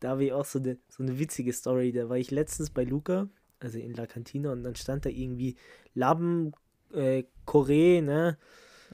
Da 0.00 0.08
habe 0.08 0.24
ich 0.24 0.32
auch 0.32 0.44
so 0.44 0.58
eine 0.58 0.78
so 0.88 1.04
eine 1.04 1.20
witzige 1.20 1.52
Story. 1.52 1.92
Da 1.92 2.08
war 2.08 2.16
ich 2.16 2.32
letztens 2.32 2.70
bei 2.70 2.82
Luca, 2.82 3.28
also 3.60 3.78
in 3.78 3.94
La 3.94 4.06
Cantina, 4.06 4.50
und 4.50 4.64
dann 4.64 4.74
stand 4.74 5.06
da 5.06 5.10
irgendwie 5.10 5.54
Lamm 5.94 6.54
äh, 6.92 7.22
Koree, 7.44 8.00
ne? 8.00 8.36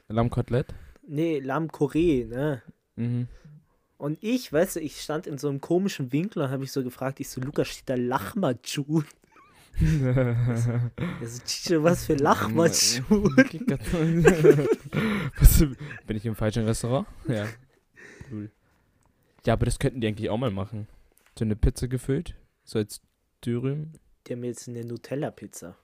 Lammkotelett? 0.07 0.67
Nee, 1.07 1.39
Lamm 1.39 1.69
Koree, 1.71 2.25
ne? 2.25 2.61
Mhm. 2.95 3.27
Und 3.99 4.17
ich, 4.23 4.51
weißt 4.51 4.77
du, 4.77 4.79
ich 4.79 4.99
stand 5.01 5.27
in 5.27 5.37
so 5.37 5.49
einem 5.49 5.59
komischen 5.61 6.11
Winkel 6.11 6.41
und 6.41 6.49
habe 6.49 6.63
ich 6.63 6.71
so 6.71 6.83
gefragt, 6.83 7.19
ich 7.19 7.29
so, 7.29 7.41
Luca, 7.41 7.65
steht 7.65 7.89
da 7.89 7.95
Lachmatschun? 7.95 9.03
Also, 9.77 11.41
Chicho, 11.45 11.83
was 11.83 12.05
für 12.05 12.15
Lachmatschun? 12.15 13.35
Bin 16.07 16.17
ich 16.17 16.25
im 16.25 16.35
falschen 16.35 16.65
Restaurant? 16.65 17.07
Ja. 17.27 17.45
Cool. 18.31 18.49
Ja, 19.45 19.53
aber 19.53 19.65
das 19.65 19.79
könnten 19.79 20.01
die 20.01 20.07
eigentlich 20.07 20.29
auch 20.29 20.37
mal 20.37 20.51
machen. 20.51 20.87
So 21.37 21.45
eine 21.45 21.55
Pizza 21.55 21.87
gefüllt, 21.87 22.35
so 22.63 22.79
als 22.79 23.01
Dürüm. 23.45 23.91
Die 24.27 24.33
haben 24.33 24.43
jetzt 24.43 24.67
eine 24.67 24.83
Nutella-Pizza. 24.85 25.75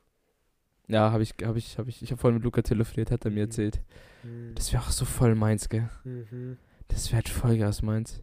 Ja, 0.88 1.12
habe 1.12 1.24
ich, 1.24 1.34
habe 1.44 1.58
ich, 1.58 1.78
habe 1.78 1.90
ich, 1.90 2.02
ich 2.02 2.12
habe 2.12 2.20
vorhin 2.22 2.36
mit 2.36 2.44
Luca 2.44 2.62
telefoniert, 2.62 3.12
hat 3.12 3.26
er 3.26 3.32
mir 3.32 3.38
Mhm. 3.44 3.50
erzählt. 3.50 3.82
Mhm. 4.24 4.54
Das 4.56 4.72
wäre 4.72 4.84
auch 4.84 4.92
so 4.92 5.04
voll 5.06 5.36
meins, 5.36 5.68
gell? 5.70 5.90
Mhm. 6.04 6.58
Das 6.88 7.08
wäre 7.08 7.18
halt 7.18 7.30
voll 7.30 7.58
gas 7.58 7.82
meins. 7.82 8.22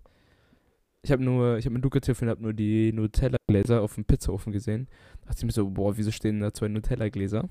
Ich 1.02 1.10
habe 1.10 1.22
nur, 1.22 1.58
ich 1.58 1.64
habe 1.64 1.74
mit 1.74 1.82
Luca 1.82 1.98
telefoniert, 2.00 2.36
habe 2.36 2.42
nur 2.44 2.52
die 2.52 2.92
Nutella-Gläser 2.92 3.82
auf 3.82 3.96
dem 3.96 4.04
Pizzaofen 4.04 4.52
gesehen. 4.52 4.88
Da 5.22 5.26
dachte 5.28 5.38
ich 5.40 5.44
mir 5.46 5.52
so, 5.52 5.68
boah, 5.68 5.96
wieso 5.96 6.12
stehen 6.12 6.40
da 6.40 6.52
zwei 6.54 6.68
Nutella-Gläser? 6.68 7.48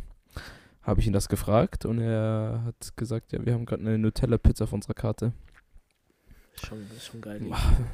Habe 0.82 1.00
ich 1.02 1.08
ihn 1.08 1.14
das 1.14 1.28
gefragt 1.28 1.86
und 1.86 2.00
er 2.00 2.64
hat 2.66 2.96
gesagt, 2.96 3.34
ja, 3.34 3.46
wir 3.46 3.54
haben 3.54 3.66
gerade 3.66 3.82
eine 3.82 3.98
Nutella-Pizza 3.98 4.64
auf 4.64 4.74
unserer 4.74 4.94
Karte. 4.94 5.34
Schon, 6.64 6.86
schon 7.00 7.22
geil. 7.22 7.42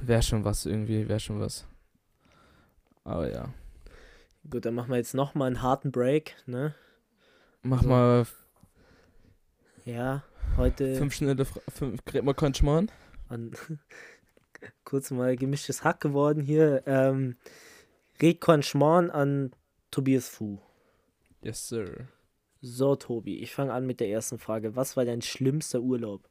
Wäre 0.02 0.22
schon 0.22 0.44
was 0.46 0.66
irgendwie, 0.66 1.08
wäre 1.08 1.20
schon 1.20 1.40
was. 1.40 1.66
Aber 3.04 3.32
ja. 3.32 3.50
Gut, 4.50 4.66
dann 4.66 4.76
machen 4.76 4.90
wir 4.92 4.98
jetzt 4.98 5.16
nochmal 5.16 5.48
einen 5.48 5.62
harten 5.62 5.92
Break, 5.92 6.36
ne? 6.46 6.76
Mach 7.64 7.78
Also, 7.80 7.90
mal 7.90 8.26
Ja, 9.86 10.24
heute 10.56 10.96
fünf 10.96 11.14
schnelle 11.16 11.46
Fra 11.46 11.60
fünf 11.70 12.06
Grätmer 12.06 12.34
Konchmann. 12.34 12.90
An 13.30 13.52
kurz 14.84 15.12
mal 15.12 15.36
gemischtes 15.36 15.84
Hack 15.84 16.02
geworden 16.02 16.42
hier. 16.42 16.84
Ähm, 16.86 17.36
Reconchement 18.22 19.12
an 19.12 19.52
Tobias 19.92 20.28
Fu. 20.28 20.60
Yes, 21.42 21.68
sir. 21.68 22.08
So, 22.62 22.96
Tobi, 22.96 23.38
ich 23.40 23.54
fange 23.54 23.74
an 23.74 23.86
mit 23.86 24.00
der 24.00 24.10
ersten 24.10 24.40
Frage. 24.40 24.76
Was 24.76 24.98
war 24.98 25.06
dein 25.06 25.22
schlimmster 25.22 25.82
Urlaub? 25.82 26.28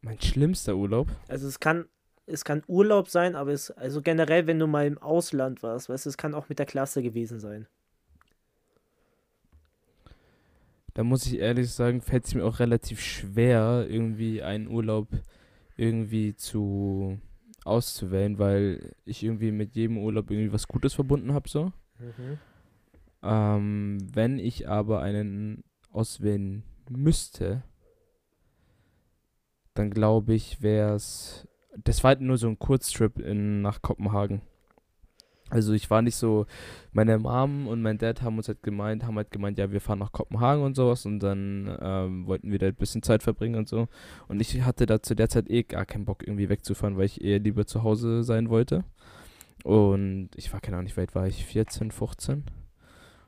Mein 0.00 0.20
schlimmster 0.20 0.74
Urlaub. 0.74 1.08
Also 1.28 1.46
es 1.46 1.60
kann, 1.60 1.88
es 2.26 2.44
kann 2.44 2.62
Urlaub 2.66 3.08
sein, 3.08 3.36
aber 3.36 3.52
es, 3.52 3.70
also 3.70 4.02
generell, 4.02 4.46
wenn 4.46 4.58
du 4.58 4.66
mal 4.66 4.86
im 4.86 4.98
Ausland 4.98 5.62
warst, 5.62 5.88
weißt 5.88 6.06
du, 6.06 6.10
es 6.10 6.16
kann 6.16 6.34
auch 6.34 6.48
mit 6.48 6.58
der 6.58 6.66
Klasse 6.66 7.02
gewesen 7.02 7.40
sein. 7.40 7.68
Da 10.98 11.04
muss 11.04 11.26
ich 11.26 11.38
ehrlich 11.38 11.70
sagen, 11.70 12.00
fällt 12.00 12.24
es 12.24 12.34
mir 12.34 12.44
auch 12.44 12.58
relativ 12.58 12.98
schwer, 13.00 13.86
irgendwie 13.88 14.42
einen 14.42 14.66
Urlaub 14.66 15.06
irgendwie 15.76 16.34
zu 16.34 17.20
auszuwählen, 17.64 18.40
weil 18.40 18.96
ich 19.04 19.22
irgendwie 19.22 19.52
mit 19.52 19.76
jedem 19.76 19.98
Urlaub 19.98 20.28
irgendwie 20.28 20.52
was 20.52 20.66
Gutes 20.66 20.94
verbunden 20.94 21.34
habe 21.34 21.48
so. 21.48 21.66
Mhm. 22.00 22.38
Ähm, 23.22 23.98
wenn 24.12 24.40
ich 24.40 24.68
aber 24.68 25.00
einen 25.00 25.62
auswählen 25.92 26.64
müsste, 26.90 27.62
dann 29.74 29.90
glaube 29.90 30.34
ich, 30.34 30.62
wäre 30.62 30.96
es. 30.96 31.46
Das 31.76 32.02
war 32.02 32.08
halt 32.08 32.22
nur 32.22 32.38
so 32.38 32.48
ein 32.48 32.58
Kurztrip 32.58 33.20
in, 33.20 33.62
nach 33.62 33.82
Kopenhagen. 33.82 34.42
Also 35.50 35.72
ich 35.72 35.88
war 35.90 36.02
nicht 36.02 36.16
so, 36.16 36.46
meine 36.92 37.18
Mom 37.18 37.66
und 37.68 37.80
mein 37.80 37.98
Dad 37.98 38.22
haben 38.22 38.36
uns 38.36 38.48
halt 38.48 38.62
gemeint, 38.62 39.04
haben 39.04 39.16
halt 39.16 39.30
gemeint, 39.30 39.58
ja, 39.58 39.70
wir 39.70 39.80
fahren 39.80 39.98
nach 39.98 40.12
Kopenhagen 40.12 40.62
und 40.62 40.74
sowas 40.76 41.06
und 41.06 41.20
dann 41.20 41.76
ähm, 41.80 42.26
wollten 42.26 42.50
wir 42.50 42.58
da 42.58 42.66
ein 42.66 42.74
bisschen 42.74 43.02
Zeit 43.02 43.22
verbringen 43.22 43.56
und 43.56 43.68
so. 43.68 43.88
Und 44.28 44.40
ich 44.40 44.62
hatte 44.62 44.86
da 44.86 45.02
zu 45.02 45.14
der 45.14 45.28
Zeit 45.28 45.48
eh 45.50 45.62
gar 45.62 45.86
keinen 45.86 46.04
Bock 46.04 46.22
irgendwie 46.26 46.48
wegzufahren, 46.48 46.96
weil 46.98 47.06
ich 47.06 47.24
eher 47.24 47.38
lieber 47.38 47.66
zu 47.66 47.82
Hause 47.82 48.22
sein 48.22 48.50
wollte. 48.50 48.84
Und 49.64 50.30
ich 50.36 50.52
war, 50.52 50.60
keine 50.60 50.76
Ahnung, 50.76 50.90
wie 50.90 50.96
weit 50.96 51.14
war 51.14 51.26
ich? 51.26 51.44
14, 51.44 51.90
15? 51.90 52.44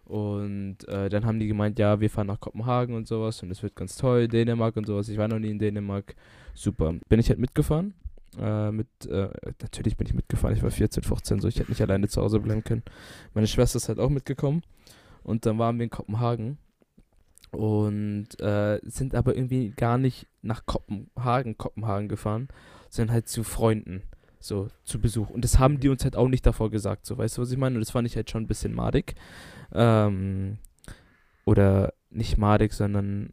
Und 0.04 0.88
äh, 0.88 1.08
dann 1.08 1.24
haben 1.24 1.38
die 1.38 1.46
gemeint, 1.46 1.78
ja, 1.78 2.00
wir 2.00 2.10
fahren 2.10 2.26
nach 2.26 2.40
Kopenhagen 2.40 2.96
und 2.96 3.06
sowas 3.06 3.42
und 3.44 3.50
es 3.52 3.62
wird 3.62 3.76
ganz 3.76 3.96
toll, 3.96 4.26
Dänemark 4.26 4.76
und 4.76 4.86
sowas. 4.86 5.08
Ich 5.08 5.18
war 5.18 5.28
noch 5.28 5.38
nie 5.38 5.50
in 5.50 5.58
Dänemark. 5.58 6.16
Super. 6.52 6.94
Bin 7.08 7.20
ich 7.20 7.28
halt 7.28 7.38
mitgefahren. 7.38 7.94
Äh, 8.38 8.70
mit, 8.70 8.88
äh, 9.06 9.28
natürlich 9.60 9.96
bin 9.96 10.06
ich 10.06 10.14
mitgefahren, 10.14 10.56
ich 10.56 10.62
war 10.62 10.70
14, 10.70 11.02
15, 11.02 11.40
so 11.40 11.48
ich 11.48 11.58
hätte 11.58 11.70
nicht 11.70 11.82
alleine 11.82 12.08
zu 12.08 12.20
Hause 12.22 12.40
bleiben 12.40 12.62
können. 12.62 12.82
Meine 13.34 13.46
Schwester 13.46 13.76
ist 13.78 13.88
halt 13.88 13.98
auch 13.98 14.10
mitgekommen. 14.10 14.62
Und 15.22 15.46
dann 15.46 15.58
waren 15.58 15.78
wir 15.78 15.84
in 15.84 15.90
Kopenhagen 15.90 16.58
und 17.50 18.28
äh, 18.40 18.80
sind 18.84 19.14
aber 19.14 19.34
irgendwie 19.36 19.70
gar 19.70 19.98
nicht 19.98 20.26
nach 20.42 20.64
Kopenhagen, 20.66 21.58
Kopenhagen 21.58 22.08
gefahren, 22.08 22.48
sondern 22.88 23.14
halt 23.14 23.28
zu 23.28 23.42
Freunden, 23.42 24.02
so 24.38 24.68
zu 24.84 25.00
Besuch. 25.00 25.30
Und 25.30 25.44
das 25.44 25.58
haben 25.58 25.80
die 25.80 25.88
uns 25.88 26.04
halt 26.04 26.16
auch 26.16 26.28
nicht 26.28 26.46
davor 26.46 26.70
gesagt, 26.70 27.06
so 27.06 27.18
weißt 27.18 27.36
du, 27.36 27.42
was 27.42 27.50
ich 27.50 27.58
meine? 27.58 27.74
Und 27.74 27.80
das 27.80 27.90
fand 27.90 28.06
ich 28.06 28.16
halt 28.16 28.30
schon 28.30 28.44
ein 28.44 28.48
bisschen 28.48 28.74
madig. 28.74 29.14
Ähm, 29.72 30.58
oder 31.44 31.92
nicht 32.10 32.38
madig, 32.38 32.72
sondern 32.72 33.32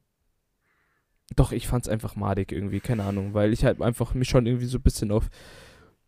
doch, 1.36 1.52
ich 1.52 1.68
fand's 1.68 1.90
einfach 1.90 2.16
madig 2.16 2.52
irgendwie, 2.52 2.80
keine 2.80 3.04
Ahnung, 3.04 3.34
weil 3.34 3.54
ich 3.54 3.66
halt 3.66 3.82
einfach 3.82 4.14
mich 4.14 4.30
schon 4.30 4.46
irgendwie 4.46 4.66
so 4.66 4.78
ein 4.78 4.84
bisschen 4.84 5.12
auf 5.12 5.30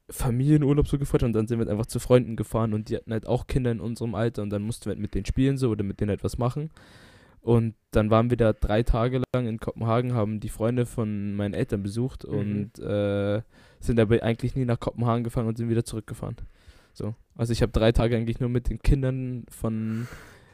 Familienurlaub 0.09 0.87
so 0.87 0.97
gefreut 0.97 1.23
und 1.23 1.33
dann 1.33 1.47
sind 1.47 1.59
wir 1.59 1.65
halt 1.65 1.71
einfach 1.71 1.85
zu 1.85 1.99
Freunden 1.99 2.35
gefahren 2.35 2.73
und 2.73 2.89
die 2.89 2.95
hatten 2.95 3.11
halt 3.11 3.27
auch 3.27 3.45
Kinder 3.47 3.71
in 3.71 3.79
unserem 3.79 4.15
Alter 4.15 4.41
und 4.41 4.49
dann 4.49 4.63
mussten 4.63 4.85
wir 4.85 4.91
halt 4.91 4.99
mit 4.99 5.13
denen 5.13 5.25
spielen 5.25 5.57
so 5.57 5.69
oder 5.69 5.83
mit 5.83 5.99
denen 6.01 6.09
halt 6.09 6.23
was 6.23 6.37
machen. 6.37 6.71
Und 7.41 7.75
dann 7.91 8.09
waren 8.09 8.29
wir 8.29 8.37
da 8.37 8.51
drei 8.53 8.83
Tage 8.83 9.21
lang 9.33 9.47
in 9.47 9.59
Kopenhagen, 9.59 10.13
haben 10.13 10.39
die 10.39 10.49
Freunde 10.49 10.85
von 10.85 11.35
meinen 11.35 11.53
Eltern 11.53 11.83
besucht 11.83 12.25
Mhm. 12.27 12.33
und 12.33 12.79
äh, 12.79 13.41
sind 13.79 13.99
aber 13.99 14.21
eigentlich 14.23 14.55
nie 14.55 14.65
nach 14.65 14.79
Kopenhagen 14.79 15.23
gefahren 15.23 15.47
und 15.47 15.57
sind 15.57 15.69
wieder 15.69 15.85
zurückgefahren. 15.85 16.35
So. 16.93 17.15
Also 17.35 17.53
ich 17.53 17.61
habe 17.61 17.71
drei 17.71 17.91
Tage 17.91 18.17
eigentlich 18.17 18.39
nur 18.39 18.49
mit 18.49 18.69
den 18.69 18.79
Kindern 18.79 19.45
von, 19.49 20.07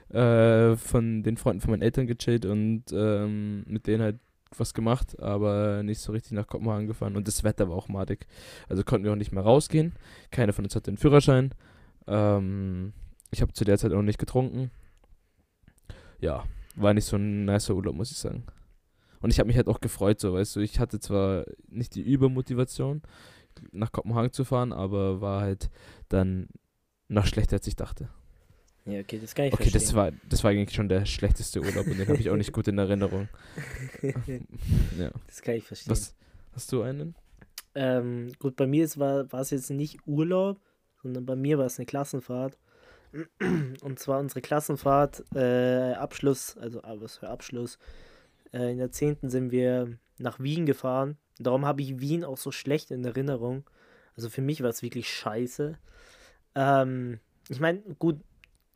äh, 0.10 0.76
von 0.76 1.24
den 1.24 1.38
Freunden 1.38 1.62
von 1.62 1.72
meinen 1.72 1.82
Eltern 1.82 2.06
gechillt 2.08 2.46
und 2.46 2.84
ähm, 2.92 3.64
mit 3.68 3.88
denen 3.88 4.04
halt 4.04 4.20
was 4.60 4.74
gemacht, 4.74 5.20
aber 5.20 5.84
nicht 5.84 6.00
so 6.00 6.12
richtig 6.12 6.34
nach 6.34 6.48
Kopenhagen 6.48 6.88
gefahren. 6.88 7.16
Und 7.16 7.28
das 7.28 7.44
Wetter 7.44 7.70
war 7.70 7.76
auch 7.76 7.90
madig. 7.90 8.28
Also 8.70 8.84
konnten 8.84 9.06
wir 9.06 9.12
auch 9.12 9.18
nicht 9.18 9.32
mehr 9.32 9.44
rausgehen. 9.44 9.94
Keiner 10.32 10.54
von 10.54 10.66
uns 10.66 10.76
hatte 10.76 10.90
einen 10.90 10.98
Führerschein. 10.98 11.54
Ähm, 12.08 12.94
ich 13.32 13.42
habe 13.42 13.54
zu 13.54 13.66
der 13.66 13.78
Zeit 13.78 13.92
auch 13.92 14.02
nicht 14.02 14.20
getrunken. 14.20 14.72
Ja, 16.20 16.44
war 16.76 16.94
nicht 16.94 17.06
so 17.06 17.18
ein 17.18 17.46
nicer 17.46 17.76
Urlaub, 17.76 17.96
muss 17.96 18.12
ich 18.12 18.18
sagen. 18.18 18.44
Und 19.22 19.32
ich 19.32 19.40
habe 19.40 19.48
mich 19.48 19.58
halt 19.58 19.68
auch 19.68 19.80
gefreut, 19.80 20.20
so, 20.20 20.34
weißt 20.34 20.56
du, 20.56 20.60
ich 20.60 20.80
hatte 20.80 21.00
zwar 21.00 21.46
nicht 21.68 21.96
die 21.96 22.02
Übermotivation, 22.02 23.02
nach 23.72 23.92
Kopenhagen 23.92 24.32
zu 24.32 24.44
fahren, 24.44 24.74
aber 24.74 25.22
war 25.22 25.42
halt 25.42 25.70
dann 26.10 26.48
noch 27.08 27.26
schlechter, 27.26 27.56
als 27.56 27.68
ich 27.68 27.76
dachte. 27.76 28.10
Ja, 28.86 29.00
okay, 29.00 29.20
das 29.20 29.34
kann 29.34 29.46
ich 29.46 29.54
Okay, 29.54 29.64
verstehen. 29.64 29.82
das 29.82 29.94
war, 29.96 30.12
das 30.30 30.44
war 30.44 30.52
eigentlich 30.52 30.76
schon 30.76 30.88
der 30.90 31.06
schlechteste 31.06 31.60
Urlaub 31.62 31.88
und 31.88 31.98
den 31.98 32.08
habe 32.08 32.20
ich 32.20 32.30
auch 32.30 32.36
nicht 32.36 32.52
gut 32.54 32.68
in 32.68 32.78
Erinnerung. 32.78 33.28
Ja. 34.98 35.12
das 35.28 35.42
kann 35.42 35.56
ich 35.56 35.64
verstehen. 35.64 35.92
Was, 35.92 36.16
hast 36.54 36.72
du 36.72 36.82
einen? 36.84 37.16
Ähm, 37.74 38.32
gut, 38.40 38.56
bei 38.56 38.68
mir 38.68 38.86
ist, 38.86 38.98
war, 39.00 39.32
war 39.32 39.42
es 39.42 39.50
jetzt 39.50 39.70
nicht 39.72 40.00
Urlaub, 40.06 40.60
sondern 41.02 41.26
bei 41.26 41.36
mir 41.36 41.58
war 41.58 41.66
es 41.66 41.78
eine 41.80 41.86
Klassenfahrt. 41.86 42.58
Und 43.82 44.00
zwar 44.00 44.20
unsere 44.20 44.42
Klassenfahrt, 44.42 45.24
äh, 45.36 45.94
Abschluss, 45.94 46.58
also 46.58 46.82
ah, 46.84 46.96
was 47.00 47.18
für 47.18 47.30
Abschluss. 47.30 47.78
Äh, 48.54 48.72
in 48.72 48.78
der 48.78 48.92
10. 48.92 49.18
sind 49.24 49.52
wir 49.52 49.98
nach 50.18 50.40
Wien 50.40 50.66
gefahren. 50.66 51.18
Darum 51.40 51.66
habe 51.66 51.82
ich 51.82 52.00
Wien 52.00 52.24
auch 52.24 52.38
so 52.38 52.52
schlecht 52.52 52.92
in 52.92 53.04
Erinnerung. 53.04 53.64
Also 54.16 54.30
für 54.30 54.42
mich 54.42 54.62
war 54.62 54.70
es 54.70 54.82
wirklich 54.82 55.10
scheiße. 55.10 55.78
Ähm, 56.56 57.20
ich 57.50 57.60
meine, 57.60 57.80
gut, 58.00 58.20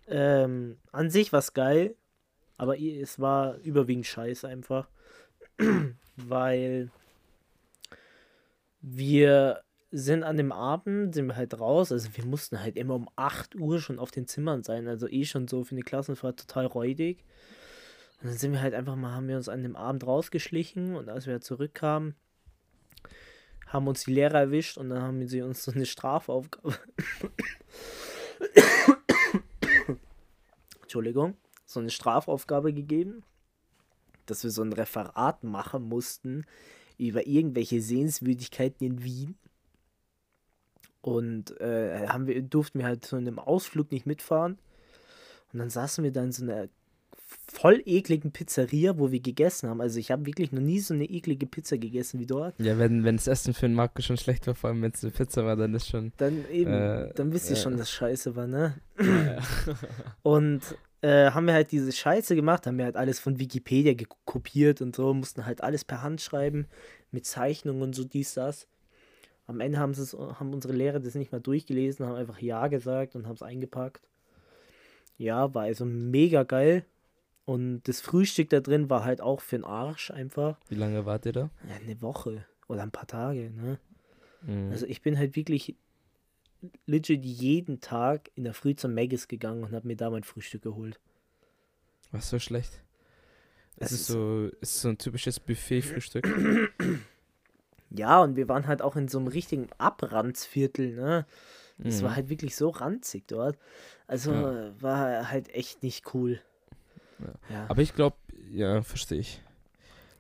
ähm, 0.10 0.78
an 0.92 1.10
sich 1.10 1.32
war 1.32 1.40
es 1.40 1.54
geil, 1.54 1.96
aber 2.58 2.80
es 2.80 3.20
war 3.20 3.58
überwiegend 3.58 4.06
scheiße 4.06 4.48
einfach. 4.48 4.90
Weil 6.16 6.92
wir 8.82 9.62
sind 9.92 10.24
an 10.24 10.38
dem 10.38 10.52
Abend, 10.52 11.16
sind 11.16 11.28
wir 11.28 11.36
halt 11.36 11.60
raus, 11.60 11.92
also 11.92 12.10
wir 12.14 12.26
mussten 12.26 12.60
halt 12.62 12.78
immer 12.78 12.96
um 12.96 13.10
8 13.16 13.56
Uhr 13.56 13.80
schon 13.80 13.98
auf 13.98 14.12
den 14.12 14.28
Zimmern 14.28 14.64
sein, 14.64 14.88
also 14.88 15.08
eh 15.08 15.26
schon 15.26 15.48
so 15.48 15.64
für 15.64 15.72
eine 15.72 15.84
Klassenfahrt 15.84 16.40
total 16.40 16.66
räudig. 16.66 17.24
Und 18.22 18.30
dann 18.30 18.38
sind 18.38 18.52
wir 18.52 18.62
halt 18.62 18.74
einfach 18.74 18.96
mal, 18.96 19.14
haben 19.14 19.28
wir 19.28 19.38
uns 19.38 19.50
an 19.50 19.64
dem 19.64 19.76
Abend 19.76 20.06
rausgeschlichen 20.06 20.96
und 20.96 21.10
als 21.10 21.26
wir 21.26 21.42
zurückkamen, 21.42 22.16
haben 23.68 23.88
uns 23.88 24.04
die 24.04 24.14
Lehrer 24.14 24.40
erwischt 24.40 24.78
und 24.78 24.90
dann 24.90 25.02
haben 25.02 25.28
sie 25.28 25.42
uns 25.42 25.64
so 25.64 25.72
eine 25.72 25.86
Strafaufgabe. 25.86 26.76
Entschuldigung, 30.90 31.38
so 31.68 31.80
eine 31.80 31.92
Strafaufgabe 31.92 32.74
gegeben, 32.74 33.22
dass 34.26 34.44
wir 34.44 34.50
so 34.50 34.64
ein 34.64 34.74
Referat 34.74 35.44
machen 35.44 35.84
mussten 35.84 36.48
über 36.98 37.28
irgendwelche 37.28 37.80
Sehenswürdigkeiten 37.80 38.84
in 38.88 39.04
Wien. 39.04 39.38
Und 41.02 41.62
äh, 41.62 42.08
haben 42.08 42.26
wir, 42.26 42.42
durften 42.42 42.80
wir 42.80 42.88
halt 42.88 43.12
in 43.14 43.20
einem 43.20 43.38
Ausflug 43.38 43.92
nicht 43.92 44.08
mitfahren. 44.08 44.58
Und 45.54 45.60
dann 45.60 45.70
saßen 45.70 46.04
wir 46.04 46.12
da 46.12 46.24
in 46.24 46.32
so 46.32 46.44
einer 46.44 46.70
voll 47.48 47.82
ekligen 47.86 48.32
Pizzeria, 48.32 48.98
wo 48.98 49.12
wir 49.12 49.20
gegessen 49.20 49.70
haben. 49.70 49.82
Also 49.82 50.00
ich 50.00 50.12
habe 50.12 50.26
wirklich 50.26 50.52
noch 50.52 50.62
nie 50.62 50.80
so 50.80 50.94
eine 50.94 51.06
eklige 51.06 51.46
Pizza 51.46 51.78
gegessen 51.78 52.20
wie 52.20 52.26
dort. 52.26 52.56
Ja, 52.60 52.78
wenn, 52.78 53.04
wenn 53.04 53.18
das 53.18 53.28
Essen 53.28 53.54
für 53.54 53.68
den 53.68 53.76
Marco 53.76 54.02
schon 54.02 54.18
schlecht 54.18 54.48
war, 54.48 54.56
vor 54.56 54.70
allem 54.70 54.82
wenn 54.82 54.92
es 54.92 55.04
eine 55.04 55.12
Pizza 55.12 55.46
war, 55.46 55.56
dann 55.56 55.74
ist 55.74 55.88
schon. 55.88 56.12
Dann 56.18 56.46
eben, 56.52 56.72
Äh, 56.72 57.14
dann 57.16 57.32
wisst 57.34 57.50
ihr 57.50 57.56
ja. 57.56 57.62
schon, 57.62 57.78
dass 57.78 57.92
scheiße 57.92 58.36
war, 58.36 58.48
ne? 58.48 58.76
Ja. 59.00 59.40
Und 60.24 60.62
äh, 61.02 61.32
haben 61.32 61.46
wir 61.48 61.54
halt 61.54 61.72
diese 61.72 61.92
Scheiße 61.92 62.36
gemacht, 62.36 62.66
haben 62.68 62.78
wir 62.78 62.86
halt 62.86 62.98
alles 62.98 63.20
von 63.20 63.40
Wikipedia 63.40 63.94
kopiert 64.26 64.82
und 64.82 64.96
so, 64.96 65.14
mussten 65.14 65.46
halt 65.46 65.62
alles 65.64 65.86
per 65.86 66.02
Hand 66.02 66.22
schreiben, 66.22 66.68
mit 67.12 67.26
Zeichnungen 67.26 67.82
und 67.82 67.96
so 67.96 68.04
dies, 68.04 68.34
das. 68.34 68.68
am 69.48 69.62
Ende 69.62 69.80
haben, 69.80 69.94
haben 69.96 70.54
unsere 70.54 70.74
Lehrer 70.74 71.00
das 71.00 71.16
nicht 71.16 71.32
mal 71.32 71.40
durchgelesen, 71.40 72.06
haben 72.06 72.16
einfach 72.16 72.40
Ja 72.40 72.68
gesagt 72.68 73.16
und 73.16 73.28
haben 73.28 73.36
es 73.36 73.42
eingepackt. 73.44 74.08
Ja, 75.18 75.54
war 75.54 75.64
also 75.64 75.86
mega 75.86 76.44
geil. 76.44 76.86
Und 77.50 77.82
das 77.88 78.00
Frühstück 78.00 78.50
da 78.50 78.60
drin 78.60 78.90
war 78.92 79.04
halt 79.06 79.22
auch 79.22 79.42
für 79.42 79.58
den 79.58 79.66
Arsch 79.66 80.12
einfach. 80.12 80.60
Wie 80.70 80.76
lange 80.76 81.06
wart 81.08 81.26
ihr 81.26 81.32
da? 81.34 81.50
Ja, 81.68 81.76
eine 81.84 82.00
Woche 82.02 82.46
oder 82.68 82.84
ein 82.84 82.92
paar 82.92 83.08
Tage, 83.08 83.50
ne? 83.50 83.80
Mhm. 84.44 84.70
Also 84.72 84.86
ich 84.86 85.02
bin 85.02 85.18
halt 85.18 85.36
wirklich 85.36 85.76
legit 86.86 87.26
jeden 87.26 87.80
Tag 87.82 88.30
in 88.36 88.44
der 88.44 88.54
Früh 88.54 88.76
zum 88.76 88.94
Maggis 88.94 89.28
gegangen 89.28 89.64
und 89.64 89.72
habe 89.74 89.88
mir 89.88 89.96
da 89.96 90.10
mein 90.12 90.24
Frühstück 90.24 90.62
geholt. 90.62 91.00
Was 92.12 92.30
so 92.30 92.38
schlecht? 92.38 92.84
Es 93.78 93.88
Es 93.88 93.92
ist 93.94 94.00
ist- 94.02 94.08
so, 94.08 94.50
ist 94.62 94.82
so 94.82 94.90
ein 94.90 94.98
typisches 94.98 95.40
Buffet-Frühstück. 95.40 96.28
Ja, 97.92 98.22
und 98.22 98.36
wir 98.36 98.48
waren 98.48 98.68
halt 98.68 98.84
auch 98.84 98.96
in 98.96 99.08
so 99.08 99.18
einem 99.18 99.28
richtigen 99.30 99.68
Abrandsviertel, 99.80 100.94
ne? 100.96 101.26
Es 101.84 102.02
Mhm. 102.02 102.06
war 102.06 102.16
halt 102.16 102.30
wirklich 102.30 102.56
so 102.56 102.70
ranzig 102.70 103.24
dort. 103.28 103.58
Also 104.06 104.32
Ja. 104.32 104.72
war 104.80 105.32
halt 105.32 105.50
echt 105.56 105.82
nicht 105.82 106.14
cool. 106.14 106.40
Ja. 107.50 107.66
Aber 107.68 107.82
ich 107.82 107.94
glaube, 107.96 108.16
ja, 108.52 108.82
verstehe 108.82 109.20
ich. 109.20 109.42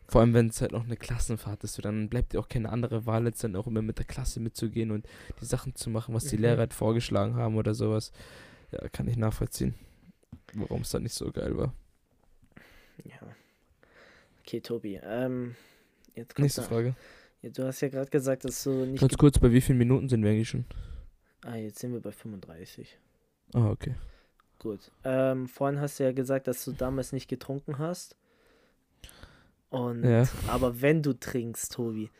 Vor 0.08 0.22
allem, 0.22 0.34
wenn 0.34 0.48
es 0.48 0.60
halt 0.62 0.72
noch 0.72 0.86
eine 0.86 0.98
Klassenfahrt 0.98 1.64
ist, 1.64 1.76
so, 1.76 1.82
dann 1.84 2.10
bleibt 2.10 2.34
dir 2.34 2.40
auch 2.40 2.48
keine 2.50 2.70
andere 2.70 3.06
Wahl, 3.06 3.26
als 3.26 3.40
dann 3.40 3.56
auch 3.56 3.68
immer 3.68 3.84
mit 3.84 4.00
der 4.00 4.06
Klasse 4.06 4.40
mitzugehen 4.40 4.90
und 4.92 5.08
die 5.40 5.46
Sachen 5.46 5.76
zu 5.76 5.90
machen, 5.92 6.16
was 6.16 6.26
die 6.26 6.36
Mhm. 6.36 6.42
Lehrer 6.42 6.58
halt 6.60 6.74
vorgeschlagen 6.74 7.36
haben 7.36 7.56
oder 7.58 7.76
sowas. 7.76 8.12
Ja, 8.72 8.88
kann 8.90 9.08
ich 9.08 9.18
nachvollziehen, 9.18 9.76
warum 10.54 10.82
es 10.82 10.90
dann 10.90 11.04
nicht 11.04 11.14
so 11.14 11.32
geil 11.32 11.56
war. 11.58 11.74
ja. 13.04 13.20
Okay, 14.42 14.62
Tobi. 14.62 15.00
Ähm, 15.04 15.56
jetzt 16.16 16.34
kommt 16.36 16.44
Nächste 16.44 16.62
da- 16.62 16.68
Frage. 16.68 16.96
Ja, 17.44 17.52
du 17.52 17.64
hast 17.66 17.82
ja 17.82 17.90
gerade 17.90 18.10
gesagt, 18.10 18.46
dass 18.46 18.64
du 18.64 18.86
nicht. 18.86 19.00
Ganz 19.00 19.16
kurz, 19.16 19.38
bei 19.38 19.52
wie 19.52 19.62
vielen 19.62 19.78
Minuten 19.78 20.10
sind 20.10 20.24
wir 20.24 20.32
eigentlich 20.32 20.50
schon? 20.50 20.66
Ah, 21.46 21.56
jetzt 21.56 21.80
sind 21.80 21.94
wir 21.94 22.02
bei 22.02 22.12
35. 22.12 22.98
Ah, 23.54 23.70
okay. 23.70 23.94
Gut. 24.60 24.92
Ähm, 25.04 25.48
vorhin 25.48 25.80
hast 25.80 26.00
du 26.00 26.04
ja 26.04 26.12
gesagt, 26.12 26.48
dass 26.48 26.66
du 26.66 26.74
damals 26.74 27.14
nicht 27.14 27.30
getrunken 27.30 27.80
hast. 27.80 28.16
Und 29.70 30.04
Ja. 30.04 30.28
aber 30.48 30.82
wenn 30.82 31.02
du 31.02 31.14
trinkst, 31.14 31.74
Tobi, 31.74 32.12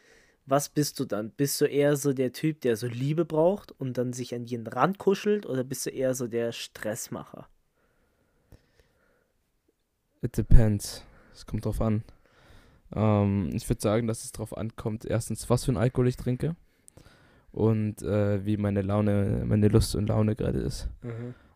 was 0.46 0.70
bist 0.70 1.00
du 1.00 1.06
dann? 1.06 1.32
Bist 1.32 1.60
du 1.62 1.66
eher 1.66 1.96
so 1.96 2.14
der 2.14 2.32
Typ, 2.32 2.62
der 2.62 2.76
so 2.76 2.88
Liebe 2.88 3.26
braucht 3.26 3.72
und 3.74 3.98
dann 3.98 4.14
sich 4.14 4.34
an 4.34 4.46
jeden 4.46 4.68
Rand 4.68 4.98
kuschelt, 4.98 5.46
oder 5.46 5.64
bist 5.64 5.86
du 5.86 5.90
eher 5.92 6.16
so 6.16 6.28
der 6.28 6.52
Stressmacher? 6.52 7.48
It 10.22 10.38
depends. 10.38 11.04
Es 11.34 11.46
kommt 11.46 11.66
drauf 11.66 11.82
an. 11.82 12.04
Ähm, 12.96 13.50
ich 13.54 13.68
würde 13.70 13.82
sagen, 13.82 14.08
dass 14.08 14.24
es 14.24 14.32
drauf 14.32 14.58
ankommt, 14.58 15.06
erstens, 15.06 15.50
was 15.50 15.66
für 15.66 15.72
ein 15.72 15.78
Alkohol 15.78 16.08
ich 16.08 16.18
trinke 16.18 16.56
und 17.52 18.02
äh, 18.02 18.46
wie 18.46 18.58
meine 18.58 18.82
Laune, 18.82 19.44
meine 19.46 19.68
Lust 19.68 19.96
und 19.96 20.08
Laune 20.08 20.36
gerade 20.36 20.60
ist. 20.60 20.88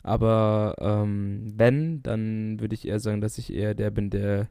Aber 0.03 0.75
ähm, 0.79 1.53
wenn, 1.55 2.03
dann 2.03 2.59
würde 2.59 2.75
ich 2.75 2.87
eher 2.87 2.99
sagen, 2.99 3.21
dass 3.21 3.37
ich 3.37 3.53
eher 3.53 3.73
der 3.73 3.89
bin, 3.89 4.09
der 4.09 4.49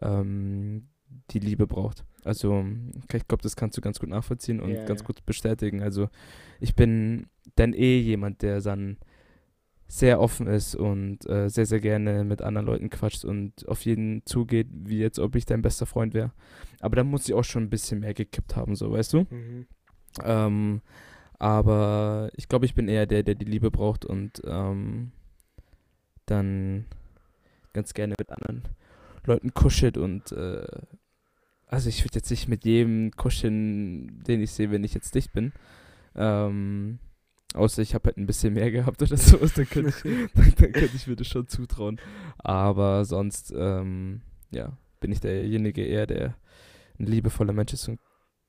ähm, 0.00 0.88
die 1.30 1.40
Liebe 1.40 1.66
braucht. 1.66 2.04
Also, 2.24 2.64
ich 3.12 3.26
glaube, 3.26 3.42
das 3.42 3.56
kannst 3.56 3.76
du 3.76 3.80
ganz 3.80 3.98
gut 3.98 4.08
nachvollziehen 4.08 4.60
und 4.60 4.70
Ja, 4.76 4.84
ganz 4.84 5.00
ja. 5.00 5.06
gut 5.06 5.26
bestätigen. 5.26 5.82
Also, 5.82 6.08
ich 6.60 6.74
bin 6.76 7.26
dann 7.56 7.74
eh 7.74 7.98
jemand, 7.98 8.42
der 8.42 8.60
dann 8.60 8.96
sehr 9.88 10.20
offen 10.20 10.46
ist 10.46 10.74
und 10.74 11.28
äh, 11.28 11.50
sehr, 11.50 11.66
sehr 11.66 11.80
gerne 11.80 12.24
mit 12.24 12.40
anderen 12.40 12.66
Leuten 12.66 12.88
quatscht 12.88 13.26
und 13.26 13.68
auf 13.68 13.84
jeden 13.84 14.24
zugeht, 14.24 14.68
wie 14.72 14.98
jetzt, 14.98 15.18
ob 15.18 15.34
ich 15.36 15.44
dein 15.44 15.60
bester 15.60 15.84
Freund 15.84 16.14
wäre. 16.14 16.32
Aber 16.80 16.96
da 16.96 17.04
muss 17.04 17.28
ich 17.28 17.34
auch 17.34 17.44
schon 17.44 17.64
ein 17.64 17.70
bisschen 17.70 18.00
mehr 18.00 18.14
gekippt 18.14 18.56
haben, 18.56 18.74
so, 18.74 18.90
weißt 18.92 19.12
du? 19.12 19.26
Mhm. 19.28 19.66
Ähm, 20.24 20.80
aber 21.42 22.30
ich 22.36 22.48
glaube, 22.48 22.66
ich 22.66 22.76
bin 22.76 22.86
eher 22.86 23.04
der, 23.04 23.24
der 23.24 23.34
die 23.34 23.44
Liebe 23.44 23.72
braucht 23.72 24.04
und 24.04 24.40
ähm, 24.44 25.10
dann 26.24 26.84
ganz 27.72 27.94
gerne 27.94 28.14
mit 28.16 28.30
anderen 28.30 28.62
Leuten 29.26 29.52
kuschelt 29.52 29.96
und 29.96 30.30
äh, 30.30 30.64
also 31.66 31.88
ich 31.88 32.04
würde 32.04 32.14
jetzt 32.14 32.30
nicht 32.30 32.46
mit 32.46 32.64
jedem 32.64 33.10
kuscheln, 33.10 34.22
den 34.22 34.40
ich 34.40 34.52
sehe, 34.52 34.70
wenn 34.70 34.84
ich 34.84 34.94
jetzt 34.94 35.16
dicht 35.16 35.32
bin. 35.32 35.52
Ähm, 36.14 37.00
außer 37.54 37.82
ich 37.82 37.96
habe 37.96 38.06
halt 38.06 38.18
ein 38.18 38.26
bisschen 38.26 38.54
mehr 38.54 38.70
gehabt 38.70 39.02
oder 39.02 39.16
sowas, 39.16 39.52
dann 39.54 39.68
könnte 39.68 39.88
ich, 39.88 40.30
dann, 40.54 40.72
könnte 40.72 40.94
ich 40.94 41.08
mir 41.08 41.16
das 41.16 41.26
schon 41.26 41.48
zutrauen. 41.48 42.00
Aber 42.38 43.04
sonst, 43.04 43.52
ähm, 43.56 44.20
ja, 44.52 44.76
bin 45.00 45.10
ich 45.10 45.18
derjenige 45.18 45.84
eher, 45.84 46.06
der 46.06 46.36
ein 47.00 47.06
liebevoller 47.06 47.52
Mensch 47.52 47.72
ist 47.72 47.88
und 47.88 47.98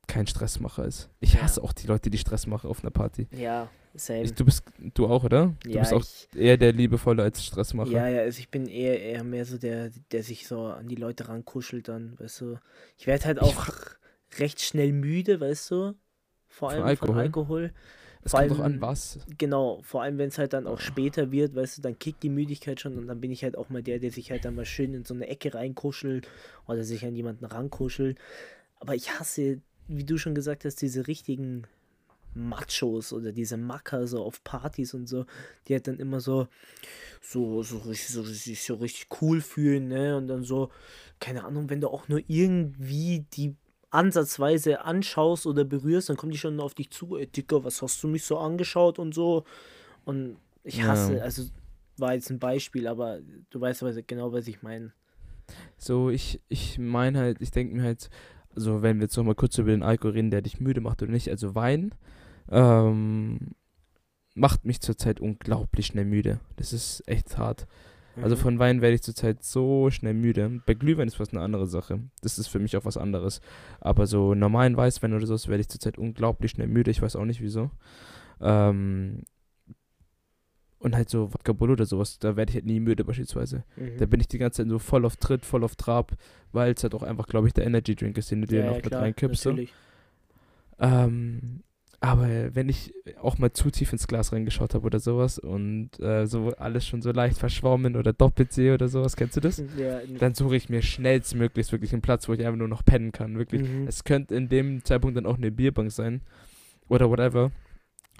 kein 0.07 0.27
Stressmacher 0.27 0.85
ist. 0.85 1.09
Ich 1.19 1.33
Ja. 1.35 1.41
hasse 1.43 1.63
auch 1.63 1.73
die 1.73 1.87
Leute, 1.87 2.09
die 2.09 2.17
Stress 2.17 2.45
machen 2.47 2.69
auf 2.69 2.81
einer 2.83 2.91
Party. 2.91 3.27
Ja, 3.31 3.69
same. 3.95 4.23
Ich, 4.23 4.33
du 4.33 4.45
bist, 4.45 4.63
du 4.93 5.07
auch, 5.07 5.23
oder? 5.23 5.53
Du 5.63 5.69
ja, 5.71 5.79
bist 5.81 5.93
auch 5.93 6.01
ich, 6.03 6.27
eher 6.39 6.57
der 6.57 6.73
liebevolle 6.73 7.23
als 7.23 7.43
Stressmacher. 7.43 7.91
ja, 7.91 8.07
ja, 8.07 8.21
also 8.21 8.39
ich 8.39 8.49
bin 8.49 8.67
eher, 8.67 9.01
eher 9.01 9.23
mehr 9.23 9.45
so 9.45 9.57
der, 9.57 9.91
der 10.11 10.23
sich 10.23 10.47
so 10.47 10.65
an 10.65 10.87
die 10.87 10.95
Leute 10.95 11.27
rankuschelt 11.29 11.87
dann, 11.87 12.19
weißt 12.19 12.41
du. 12.41 12.57
Ich 12.97 13.07
werde 13.07 13.25
halt 13.25 13.37
Ich 13.37 13.43
auch 13.43 13.67
recht 14.39 14.61
schnell 14.61 14.91
müde, 14.91 15.39
weißt 15.39 15.71
du. 15.71 15.93
Vor 16.47 16.69
Von 16.71 16.83
allem 16.83 16.97
von 16.97 17.09
Alkohol? 17.09 17.21
Alkohol. 17.21 17.73
es 18.23 18.31
vor 18.31 18.39
kommt 18.41 18.51
doch 18.51 18.59
allem- 18.59 18.73
an, 18.75 18.81
was. 18.81 19.19
Genau, 19.37 19.81
vor 19.83 20.01
allem 20.03 20.17
wenn 20.17 20.29
es 20.29 20.37
halt 20.37 20.53
dann 20.53 20.67
auch 20.67 20.79
später 20.79 21.31
wird, 21.31 21.55
weißt 21.55 21.77
du, 21.77 21.81
dann 21.81 21.97
kickt 21.97 22.23
die 22.23 22.29
Müdigkeit 22.29 22.79
schon 22.79 22.97
und 22.97 23.07
dann 23.07 23.19
bin 23.21 23.31
ich 23.31 23.43
halt 23.43 23.57
auch 23.57 23.69
mal 23.69 23.81
der, 23.83 23.99
der 23.99 24.11
sich 24.11 24.31
halt 24.31 24.45
dann 24.45 24.55
mal 24.55 24.65
schön 24.65 24.93
in 24.93 25.03
so 25.05 25.13
eine 25.13 25.27
Ecke 25.27 25.53
reinkuschelt 25.53 26.27
oder 26.67 26.83
sich 26.83 27.05
an 27.05 27.15
jemanden 27.15 27.45
rankuschelt. 27.45 28.19
Aber 28.79 28.95
ich 28.95 29.11
hasse, 29.17 29.61
wie 29.87 30.03
du 30.03 30.17
schon 30.17 30.35
gesagt 30.35 30.65
hast, 30.65 30.81
diese 30.81 31.07
richtigen 31.07 31.63
Machos 32.35 33.13
oder 33.13 33.31
diese 33.31 33.57
Macker 33.57 34.07
so 34.07 34.23
auf 34.23 34.43
Partys 34.43 34.93
und 34.93 35.07
so, 35.07 35.25
die 35.67 35.73
halt 35.73 35.87
dann 35.87 35.99
immer 35.99 36.19
so 36.19 36.47
so 37.21 37.61
so 37.63 37.77
richtig 37.77 38.09
so, 38.09 38.21
richtig- 38.21 38.63
so 38.63 38.75
richtig 38.75 39.07
cool 39.21 39.39
fühlen, 39.41 39.87
ne? 39.87 40.17
Und 40.17 40.27
dann 40.27 40.43
so 40.43 40.69
keine 41.19 41.43
Ahnung, 41.43 41.69
wenn 41.69 41.81
du 41.81 41.89
auch 41.89 42.07
nur 42.07 42.21
irgendwie 42.27 43.25
die 43.33 43.55
ansatzweise 43.91 44.81
anschaust 44.81 45.45
oder 45.45 45.63
berührst, 45.63 46.09
dann 46.09 46.17
kommen 46.17 46.31
die 46.31 46.37
schon 46.39 46.59
auf 46.59 46.73
dich 46.73 46.89
zu, 46.89 47.15
ey 47.15 47.27
Dicker, 47.27 47.63
was 47.63 47.81
hast 47.83 48.01
du 48.01 48.07
mich 48.07 48.23
so 48.25 48.39
angeschaut 48.39 48.97
und 48.97 49.13
so. 49.13 49.43
Und 50.05 50.37
ich 50.63 50.79
Ja. 50.79 50.87
hasse, 50.87 51.21
also 51.21 51.43
war 51.97 52.15
jetzt 52.15 52.31
ein 52.31 52.39
Beispiel, 52.39 52.87
aber 52.87 53.19
du 53.51 53.61
weißt 53.61 53.83
aber 53.83 53.93
genau, 54.01 54.33
was 54.33 54.47
ich 54.47 54.63
meine. 54.63 54.91
So, 55.77 56.09
ich, 56.09 56.41
ich 56.49 56.79
meine 56.79 57.19
halt, 57.19 57.41
ich 57.41 57.51
denke 57.51 57.75
mir 57.75 57.83
halt, 57.83 58.09
also 58.55 58.81
wenn 58.81 58.97
wir 58.97 59.03
jetzt 59.03 59.17
noch 59.17 59.23
mal 59.23 59.35
kurz 59.35 59.57
über 59.57 59.71
den 59.71 59.83
Alkohol 59.83 60.13
reden, 60.13 60.31
der 60.31 60.41
dich 60.41 60.59
müde 60.59 60.81
macht 60.81 61.01
oder 61.01 61.11
nicht, 61.11 61.29
also 61.29 61.55
Wein 61.55 61.93
ähm, 62.51 63.39
macht 64.35 64.65
mich 64.65 64.81
zurzeit 64.81 65.19
unglaublich 65.19 65.87
schnell 65.87 66.05
müde. 66.05 66.39
Das 66.55 66.73
ist 66.73 67.07
echt 67.07 67.37
hart. 67.37 67.67
Also 68.21 68.35
Mhm. 68.35 68.39
von 68.39 68.59
Wein 68.59 68.81
werde 68.81 68.95
ich 68.95 69.01
zurzeit 69.01 69.43
so 69.43 69.89
schnell 69.89 70.13
müde. 70.13 70.61
Bei 70.67 70.75
Glühwein 70.75 71.07
ist 71.07 71.19
was 71.19 71.29
eine 71.29 71.41
andere 71.41 71.65
Sache. 71.65 71.99
Das 72.21 72.37
ist 72.37 72.47
für 72.47 72.59
mich 72.59 72.77
auch 72.77 72.85
was 72.85 72.97
anderes. 72.97 73.41
Aber 73.79 74.05
so 74.05 74.35
normalen 74.35 74.77
Weißwein 74.77 75.13
oder 75.13 75.25
so 75.25 75.35
werde 75.49 75.61
ich 75.61 75.69
zurzeit 75.69 75.97
unglaublich 75.97 76.51
schnell 76.51 76.67
müde. 76.67 76.91
Ich 76.91 77.01
weiß 77.01 77.15
auch 77.15 77.25
nicht 77.25 77.41
wieso. 77.41 77.71
Ähm, 78.39 79.23
und 80.83 80.95
halt 80.95 81.09
so 81.09 81.33
Wodka 81.33 81.53
Bull 81.53 81.71
oder 81.71 81.85
sowas, 81.85 82.19
da 82.19 82.35
werde 82.35 82.49
ich 82.51 82.55
halt 82.55 82.65
nie 82.65 82.79
müde 82.79 83.05
beispielsweise. 83.05 83.63
Mhm. 83.77 83.97
Da 83.97 84.05
bin 84.05 84.19
ich 84.19 84.27
die 84.27 84.37
ganze 84.37 84.63
Zeit 84.63 84.69
so 84.69 84.79
voll 84.79 85.05
auf 85.05 85.15
Tritt, 85.15 85.45
voll 85.45 85.63
auf 85.63 85.75
Trab, 85.75 86.11
weil 86.51 86.73
es 86.73 86.83
halt 86.83 86.93
auch 86.93 87.03
einfach, 87.03 87.27
glaube 87.27 87.47
ich, 87.47 87.53
der 87.53 87.65
Energy 87.65 87.95
Drink 87.95 88.17
ist, 88.17 88.31
den 88.31 88.41
du 88.41 88.47
dir 88.47 88.65
noch 88.65 88.75
mit 88.75 88.91
reinkippst. 88.91 89.45
Natürlich. 89.45 89.73
Ähm, 90.79 91.63
aber 92.01 92.27
wenn 92.53 92.67
ich 92.67 92.93
auch 93.21 93.37
mal 93.37 93.53
zu 93.53 93.71
tief 93.71 93.93
ins 93.93 94.07
Glas 94.07 94.33
reingeschaut 94.33 94.73
habe 94.73 94.85
oder 94.85 94.99
sowas 94.99 95.39
und 95.39 95.97
äh, 96.01 96.27
so 96.27 96.53
alles 96.57 96.85
schon 96.85 97.01
so 97.01 97.13
leicht 97.13 97.37
verschwommen 97.37 97.95
oder 97.95 98.11
doppelt 98.11 98.51
sehe 98.51 98.73
oder 98.73 98.89
sowas, 98.89 99.15
kennst 99.15 99.37
du 99.37 99.39
das? 99.39 99.63
Ja, 99.77 100.01
Dann 100.19 100.33
suche 100.33 100.57
ich 100.57 100.67
mir 100.67 100.81
schnellstmöglichst 100.81 101.71
wirklich 101.71 101.93
einen 101.93 102.01
Platz, 102.01 102.27
wo 102.27 102.33
ich 102.33 102.41
einfach 102.45 102.57
nur 102.57 102.67
noch 102.67 102.83
pennen 102.83 103.13
kann. 103.13 103.37
Wirklich. 103.37 103.61
mhm. 103.61 103.87
Es 103.87 104.03
könnte 104.03 104.35
in 104.35 104.49
dem 104.49 104.83
Zeitpunkt 104.83 105.15
dann 105.15 105.25
auch 105.25 105.37
eine 105.37 105.49
Bierbank 105.49 105.93
sein 105.93 106.19
oder 106.89 107.09
whatever. 107.09 107.51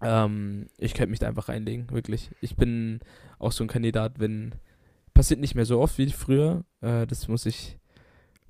Ähm, 0.04 0.68
ich 0.78 0.94
könnte 0.94 1.10
mich 1.12 1.20
da 1.20 1.28
einfach 1.28 1.50
reinlegen, 1.50 1.90
wirklich. 1.92 2.30
Ich 2.42 2.56
bin 2.56 3.00
auch 3.40 3.52
so 3.52 3.64
ein 3.64 3.68
Kandidat, 3.68 4.20
wenn. 4.20 4.56
Passiert 5.14 5.40
nicht 5.40 5.54
mehr 5.54 5.66
so 5.66 5.80
oft 5.80 5.98
wie 6.00 6.10
früher. 6.10 6.64
Äh, 6.82 7.06
das 7.08 7.28
muss 7.28 7.46
ich. 7.46 7.78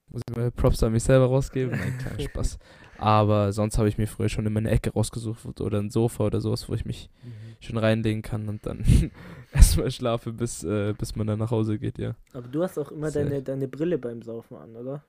Muss 0.10 0.22
ich 0.30 0.36
mal 0.36 0.52
Props 0.52 0.82
an 0.84 0.92
mich 0.94 1.04
selber 1.04 1.26
rausgeben. 1.26 1.72
Nein, 1.78 1.98
kleiner 1.98 2.20
Spaß. 2.30 2.60
Aber 3.00 3.52
sonst 3.52 3.78
habe 3.78 3.90
ich 3.90 3.98
mir 3.98 4.08
früher 4.08 4.30
schon 4.30 4.46
immer 4.46 4.60
eine 4.60 4.70
Ecke 4.70 4.92
rausgesucht 4.94 5.60
oder 5.60 5.80
ein 5.80 5.90
Sofa 5.90 6.26
oder 6.26 6.40
sowas, 6.40 6.70
wo 6.70 6.74
ich 6.74 6.86
mich 6.86 7.10
Mhm. 7.24 7.30
schon 7.60 7.78
reinlegen 7.78 8.22
kann 8.22 8.48
und 8.48 8.66
dann 8.66 8.84
erstmal 9.54 9.90
schlafe, 9.92 10.32
bis, 10.32 10.64
äh, 10.64 10.94
bis 10.98 11.16
man 11.16 11.26
dann 11.28 11.40
nach 11.40 11.52
Hause 11.52 11.80
geht, 11.80 11.98
ja. 11.98 12.16
Aber 12.34 12.48
du 12.48 12.62
hast 12.64 12.78
auch 12.78 12.92
immer 12.92 13.10
Safe. 13.10 13.26
deine, 13.26 13.42
deine 13.42 13.68
Brille 13.68 13.98
beim 13.98 14.22
Saufen 14.22 14.56
an, 14.58 14.76
oder? 14.76 15.04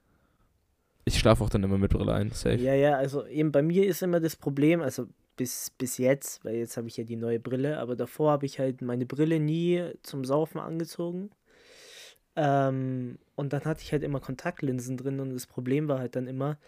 Ich 1.04 1.18
schlafe 1.18 1.44
auch 1.44 1.50
dann 1.50 1.62
immer 1.62 1.76
mit 1.78 1.90
Brille 1.92 2.14
ein, 2.14 2.30
safe. 2.30 2.56
Ja, 2.56 2.74
ja, 2.74 2.96
also 2.96 3.26
eben 3.26 3.52
bei 3.52 3.62
mir 3.62 3.86
ist 3.86 4.02
immer 4.02 4.20
das 4.20 4.34
Problem, 4.36 4.80
also 4.80 5.06
bis, 5.36 5.70
bis 5.70 5.98
jetzt, 5.98 6.44
weil 6.44 6.56
jetzt 6.56 6.76
habe 6.76 6.88
ich 6.88 6.96
ja 6.96 7.04
die 7.04 7.16
neue 7.16 7.40
Brille, 7.40 7.78
aber 7.78 7.96
davor 7.96 8.32
habe 8.32 8.46
ich 8.46 8.58
halt 8.58 8.82
meine 8.82 9.06
Brille 9.06 9.40
nie 9.40 9.82
zum 10.02 10.24
Saufen 10.24 10.60
angezogen. 10.60 11.30
Ähm, 12.36 13.18
und 13.36 13.52
dann 13.52 13.64
hatte 13.64 13.82
ich 13.82 13.92
halt 13.92 14.02
immer 14.02 14.20
Kontaktlinsen 14.20 14.96
drin 14.96 15.20
und 15.20 15.32
das 15.32 15.46
Problem 15.46 15.88
war 15.88 15.98
halt 15.98 16.16
dann 16.16 16.26
immer, 16.26 16.58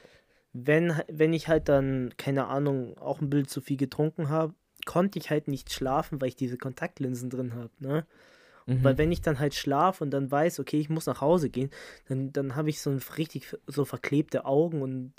wenn, 0.52 1.00
wenn 1.08 1.32
ich 1.32 1.48
halt 1.48 1.68
dann, 1.68 2.14
keine 2.16 2.46
Ahnung, 2.46 2.96
auch 2.98 3.20
ein 3.20 3.30
Bild 3.30 3.50
zu 3.50 3.60
viel 3.60 3.76
getrunken 3.76 4.28
habe, 4.28 4.54
konnte 4.84 5.18
ich 5.18 5.30
halt 5.30 5.48
nicht 5.48 5.72
schlafen, 5.72 6.20
weil 6.20 6.28
ich 6.28 6.36
diese 6.36 6.56
Kontaktlinsen 6.56 7.30
drin 7.30 7.54
habe, 7.54 7.70
ne? 7.80 8.06
Mhm. 8.66 8.82
Weil 8.82 8.98
wenn 8.98 9.12
ich 9.12 9.20
dann 9.20 9.38
halt 9.38 9.54
schlafe 9.54 10.02
und 10.02 10.10
dann 10.10 10.30
weiß, 10.30 10.58
okay, 10.58 10.78
ich 10.78 10.88
muss 10.88 11.06
nach 11.06 11.20
Hause 11.20 11.50
gehen, 11.50 11.70
dann, 12.08 12.32
dann 12.32 12.56
habe 12.56 12.68
ich 12.68 12.80
so 12.80 12.90
ein 12.90 13.00
richtig 13.16 13.56
so 13.66 13.84
verklebte 13.84 14.44
Augen 14.44 14.82
und 14.82 15.12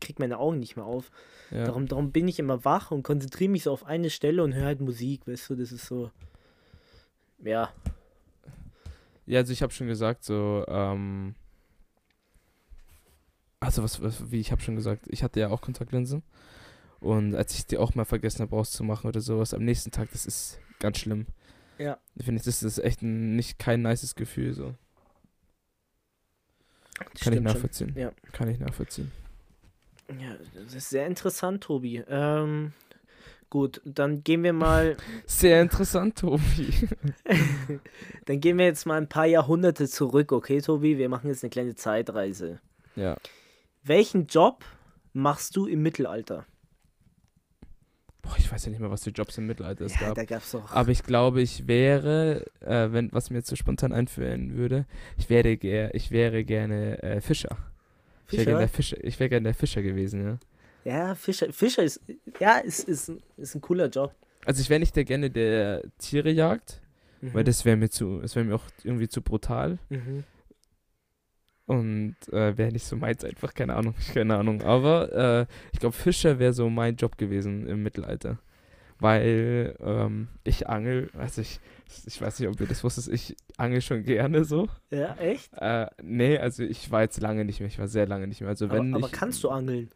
krieg 0.00 0.18
meine 0.18 0.38
Augen 0.38 0.58
nicht 0.58 0.76
mehr 0.76 0.84
auf. 0.84 1.10
ja. 1.50 1.64
Darum, 1.64 1.86
darum 1.86 2.12
bin 2.12 2.28
ich 2.28 2.38
immer 2.38 2.64
wach 2.64 2.90
und 2.90 3.02
konzentriere 3.02 3.50
mich 3.50 3.64
so 3.64 3.72
auf 3.72 3.84
eine 3.84 4.10
Stelle 4.10 4.42
und 4.42 4.54
höre 4.54 4.66
halt 4.66 4.80
Musik, 4.80 5.26
weißt 5.26 5.50
du, 5.50 5.56
das 5.56 5.72
ist 5.72 5.86
so. 5.86 6.10
Ja. 7.42 7.72
Ja, 9.26 9.40
also 9.40 9.52
ich 9.52 9.62
habe 9.62 9.72
schon 9.72 9.88
gesagt, 9.88 10.24
so, 10.24 10.64
ähm, 10.68 11.34
also 13.60 13.82
was, 13.82 14.00
was 14.00 14.30
wie 14.30 14.40
ich 14.40 14.52
habe 14.52 14.62
schon 14.62 14.76
gesagt, 14.76 15.06
ich 15.08 15.22
hatte 15.22 15.40
ja 15.40 15.48
auch 15.50 15.60
Kontaktlinsen 15.60 16.22
und 17.00 17.34
als 17.34 17.54
ich 17.54 17.66
die 17.66 17.78
auch 17.78 17.94
mal 17.94 18.04
vergessen 18.04 18.42
habe 18.42 18.56
auszumachen 18.56 19.08
oder 19.08 19.20
sowas, 19.20 19.52
am 19.52 19.64
nächsten 19.64 19.90
Tag, 19.90 20.10
das 20.12 20.26
ist 20.26 20.60
ganz 20.78 20.98
schlimm. 20.98 21.26
Ja. 21.78 21.98
Ich 22.14 22.24
finde, 22.24 22.42
das 22.42 22.62
ist 22.62 22.78
echt 22.78 23.02
ein, 23.02 23.36
nicht 23.36 23.58
kein 23.58 23.82
nices 23.82 24.14
Gefühl, 24.14 24.54
so. 24.54 24.74
das 27.12 27.22
Kann 27.22 27.32
ich 27.32 27.40
nachvollziehen. 27.40 27.92
Ja. 27.96 28.12
Kann 28.32 28.48
ich 28.48 28.58
nachvollziehen. 28.58 29.10
Ja, 30.08 30.36
das 30.54 30.74
ist 30.74 30.90
sehr 30.90 31.06
interessant, 31.06 31.64
Tobi. 31.64 32.02
Ähm, 32.08 32.72
gut, 33.50 33.80
dann 33.84 34.22
gehen 34.22 34.42
wir 34.42 34.52
mal, 34.52 34.96
Sehr 35.26 35.60
interessant, 35.60 36.18
Tobi. 36.18 36.88
dann 38.26 38.40
gehen 38.40 38.58
wir 38.58 38.66
jetzt 38.66 38.86
mal 38.86 38.98
ein 38.98 39.08
paar 39.08 39.26
Jahrhunderte 39.26 39.88
zurück, 39.88 40.32
okay, 40.32 40.60
Tobi? 40.60 40.98
Wir 40.98 41.08
machen 41.08 41.28
jetzt 41.28 41.42
eine 41.42 41.50
kleine 41.50 41.74
Zeitreise. 41.74 42.60
ja. 42.94 43.16
Welchen 43.82 44.26
Job 44.26 44.64
machst 45.12 45.54
du 45.54 45.66
im 45.66 45.80
Mittelalter? 45.80 46.44
Boah, 48.20 48.34
ich 48.36 48.50
weiß 48.50 48.64
ja 48.64 48.70
nicht 48.70 48.80
mehr, 48.80 48.90
was 48.90 49.04
für 49.04 49.10
Jobs 49.10 49.38
im 49.38 49.46
Mittelalter 49.46 49.84
es 49.84 49.94
ja, 49.94 50.08
gab. 50.08 50.16
da 50.16 50.24
gab's 50.24 50.50
doch. 50.50 50.72
Aber 50.72 50.90
ich 50.90 51.04
glaube, 51.04 51.40
ich 51.40 51.68
wäre, 51.68 52.44
äh, 52.60 52.90
wenn, 52.90 53.12
was 53.12 53.30
mir 53.30 53.38
jetzt 53.38 53.48
so 53.48 53.54
spontan 53.54 53.92
einfallen 53.92 54.56
würde, 54.56 54.86
ich 55.16 55.30
wäre, 55.30 55.50
ich 55.92 56.10
wäre 56.10 56.44
gerne 56.44 57.00
äh, 57.02 57.20
Fischer. 57.20 57.56
Ich 58.30 58.38
wäre 58.38 58.44
gerne 58.46 58.58
der 58.60 58.68
Fischer, 58.68 59.04
ich 59.04 59.18
wäre 59.20 59.28
gerne 59.30 59.44
der 59.44 59.54
Fischer 59.54 59.82
gewesen, 59.82 60.24
ja. 60.24 60.38
Ja, 60.84 61.14
Fischer. 61.14 61.52
Fischer 61.52 61.82
ist, 61.82 62.00
ja, 62.40 62.58
ist, 62.58 62.88
ist, 62.88 63.12
ist 63.36 63.54
ein 63.54 63.60
cooler 63.60 63.88
Job. 63.88 64.14
Also 64.44 64.60
ich 64.62 64.70
wäre 64.70 64.78
nicht 64.80 64.94
der 64.96 65.04
gerne 65.04 65.30
der 65.30 65.82
Tiere 65.98 66.30
jagt, 66.30 66.80
Mhm. 67.22 67.32
weil 67.34 67.44
das 67.44 67.64
wäre 67.64 67.76
mir 67.78 67.88
zu, 67.88 68.20
das 68.20 68.36
wäre 68.36 68.44
mir 68.44 68.54
auch 68.54 68.64
irgendwie 68.84 69.08
zu 69.08 69.22
brutal 69.22 69.78
Mhm. 69.88 70.22
und 71.66 72.16
äh, 72.32 72.56
wäre 72.56 72.70
nicht 72.72 72.84
so 72.86 72.94
meins 72.96 73.24
einfach, 73.24 73.54
keine 73.54 73.74
Ahnung, 73.74 73.94
keine 74.14 74.36
Ahnung. 74.36 74.62
Aber 74.62 75.46
äh, 75.48 75.52
ich 75.72 75.80
glaube, 75.80 75.96
Fischer 75.96 76.38
wäre 76.38 76.52
so 76.52 76.68
mein 76.70 76.96
Job 76.96 77.16
gewesen 77.18 77.66
im 77.66 77.82
Mittelalter. 77.82 78.38
Weil 78.98 79.76
ähm, 79.80 80.28
ich 80.44 80.68
angel, 80.68 81.10
also 81.14 81.42
ich, 81.42 81.60
ich 82.06 82.20
weiß 82.20 82.40
nicht, 82.40 82.48
ob 82.48 82.58
ihr 82.60 82.66
das 82.66 82.82
wusstet, 82.82 83.12
ich 83.12 83.36
angel 83.58 83.80
schon 83.82 84.04
gerne 84.04 84.44
so. 84.44 84.68
Ja, 84.90 85.14
echt? 85.16 85.50
Äh, 85.54 85.86
nee, 86.02 86.38
also 86.38 86.62
ich 86.62 86.90
war 86.90 87.02
jetzt 87.02 87.20
lange 87.20 87.44
nicht 87.44 87.60
mehr, 87.60 87.68
ich 87.68 87.78
war 87.78 87.88
sehr 87.88 88.06
lange 88.06 88.26
nicht 88.26 88.40
mehr. 88.40 88.48
Also 88.50 88.70
wenn 88.70 88.94
aber, 88.94 89.04
aber 89.04 89.06
ich, 89.08 89.12
kannst 89.12 89.44
du 89.44 89.50
angeln? 89.50 89.90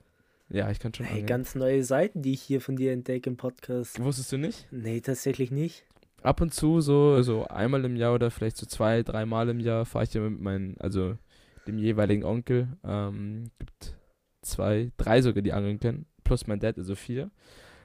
Ja, 0.50 0.70
ich 0.70 0.80
kann 0.80 0.92
schon 0.92 1.06
Hey, 1.06 1.20
angeln. 1.20 1.26
ganz 1.28 1.54
neue 1.54 1.82
Seiten, 1.84 2.22
die 2.22 2.32
ich 2.32 2.42
hier 2.42 2.60
von 2.60 2.76
dir 2.76 2.92
entdecke 2.92 3.30
im 3.30 3.36
Podcast. 3.36 4.02
Wusstest 4.02 4.32
du 4.32 4.36
nicht? 4.36 4.66
Nee, 4.70 5.00
tatsächlich 5.00 5.50
nicht. 5.50 5.84
Ab 6.22 6.42
und 6.42 6.52
zu 6.52 6.82
so, 6.82 7.22
so 7.22 7.46
einmal 7.46 7.82
im 7.86 7.96
Jahr 7.96 8.14
oder 8.14 8.30
vielleicht 8.30 8.58
so 8.58 8.66
zwei, 8.66 9.02
dreimal 9.02 9.48
im 9.48 9.60
Jahr 9.60 9.86
fahre 9.86 10.04
ich 10.04 10.12
ja 10.12 10.20
mit 10.20 10.40
meinem, 10.40 10.74
also 10.78 11.16
dem 11.66 11.78
jeweiligen 11.78 12.24
Onkel. 12.24 12.68
Ähm, 12.84 13.44
gibt 13.58 13.96
zwei, 14.42 14.90
drei 14.98 15.22
sogar, 15.22 15.40
die 15.42 15.54
angeln 15.54 15.80
können. 15.80 16.04
Plus 16.22 16.46
mein 16.46 16.60
Dad, 16.60 16.76
also 16.76 16.94
vier. 16.94 17.30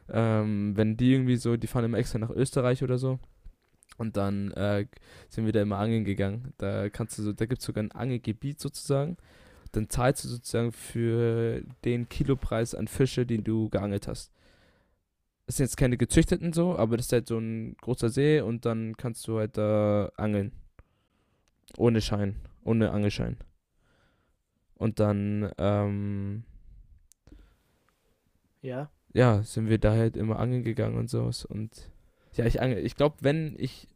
Ähm, 0.10 0.74
wenn 0.78 0.98
die 0.98 1.14
irgendwie 1.14 1.38
so, 1.38 1.58
die 1.58 1.68
fahren 1.68 1.86
immer 1.86 1.98
extra 1.98 2.20
nach 2.20 2.30
Österreich 2.30 2.84
oder 2.84 2.98
so. 2.98 3.20
Und 3.98 4.18
dann 4.18 4.52
äh, 4.52 4.88
sind 5.30 5.46
wir 5.46 5.54
da 5.54 5.62
immer 5.62 5.78
angeln 5.78 6.04
gegangen. 6.06 6.54
Da 6.58 6.90
kannst 6.90 7.18
du 7.18 7.24
so, 7.24 7.34
da 7.34 7.46
gibt 7.46 7.62
es 7.62 7.66
sogar 7.66 7.84
ein 7.84 7.92
Angelgebiet 7.92 8.60
sozusagen. 8.60 9.18
Dann 9.72 9.90
zahlst 9.90 10.24
du 10.24 10.28
sozusagen 10.30 10.72
für 10.72 11.64
den 11.86 12.10
Kilopreis 12.10 12.76
an 12.76 12.88
Fische, 12.88 13.26
den 13.26 13.44
du 13.44 13.70
geangelt 13.70 14.08
hast. 14.08 14.32
Das 15.46 15.58
sind 15.58 15.66
jetzt 15.66 15.78
keine 15.78 15.98
gezüchteten 15.98 16.54
so, 16.54 16.76
aber 16.78 16.98
das 16.98 17.08
ist 17.08 17.12
halt 17.14 17.28
so 17.28 17.38
ein 17.38 17.76
großer 17.82 18.10
See 18.10 18.42
und 18.42 18.66
dann 18.66 18.98
kannst 18.98 19.28
du 19.28 19.38
halt 19.38 19.58
da 19.58 20.12
angeln. 20.18 20.52
Ohne 21.78 22.02
Schein, 22.02 22.36
ohne 22.64 22.92
Angelschein. 22.92 23.38
Und 24.76 25.00
dann, 25.00 25.52
ähm, 25.58 26.44
Ja. 28.62 28.90
Ja, 29.16 29.42
sind 29.44 29.70
wir 29.70 29.78
da 29.78 29.94
halt 29.94 30.18
immer 30.18 30.40
angeln 30.40 30.64
gegangen 30.64 30.98
und 30.98 31.10
sowas. 31.10 31.46
Und 31.46 31.90
ja, 32.34 32.46
ich 32.46 32.62
angel. 32.62 32.86
Ich 32.86 32.96
glaube, 32.96 33.16
wenn 33.22 33.56
ich 33.58 33.88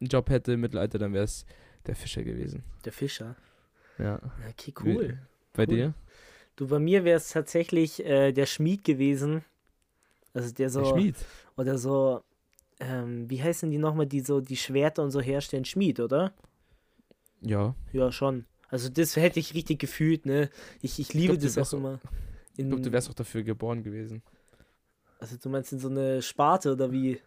einen 0.00 0.08
Job 0.08 0.28
hätte 0.30 0.54
im 0.54 0.60
Mittelalter, 0.60 0.98
dann 0.98 1.12
wäre 1.14 1.24
es 1.24 1.46
der 1.86 1.94
Fischer 1.94 2.24
gewesen. 2.24 2.64
Der 2.84 2.92
Fischer. 2.92 3.36
Ja. 3.98 4.20
Okay, 4.50 4.74
cool. 4.84 5.18
Bei 5.52 5.62
Cool. 5.62 5.66
dir? 5.66 5.94
Du, 6.56 6.66
bei 6.66 6.80
mir 6.80 7.04
wäre 7.04 7.18
es 7.18 7.28
tatsächlich 7.30 8.04
äh, 8.04 8.32
der 8.32 8.46
Schmied 8.46 8.82
gewesen. 8.82 9.44
Also 10.34 10.52
der 10.52 10.70
so. 10.70 10.80
Der 10.82 10.88
Schmied. 10.90 11.16
Oder 11.56 11.78
so. 11.78 12.22
Ähm, 12.80 13.30
wie 13.30 13.40
heißen 13.42 13.70
die 13.70 13.78
nochmal, 13.78 14.06
die 14.06 14.20
so 14.20 14.40
die 14.40 14.56
Schwerter 14.56 15.04
und 15.04 15.12
so 15.12 15.20
herstellen? 15.20 15.64
Schmied, 15.64 16.00
oder? 16.00 16.34
Ja. 17.40 17.76
Ja, 17.92 18.10
schon. 18.10 18.44
Also 18.68 18.88
das 18.88 19.14
hätte 19.14 19.38
ich 19.38 19.54
richtig 19.54 19.78
gefühlt, 19.78 20.26
ne? 20.26 20.50
Ich, 20.82 20.98
ich 20.98 21.14
liebe 21.14 21.34
glaub, 21.38 21.40
du 21.48 21.54
das 21.54 21.58
auch 21.72 21.78
immer. 21.78 22.00
Ich 22.58 22.66
glaube, 22.66 22.82
du 22.82 22.92
wärst 22.92 23.10
auch 23.10 23.14
dafür 23.14 23.42
geboren 23.42 23.82
gewesen. 23.82 24.22
also 25.20 25.36
du 25.36 25.48
meinst 25.48 25.72
in 25.72 25.78
so 25.78 25.88
eine 25.88 26.22
Sparte 26.22 26.72
oder 26.72 26.90
wie? 26.92 27.20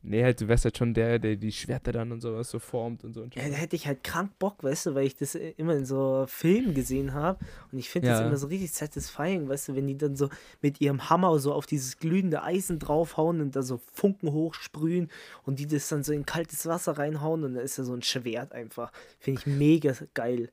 Nee, 0.00 0.22
halt, 0.22 0.40
du 0.40 0.46
wärst 0.46 0.64
halt 0.64 0.78
schon 0.78 0.94
der, 0.94 1.18
der 1.18 1.34
die 1.34 1.50
Schwerter 1.50 1.90
dann 1.90 2.12
und 2.12 2.20
sowas 2.20 2.48
so 2.48 2.60
formt 2.60 3.02
und 3.02 3.14
so. 3.14 3.22
Und 3.22 3.34
Ja, 3.34 3.42
da 3.48 3.54
hätte 3.56 3.74
ich 3.74 3.88
halt 3.88 4.04
krank 4.04 4.30
Bock, 4.38 4.62
weißt 4.62 4.86
du, 4.86 4.94
weil 4.94 5.06
ich 5.06 5.16
das 5.16 5.34
immer 5.34 5.74
in 5.74 5.84
so 5.86 6.24
Filmen 6.28 6.72
gesehen 6.72 7.14
habe. 7.14 7.44
Und 7.72 7.78
ich 7.78 7.90
finde 7.90 8.08
das 8.10 8.20
Ja. 8.20 8.26
immer 8.28 8.36
so 8.36 8.46
richtig 8.46 8.70
satisfying, 8.70 9.48
weißt 9.48 9.68
du, 9.68 9.74
wenn 9.74 9.88
die 9.88 9.98
dann 9.98 10.14
so 10.14 10.28
mit 10.62 10.80
ihrem 10.80 11.10
Hammer 11.10 11.36
so 11.40 11.52
auf 11.52 11.66
dieses 11.66 11.96
glühende 11.98 12.44
Eisen 12.44 12.78
draufhauen 12.78 13.40
und 13.40 13.56
da 13.56 13.62
so 13.62 13.80
Funken 13.92 14.30
hochsprühen 14.30 15.10
und 15.44 15.58
die 15.58 15.66
das 15.66 15.88
dann 15.88 16.04
so 16.04 16.12
in 16.12 16.24
kaltes 16.24 16.64
Wasser 16.66 16.96
reinhauen 16.96 17.42
und 17.42 17.54
dann 17.54 17.64
ist 17.64 17.76
da 17.80 17.82
so 17.82 17.92
ein 17.92 18.02
Schwert 18.02 18.52
einfach. 18.52 18.92
Finde 19.18 19.40
ich 19.40 19.46
mega 19.48 19.94
geil. 20.14 20.52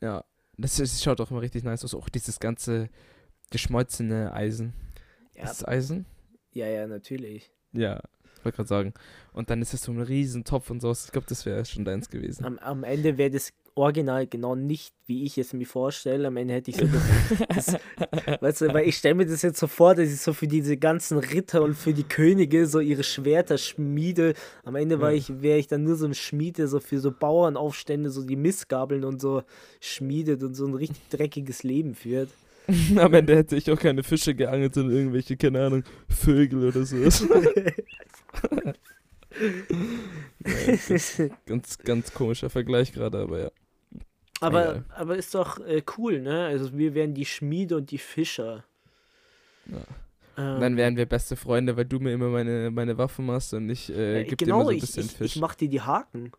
Ja, 0.00 0.24
das, 0.58 0.80
ist, 0.80 1.04
schaut 1.04 1.20
auch 1.20 1.30
immer 1.30 1.40
richtig 1.40 1.62
nice 1.62 1.84
aus. 1.84 1.94
Auch 1.94 2.08
dieses 2.08 2.40
ganze 2.40 2.88
geschmolzene 3.50 4.32
Eisen. 4.32 4.72
Ja, 5.34 5.44
Ist 5.44 5.60
das 5.60 5.64
Eisen? 5.68 6.06
ja, 6.52 6.66
ja, 6.66 6.86
natürlich. 6.86 7.50
Ja, 7.72 8.00
ich 8.38 8.44
wollte 8.44 8.56
gerade 8.56 8.68
sagen. 8.68 8.94
Und 9.32 9.50
dann 9.50 9.60
ist 9.60 9.74
es 9.74 9.82
so 9.82 9.92
ein 9.92 10.00
riesen 10.00 10.44
Topf 10.44 10.70
und 10.70 10.80
sowas. 10.80 11.04
Ich 11.06 11.12
glaube, 11.12 11.26
das 11.28 11.44
wäre 11.44 11.64
schon 11.64 11.84
deins 11.84 12.08
gewesen. 12.08 12.44
Am, 12.44 12.58
am 12.58 12.84
Ende 12.84 13.18
wäre 13.18 13.30
das 13.30 13.52
Original 13.74 14.26
genau 14.26 14.54
nicht, 14.54 14.94
wie 15.04 15.24
ich 15.24 15.36
es 15.36 15.52
mir 15.52 15.66
vorstelle. 15.66 16.28
Am 16.28 16.38
Ende 16.38 16.54
hätte 16.54 16.70
ich 16.70 16.78
so 16.78 16.86
das, 16.86 17.66
das 17.76 17.76
weißt 18.40 18.60
du, 18.62 18.72
weil 18.72 18.88
ich 18.88 18.96
stelle 18.96 19.16
mir 19.16 19.26
das 19.26 19.42
jetzt 19.42 19.58
so 19.58 19.66
vor, 19.66 19.94
dass 19.94 20.08
ich 20.08 20.20
so 20.20 20.32
für 20.32 20.48
diese 20.48 20.78
ganzen 20.78 21.18
Ritter 21.18 21.62
und 21.62 21.74
für 21.74 21.92
die 21.92 22.04
Könige 22.04 22.66
so 22.66 22.80
ihre 22.80 23.04
Schwerter 23.04 23.58
schmiede. 23.58 24.32
Am 24.64 24.76
Ende 24.76 24.98
war 25.02 25.12
ich, 25.12 25.42
wäre 25.42 25.58
ich 25.58 25.66
dann 25.66 25.82
nur 25.82 25.96
so 25.96 26.06
ein 26.06 26.14
Schmied, 26.14 26.56
der 26.56 26.68
so 26.68 26.80
für 26.80 26.98
so 27.00 27.12
Bauernaufstände 27.12 28.08
so 28.08 28.24
die 28.24 28.36
Missgabeln 28.36 29.04
und 29.04 29.20
so 29.20 29.42
schmiedet 29.80 30.42
und 30.42 30.54
so 30.54 30.66
ein 30.66 30.74
richtig 30.74 31.06
dreckiges 31.10 31.62
Leben 31.62 31.94
führt. 31.94 32.30
Am 32.96 33.14
Ende 33.14 33.36
hätte 33.36 33.56
ich 33.56 33.70
auch 33.70 33.78
keine 33.78 34.02
Fische 34.02 34.34
geangelt, 34.34 34.74
sondern 34.74 34.96
irgendwelche, 34.96 35.36
keine 35.36 35.64
Ahnung, 35.64 35.84
Vögel 36.08 36.68
oder 36.68 36.84
sowas. 36.84 37.26
ganz, 41.46 41.78
ganz 41.78 42.12
komischer 42.12 42.50
Vergleich 42.50 42.92
gerade, 42.92 43.18
aber 43.18 43.40
ja. 43.40 43.50
aber, 44.40 44.62
Egal. 44.62 44.84
aber 44.90 45.16
ist 45.16 45.34
doch 45.34 45.58
äh, 45.60 45.82
cool, 45.96 46.20
ne? 46.20 46.46
Also 46.46 46.76
wir 46.76 46.94
wären 46.94 47.14
die 47.14 47.26
Schmiede 47.26 47.76
und 47.76 47.90
die 47.90 47.98
Fischer. 47.98 48.64
Ja. 49.66 49.78
Ähm, 50.38 50.60
Dann 50.60 50.76
wären 50.76 50.96
wir 50.96 51.06
beste 51.06 51.36
Freunde, 51.36 51.76
weil 51.76 51.86
du 51.86 51.98
mir 51.98 52.12
immer 52.12 52.28
meine, 52.28 52.70
meine 52.70 52.98
Waffen 52.98 53.26
machst 53.26 53.54
und 53.54 53.70
ich 53.70 53.90
äh, 53.90 54.22
äh, 54.22 54.24
gib 54.24 54.38
dir 54.38 54.46
genau, 54.46 54.56
immer 54.56 54.64
so 54.64 54.70
ein 54.70 54.76
ich, 54.76 54.80
bisschen 54.82 55.06
ich, 55.06 55.12
Fisch. 55.12 55.36
ich 55.36 55.40
mach 55.40 55.54
dir 55.54 55.68
die 55.68 55.80
Haken. 55.80 56.32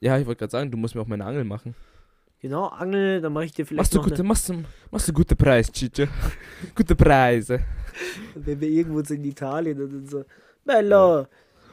ja, 0.00 0.18
ich 0.18 0.26
wollte 0.26 0.40
gerade 0.40 0.52
sagen, 0.52 0.70
du 0.70 0.76
musst 0.76 0.94
mir 0.94 1.00
auch 1.00 1.06
meine 1.06 1.24
Angel 1.24 1.44
machen. 1.44 1.74
Genau, 2.40 2.68
Angel, 2.68 3.20
dann 3.20 3.32
mache 3.34 3.44
ich 3.44 3.52
dir 3.52 3.66
vielleicht 3.66 3.92
Machst 3.92 3.94
du, 3.94 4.00
gute, 4.00 4.14
eine, 4.14 4.24
machst, 4.24 4.48
du, 4.48 4.64
machst 4.90 5.08
du 5.08 5.12
gute 5.12 5.36
Preis, 5.36 5.70
Chicho? 5.70 6.06
gute 6.74 6.96
Preise. 6.96 7.60
wenn 8.34 8.60
wir 8.60 8.68
irgendwo 8.68 9.02
sind 9.02 9.24
in 9.24 9.30
Italien 9.30 9.80
und 9.80 9.92
dann 9.92 10.06
so, 10.06 10.24
Bello, 10.64 11.26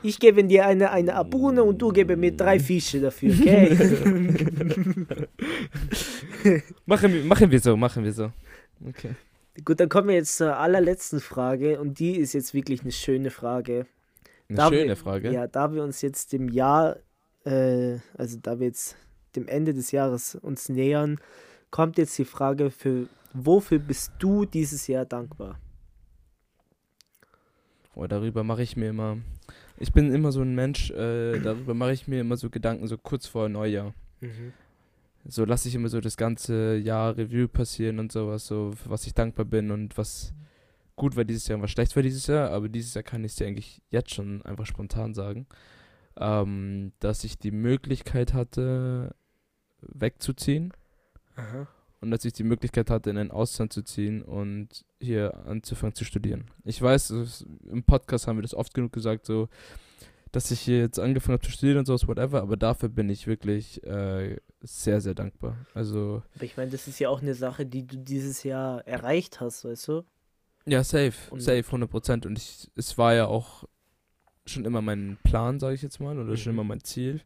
ich 0.03 0.19
gebe 0.19 0.43
dir 0.43 0.65
eine, 0.65 0.91
eine 0.91 1.15
Abune 1.15 1.63
und 1.63 1.81
du 1.81 1.91
gebe 1.91 2.15
mir 2.15 2.35
drei 2.35 2.59
Fische 2.59 2.99
dafür, 2.99 3.33
okay? 3.33 3.77
Machen 6.85 7.13
wir, 7.13 7.23
machen 7.25 7.51
wir 7.51 7.59
so, 7.59 7.75
machen 7.75 8.03
wir 8.03 8.13
so. 8.13 8.31
Okay. 8.87 9.15
Gut, 9.65 9.79
dann 9.79 9.89
kommen 9.89 10.07
wir 10.09 10.15
jetzt 10.15 10.37
zur 10.37 10.55
allerletzten 10.55 11.19
Frage 11.19 11.79
und 11.79 11.99
die 11.99 12.15
ist 12.17 12.33
jetzt 12.33 12.53
wirklich 12.53 12.81
eine 12.81 12.91
schöne 12.91 13.31
Frage. 13.31 13.85
Eine 14.47 14.57
Da 14.57 14.69
schöne 14.69 14.87
wir, 14.89 14.95
Frage. 14.95 15.31
Ja, 15.31 15.47
da 15.47 15.73
wir 15.73 15.83
uns 15.83 16.01
jetzt 16.01 16.31
dem 16.31 16.47
Jahr, 16.47 16.97
äh, 17.43 17.97
also 18.17 18.37
da 18.41 18.59
wir 18.59 18.67
jetzt 18.67 18.95
dem 19.37 19.47
Ende 19.47 19.73
des 19.73 19.91
Jahres 19.91 20.35
uns 20.35 20.67
nähern, 20.67 21.19
kommt 21.71 21.97
jetzt 21.97 22.17
die 22.17 22.25
Frage, 22.25 22.71
für 22.71 23.07
wofür 23.33 23.79
bist 23.79 24.11
du 24.19 24.45
dieses 24.45 24.87
Jahr 24.87 25.05
dankbar? 25.05 25.59
Boah, 27.93 28.07
darüber 28.07 28.43
mache 28.43 28.63
ich 28.63 28.75
mir 28.75 28.89
immer. 28.89 29.17
Ich 29.79 29.91
bin 29.91 30.13
immer 30.13 30.31
so 30.31 30.41
ein 30.41 30.55
Mensch, 30.55 30.91
äh, 30.91 31.39
darüber 31.39 31.73
mache 31.73 31.93
ich 31.93 32.07
mir 32.07 32.21
immer 32.21 32.37
so 32.37 32.49
Gedanken, 32.49 32.87
so 32.87 32.97
kurz 32.97 33.27
vor 33.27 33.47
Neujahr. 33.49 33.93
Mhm. 34.21 34.53
So 35.25 35.45
lasse 35.45 35.67
ich 35.67 35.75
immer 35.75 35.89
so 35.89 35.99
das 35.99 36.15
ganze 36.15 36.77
Jahr 36.77 37.17
Review 37.17 37.47
passieren 37.47 37.99
und 37.99 38.11
sowas, 38.11 38.47
so 38.47 38.71
für 38.71 38.89
was 38.89 39.05
ich 39.05 39.13
dankbar 39.13 39.45
bin 39.45 39.71
und 39.71 39.97
was 39.97 40.33
gut 40.95 41.15
war 41.15 41.25
dieses 41.25 41.47
Jahr 41.47 41.57
und 41.57 41.63
was 41.63 41.71
schlecht 41.71 41.95
war 41.95 42.03
dieses 42.03 42.27
Jahr, 42.27 42.49
aber 42.51 42.69
dieses 42.69 42.93
Jahr 42.93 43.03
kann 43.03 43.23
ich 43.23 43.33
es 43.33 43.35
dir 43.35 43.47
eigentlich 43.47 43.81
jetzt 43.89 44.13
schon 44.13 44.41
einfach 44.43 44.65
spontan 44.65 45.13
sagen, 45.13 45.45
ähm, 46.17 46.91
dass 46.99 47.23
ich 47.23 47.37
die 47.37 47.51
Möglichkeit 47.51 48.33
hatte, 48.33 49.15
wegzuziehen 49.81 50.73
Aha. 51.35 51.67
und 52.01 52.11
dass 52.11 52.25
ich 52.25 52.33
die 52.33 52.43
Möglichkeit 52.43 52.89
hatte, 52.89 53.09
in 53.09 53.17
ein 53.17 53.31
Ausland 53.31 53.73
zu 53.73 53.81
ziehen 53.83 54.21
und 54.21 54.85
hier 54.99 55.45
anzufangen 55.45 55.95
zu 55.95 56.05
studieren. 56.05 56.45
Ich 56.63 56.81
weiß, 56.81 57.45
im 57.69 57.83
Podcast 57.83 58.27
haben 58.27 58.37
wir 58.37 58.41
das 58.43 58.53
oft 58.55 58.73
genug 58.73 58.91
gesagt, 58.93 59.25
so, 59.25 59.49
dass 60.31 60.51
ich 60.51 60.59
hier 60.59 60.79
jetzt 60.79 60.99
angefangen 60.99 61.37
habe 61.37 61.45
zu 61.45 61.51
studieren 61.51 61.79
und 61.79 61.85
sowas, 61.85 62.07
whatever, 62.07 62.41
aber 62.41 62.57
dafür 62.57 62.89
bin 62.89 63.09
ich 63.09 63.27
wirklich 63.27 63.81
äh, 63.85 64.37
sehr, 64.61 64.99
sehr 65.01 65.13
dankbar. 65.15 65.57
Also, 65.73 66.21
Aber 66.35 66.43
ich 66.43 66.57
meine, 66.57 66.69
das 66.71 66.87
ist 66.87 66.99
ja 66.99 67.09
auch 67.09 67.21
eine 67.21 67.33
Sache, 67.33 67.65
die 67.65 67.87
du 67.87 67.97
dieses 67.97 68.43
Jahr 68.43 68.85
erreicht 68.87 69.39
hast, 69.39 69.63
weißt 69.65 69.87
du? 69.87 70.03
ja, 70.65 70.83
safe, 70.83 71.13
Und- 71.31 71.39
safe, 71.39 71.63
100 71.65 71.89
Prozent. 71.89 72.25
Und 72.25 72.37
ich, 72.37 72.69
es 72.75 72.97
war 72.97 73.13
ja 73.13 73.25
auch 73.27 73.63
schon 74.45 74.65
immer 74.65 74.81
mein 74.81 75.17
Plan, 75.23 75.59
sage 75.61 75.75
ich 75.75 75.81
jetzt 75.81 75.99
mal, 76.01 76.19
oder 76.19 76.35
schon 76.35 76.51
Mhm. 76.53 76.59
immer 76.59 76.63
mein 76.67 76.83
Ziel. 76.83 77.21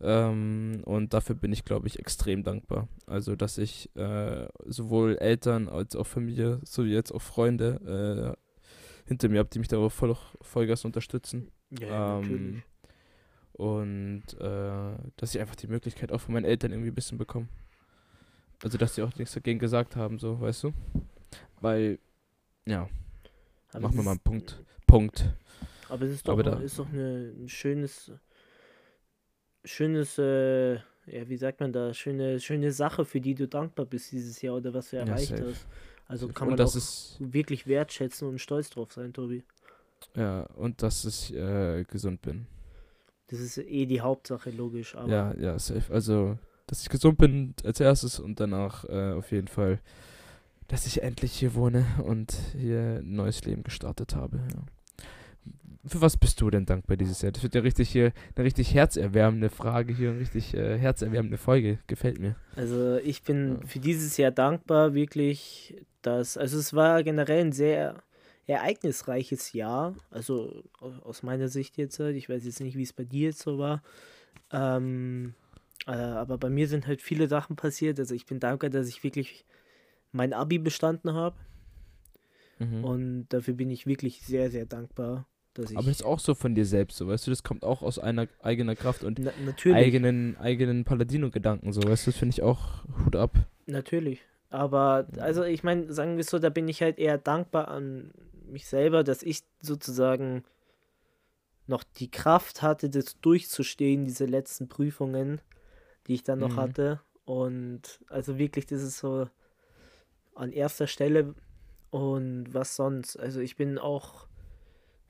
Ähm, 0.00 0.82
und 0.84 1.14
dafür 1.14 1.34
bin 1.36 1.52
ich, 1.52 1.64
glaube 1.64 1.86
ich, 1.86 1.98
extrem 1.98 2.42
dankbar. 2.44 2.88
Also, 3.06 3.36
dass 3.36 3.58
ich 3.58 3.94
äh, 3.96 4.48
sowohl 4.66 5.16
Eltern 5.18 5.68
als 5.68 5.96
auch 5.96 6.06
Familie, 6.06 6.60
sowie 6.64 6.92
jetzt 6.92 7.12
auch 7.12 7.22
Freunde 7.22 8.36
äh, 8.36 9.08
hinter 9.08 9.28
mir 9.28 9.40
habe, 9.40 9.50
die 9.50 9.58
mich 9.60 9.68
darauf 9.68 9.94
voll, 9.94 10.16
Vollgas 10.42 10.84
unterstützen. 10.84 11.50
Ja, 11.70 11.88
Ähm, 11.90 12.62
und 13.54 14.24
äh, 14.40 14.96
dass 15.16 15.34
ich 15.34 15.40
einfach 15.40 15.56
die 15.56 15.68
Möglichkeit 15.68 16.12
auch 16.12 16.20
von 16.20 16.34
meinen 16.34 16.44
Eltern 16.44 16.72
irgendwie 16.72 16.90
ein 16.90 16.94
bisschen 16.94 17.18
bekomme. 17.18 17.48
Also, 18.62 18.78
dass 18.78 18.94
sie 18.94 19.02
auch 19.02 19.14
nichts 19.16 19.34
dagegen 19.34 19.58
gesagt 19.58 19.96
haben, 19.96 20.18
so, 20.18 20.40
weißt 20.40 20.64
du? 20.64 20.72
Weil, 21.60 21.98
ja, 22.66 22.88
Aber 23.72 23.82
machen 23.82 23.96
wir 23.96 24.02
mal 24.04 24.12
einen 24.12 24.20
Punkt. 24.20 24.62
Punkt. 24.86 25.34
Aber 25.88 26.04
es 26.04 26.12
ist 26.12 26.28
doch, 26.28 26.34
Aber 26.34 26.42
da- 26.42 26.60
ist 26.60 26.78
doch 26.78 26.88
eine, 26.88 27.32
ein 27.38 27.48
schönes, 27.48 28.10
schönes, 29.66 30.18
äh, 30.18 30.74
ja, 30.76 31.28
wie 31.28 31.36
sagt 31.36 31.60
man 31.60 31.72
da, 31.72 31.92
schöne, 31.94 32.40
schöne 32.40 32.72
Sache, 32.72 33.04
für 33.04 33.20
die 33.20 33.34
du 33.34 33.48
dankbar 33.48 33.86
bist 33.86 34.12
dieses 34.12 34.40
Jahr 34.42 34.56
oder 34.56 34.74
was 34.74 34.90
du 34.90 34.96
Ja, 34.96 35.02
erreicht 35.04 35.28
safe. 35.28 35.44
hast. 35.50 35.66
Also 36.08 36.28
kann 36.28 36.48
man 36.48 36.56
das 36.56 37.16
wirklich 37.20 37.66
wertschätzen 37.66 38.28
und 38.28 38.38
stolz 38.40 38.70
drauf 38.70 38.92
sein, 38.92 39.12
Tobi. 39.12 39.44
ja, 40.16 40.42
und 40.56 40.82
dass 40.82 41.04
ich 41.04 41.34
äh, 41.34 41.84
gesund 41.84 42.22
bin. 42.22 42.46
Das 43.28 43.40
ist 43.40 43.58
eh 43.58 43.86
die 43.86 44.00
Hauptsache, 44.00 44.50
logisch. 44.50 44.94
Aber 44.94 45.08
Ja, 45.10 45.34
ja, 45.36 45.58
safe. 45.58 45.92
Also, 45.92 46.38
dass 46.66 46.82
ich 46.82 46.88
gesund 46.88 47.18
bin 47.18 47.54
als 47.64 47.80
erstes 47.80 48.18
und 48.20 48.40
danach 48.40 48.84
äh, 48.84 49.12
auf 49.12 49.30
jeden 49.32 49.48
Fall, 49.48 49.80
dass 50.68 50.86
ich 50.86 51.02
endlich 51.02 51.32
hier 51.34 51.54
wohne 51.54 51.86
und 52.04 52.32
hier 52.58 53.00
ein 53.02 53.14
neues 53.14 53.44
Leben 53.44 53.64
gestartet 53.64 54.14
habe. 54.16 54.38
Ja. 54.38 54.64
Für 55.86 56.00
was 56.00 56.16
bist 56.16 56.40
du 56.40 56.50
denn 56.50 56.66
dankbar 56.66 56.96
dieses 56.96 57.22
Jahr? 57.22 57.32
Das 57.32 57.42
wird 57.42 57.54
ja 57.54 57.60
richtig 57.60 57.88
hier 57.90 58.12
eine 58.34 58.44
richtig 58.44 58.74
herzerwärmende 58.74 59.50
Frage 59.50 59.92
hier, 59.94 60.10
eine 60.10 60.20
richtig 60.20 60.54
äh, 60.54 60.78
herzerwärmende 60.78 61.38
Folge. 61.38 61.78
Gefällt 61.86 62.18
mir. 62.18 62.36
Also 62.56 62.96
ich 62.96 63.22
bin 63.22 63.58
Ja. 63.60 63.66
für 63.66 63.78
dieses 63.78 64.16
Jahr 64.16 64.30
dankbar, 64.30 64.94
wirklich, 64.94 65.76
dass, 66.02 66.36
also 66.36 66.58
es 66.58 66.72
war 66.74 67.02
generell 67.02 67.40
ein 67.44 67.52
sehr 67.52 68.02
ereignisreiches 68.46 69.52
Jahr, 69.52 69.94
also 70.10 70.62
au- 70.80 71.02
aus 71.04 71.22
meiner 71.22 71.48
Sicht 71.48 71.76
jetzt, 71.76 71.98
halt. 72.00 72.16
ich 72.16 72.28
weiß 72.28 72.44
jetzt 72.44 72.60
nicht, 72.60 72.76
wie 72.76 72.82
es 72.82 72.92
bei 72.92 73.04
dir 73.04 73.28
jetzt 73.28 73.40
so 73.42 73.58
war, 73.58 73.82
ähm, 74.52 75.34
äh, 75.86 75.90
aber 75.90 76.38
bei 76.38 76.48
mir 76.48 76.68
sind 76.68 76.86
halt 76.86 77.02
viele 77.02 77.28
Sachen 77.28 77.56
passiert, 77.56 77.98
also 77.98 78.14
ich 78.14 78.24
bin 78.24 78.38
dankbar, 78.40 78.70
dass 78.70 78.88
ich 78.88 79.02
wirklich 79.04 79.44
mein 80.12 80.32
Abi 80.32 80.58
bestanden 80.58 81.12
habe 81.12 81.36
Mhm. 82.58 82.84
und 82.84 83.26
dafür 83.30 83.54
bin 83.54 83.68
ich 83.70 83.86
wirklich 83.86 84.22
sehr, 84.22 84.50
sehr 84.50 84.64
dankbar, 84.64 85.26
dass 85.58 85.70
ich, 85.70 85.76
Aber 85.76 85.86
das 85.86 86.00
ist 86.00 86.04
auch 86.04 86.18
so 86.18 86.34
von 86.34 86.54
dir 86.54 86.64
selbst, 86.66 86.96
so 86.96 87.06
weißt 87.08 87.26
du, 87.26 87.30
das 87.30 87.42
kommt 87.42 87.64
auch 87.64 87.82
aus 87.82 87.98
einer 87.98 88.28
eigener 88.42 88.76
Kraft 88.76 89.04
und 89.04 89.18
na, 89.18 89.32
eigenen, 89.72 90.36
eigenen 90.38 90.84
Paladino-Gedanken, 90.84 91.72
so 91.72 91.82
weißt 91.82 92.06
du, 92.06 92.10
das 92.10 92.18
finde 92.18 92.34
ich 92.34 92.42
auch 92.42 92.84
Hut 93.04 93.16
ab. 93.16 93.32
Natürlich. 93.66 94.20
Aber, 94.50 95.06
also 95.18 95.42
ich 95.42 95.64
meine, 95.64 95.92
sagen 95.92 96.16
wir 96.16 96.24
so, 96.24 96.38
da 96.38 96.50
bin 96.50 96.68
ich 96.68 96.80
halt 96.80 96.98
eher 96.98 97.18
dankbar 97.18 97.68
an 97.68 98.12
mich 98.48 98.66
selber, 98.66 99.02
dass 99.02 99.22
ich 99.22 99.42
sozusagen 99.60 100.44
noch 101.66 101.82
die 101.82 102.10
Kraft 102.10 102.62
hatte, 102.62 102.88
das 102.88 103.18
durchzustehen, 103.20 104.04
diese 104.04 104.24
letzten 104.24 104.68
Prüfungen, 104.68 105.40
die 106.06 106.14
ich 106.14 106.22
dann 106.22 106.38
noch 106.38 106.52
Mhm. 106.52 106.60
hatte. 106.60 107.00
Und 107.24 108.00
also 108.08 108.38
wirklich, 108.38 108.66
das 108.66 108.82
ist 108.82 108.98
so 108.98 109.28
an 110.36 110.52
erster 110.52 110.86
Stelle. 110.86 111.34
Und 111.90 112.54
was 112.54 112.76
sonst? 112.76 113.16
Also 113.18 113.40
ich 113.40 113.56
bin 113.56 113.78
auch, 113.78 114.25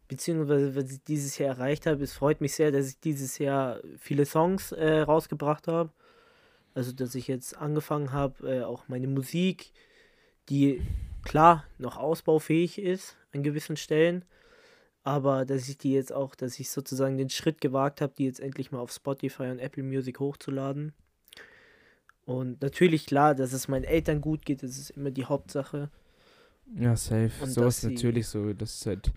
beziehungsweise 0.08 0.74
was 0.76 0.90
ich 0.92 1.02
dieses 1.04 1.38
Jahr 1.38 1.50
erreicht 1.56 1.86
habe, 1.86 2.02
es 2.04 2.12
freut 2.12 2.40
mich 2.40 2.54
sehr, 2.54 2.70
dass 2.72 2.88
ich 2.88 3.00
dieses 3.00 3.38
Jahr 3.38 3.80
viele 3.98 4.24
Songs 4.26 4.72
äh, 4.72 5.00
rausgebracht 5.00 5.68
habe. 5.68 5.90
Also, 6.74 6.92
dass 6.92 7.14
ich 7.14 7.26
jetzt 7.26 7.56
angefangen 7.56 8.12
habe, 8.12 8.58
äh, 8.58 8.62
auch 8.62 8.86
meine 8.88 9.06
Musik, 9.08 9.72
die 10.50 10.82
klar 11.24 11.64
noch 11.78 11.96
ausbaufähig 11.96 12.78
ist 12.78 13.16
an 13.32 13.42
gewissen 13.42 13.76
Stellen, 13.76 14.24
aber 15.02 15.44
dass 15.44 15.68
ich 15.68 15.78
die 15.78 15.92
jetzt 15.92 16.12
auch, 16.12 16.34
dass 16.34 16.58
ich 16.60 16.70
sozusagen 16.70 17.16
den 17.16 17.30
Schritt 17.30 17.60
gewagt 17.60 18.00
habe, 18.00 18.12
die 18.18 18.26
jetzt 18.26 18.40
endlich 18.40 18.72
mal 18.72 18.80
auf 18.80 18.92
Spotify 18.92 19.44
und 19.44 19.58
Apple 19.58 19.82
Music 19.82 20.20
hochzuladen. 20.20 20.92
Und 22.24 22.60
natürlich 22.60 23.06
klar, 23.06 23.34
dass 23.34 23.52
es 23.52 23.68
meinen 23.68 23.84
Eltern 23.84 24.20
gut 24.20 24.44
geht, 24.44 24.62
das 24.62 24.76
ist 24.78 24.90
immer 24.90 25.10
die 25.10 25.24
Hauptsache. 25.24 25.90
Ja, 26.74 26.96
safe. 26.96 27.30
Und 27.40 27.56
dass 27.56 27.80
sie- 27.80 27.94
natürlich 27.94 28.26
so, 28.26 28.52
dass 28.52 28.80
es 28.80 28.86
halt 28.86 29.12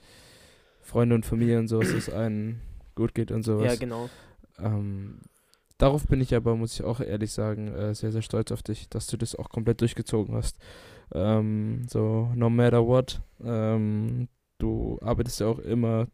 Freunde 0.90 1.16
und 1.16 1.26
Familie 1.26 1.60
und 1.60 1.68
sowas, 1.68 1.88
dass 1.88 2.08
es 2.08 2.10
allen 2.10 2.62
gut 2.96 3.14
geht 3.14 3.32
und 3.32 3.44
sowas. 3.44 3.66
Ja, 3.66 3.76
genau. 3.76 4.10
Ähm, 4.58 5.20
darauf 5.78 6.08
bin 6.08 6.20
ich 6.20 6.36
aber, 6.36 6.56
muss 6.56 6.74
ich 6.74 6.84
auch 6.84 7.00
ehrlich 7.00 7.32
sagen, 7.32 7.68
äh, 7.70 7.94
sehr, 7.94 8.12
sehr 8.12 8.24
stolz 8.24 8.52
auf 8.52 8.64
dich, 8.64 8.90
dass 8.90 9.08
du 9.08 9.16
das 9.16 9.36
auch 9.36 9.50
komplett 9.50 9.82
durchgezogen 9.82 10.36
hast. 10.36 10.58
Ähm, 11.14 11.86
so, 11.88 12.32
no 12.36 12.50
matter 12.50 12.86
what. 12.86 13.22
Ähm, 13.44 14.28
du 14.58 14.98
arbeitest 15.02 15.40
ja 15.40 15.48
auch 15.48 15.60
immer 15.60 16.08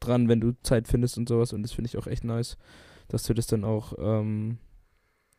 dran, 0.00 0.28
wenn 0.28 0.40
du 0.40 0.52
Zeit 0.62 0.88
findest 0.88 1.16
und 1.16 1.28
sowas. 1.28 1.52
Und 1.52 1.62
das 1.62 1.72
finde 1.72 1.86
ich 1.88 1.96
auch 1.96 2.08
echt 2.08 2.24
nice, 2.24 2.58
dass 3.08 3.22
du 3.22 3.32
das 3.32 3.46
dann 3.46 3.64
auch 3.64 3.94
ähm, 3.98 4.58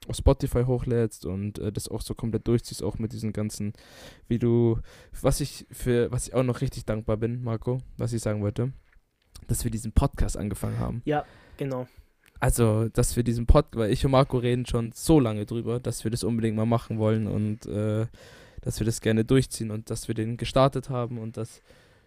auf 0.07 0.15
Spotify 0.15 0.63
hochlädst 0.63 1.25
und 1.25 1.59
äh, 1.59 1.71
das 1.71 1.87
auch 1.87 2.01
so 2.01 2.15
komplett 2.15 2.47
durchziehst, 2.47 2.83
auch 2.83 2.97
mit 2.97 3.13
diesen 3.13 3.33
ganzen, 3.33 3.73
wie 4.27 4.39
du, 4.39 4.79
was 5.21 5.41
ich 5.41 5.65
für, 5.71 6.11
was 6.11 6.27
ich 6.27 6.33
auch 6.33 6.43
noch 6.43 6.61
richtig 6.61 6.85
dankbar 6.85 7.17
bin, 7.17 7.43
Marco, 7.43 7.79
was 7.97 8.13
ich 8.13 8.21
sagen 8.21 8.41
wollte, 8.41 8.71
dass 9.47 9.63
wir 9.63 9.71
diesen 9.71 9.91
Podcast 9.91 10.37
angefangen 10.37 10.79
haben. 10.79 11.01
Ja, 11.05 11.25
genau. 11.57 11.87
Also, 12.39 12.89
dass 12.89 13.15
wir 13.15 13.23
diesen 13.23 13.45
Pod, 13.45 13.67
weil 13.73 13.91
ich 13.91 14.03
und 14.03 14.11
Marco 14.11 14.37
reden 14.37 14.65
schon 14.65 14.91
so 14.93 15.19
lange 15.19 15.45
drüber, 15.45 15.79
dass 15.79 16.03
wir 16.03 16.09
das 16.09 16.23
unbedingt 16.23 16.57
mal 16.57 16.65
machen 16.65 16.97
wollen 16.97 17.27
und 17.27 17.67
äh, 17.67 18.07
dass 18.61 18.79
wir 18.79 18.85
das 18.85 19.01
gerne 19.01 19.23
durchziehen 19.23 19.69
und 19.69 19.91
dass 19.91 20.07
wir 20.07 20.15
den 20.15 20.37
gestartet 20.37 20.89
haben 20.89 21.19
und 21.19 21.37
dass 21.37 21.61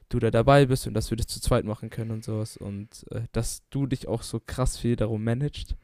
du 0.09 0.19
da 0.19 0.33
dabei 0.33 0.67
bist 0.67 0.89
und 0.89 0.95
dass 0.95 1.11
wir 1.11 1.17
das 1.17 1.29
zu 1.29 1.41
zweit 1.41 1.65
machen 1.65 1.89
können 1.89 2.11
und 2.11 2.25
sowas 2.25 2.57
und 2.57 3.07
äh, 3.13 3.23
dass 3.31 3.63
du 3.71 3.87
dich 3.87 4.09
auch 4.09 4.23
so 4.23 4.41
krass 4.45 4.77
viel 4.77 4.97
darum 4.97 5.23
managst 5.23 5.77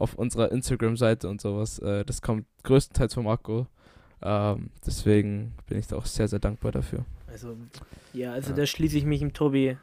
auf 0.00 0.14
unserer 0.14 0.50
Instagram-Seite 0.50 1.28
und 1.28 1.40
sowas. 1.40 1.78
Äh, 1.78 2.04
das 2.04 2.22
kommt 2.22 2.46
größtenteils 2.64 3.14
von 3.14 3.24
Marco. 3.24 3.66
Ähm, 4.22 4.70
deswegen 4.84 5.54
bin 5.66 5.78
ich 5.78 5.86
da 5.86 5.96
auch 5.96 6.06
sehr, 6.06 6.28
sehr 6.28 6.38
dankbar 6.40 6.72
dafür. 6.72 7.04
Also, 7.26 7.56
ja, 8.12 8.32
also 8.32 8.50
Ja. 8.50 8.56
da 8.56 8.66
schließe 8.66 8.98
ich 8.98 9.04
mich 9.04 9.22
im 9.22 9.32
Tobi 9.32 9.76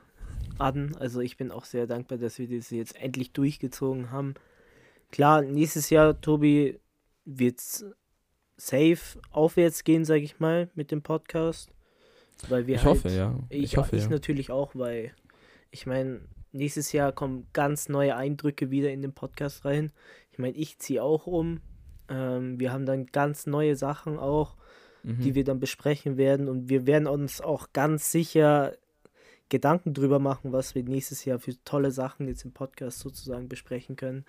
an. 0.59 0.95
Also 0.99 1.21
ich 1.21 1.37
bin 1.37 1.51
auch 1.51 1.65
sehr 1.65 1.87
dankbar, 1.87 2.17
dass 2.17 2.37
wir 2.39 2.47
das 2.47 2.69
jetzt 2.71 2.95
endlich 3.01 3.31
durchgezogen 3.31 4.11
haben. 4.11 4.33
Klar, 5.11 5.41
nächstes 5.43 5.89
Jahr, 5.89 6.19
Tobi, 6.19 6.79
wird 7.25 7.59
safe 8.57 9.19
aufwärts 9.31 9.83
gehen, 9.83 10.03
sage 10.05 10.21
ich 10.21 10.39
mal, 10.39 10.69
mit 10.75 10.91
dem 10.91 11.01
Podcast. 11.01 11.69
Weil 12.49 12.67
wir 12.67 12.75
ich 12.75 12.83
halt, 12.83 12.97
hoffe, 12.97 13.09
ja. 13.09 13.39
Ich, 13.49 13.63
Ich, 13.63 13.77
hoffe, 13.77 13.95
ich 13.95 14.03
ja. 14.03 14.09
natürlich 14.09 14.51
auch, 14.51 14.75
weil 14.75 15.13
ich 15.71 15.85
meine, 15.87 16.21
nächstes 16.51 16.91
Jahr 16.91 17.11
kommen 17.11 17.47
ganz 17.53 17.89
neue 17.89 18.15
Eindrücke 18.15 18.71
wieder 18.71 18.91
in 18.91 19.01
den 19.01 19.13
Podcast 19.13 19.65
rein. 19.65 19.91
Ich 20.31 20.39
meine, 20.39 20.55
ich 20.55 20.79
ziehe 20.79 21.03
auch 21.03 21.27
um. 21.27 21.61
Ähm, 22.09 22.59
wir 22.59 22.71
haben 22.71 22.85
dann 22.85 23.05
ganz 23.07 23.47
neue 23.47 23.75
Sachen 23.75 24.17
auch 24.17 24.55
Mhm. 25.07 25.21
die 25.21 25.35
wir 25.35 25.43
dann 25.45 25.59
besprechen 25.59 26.17
werden. 26.17 26.49
Und 26.49 26.69
wir 26.69 26.85
werden 26.85 27.07
uns 27.07 27.39
auch 27.39 27.71
ganz 27.71 28.11
sicher 28.11 28.75
Gedanken 29.49 29.93
drüber 29.93 30.19
machen, 30.19 30.51
was 30.51 30.75
wir 30.75 30.83
nächstes 30.83 31.23
Jahr 31.23 31.39
für 31.39 31.53
tolle 31.63 31.91
Sachen 31.91 32.27
jetzt 32.27 32.43
im 32.43 32.51
Podcast 32.51 32.99
sozusagen 32.99 33.47
besprechen 33.47 33.95
können. 33.95 34.25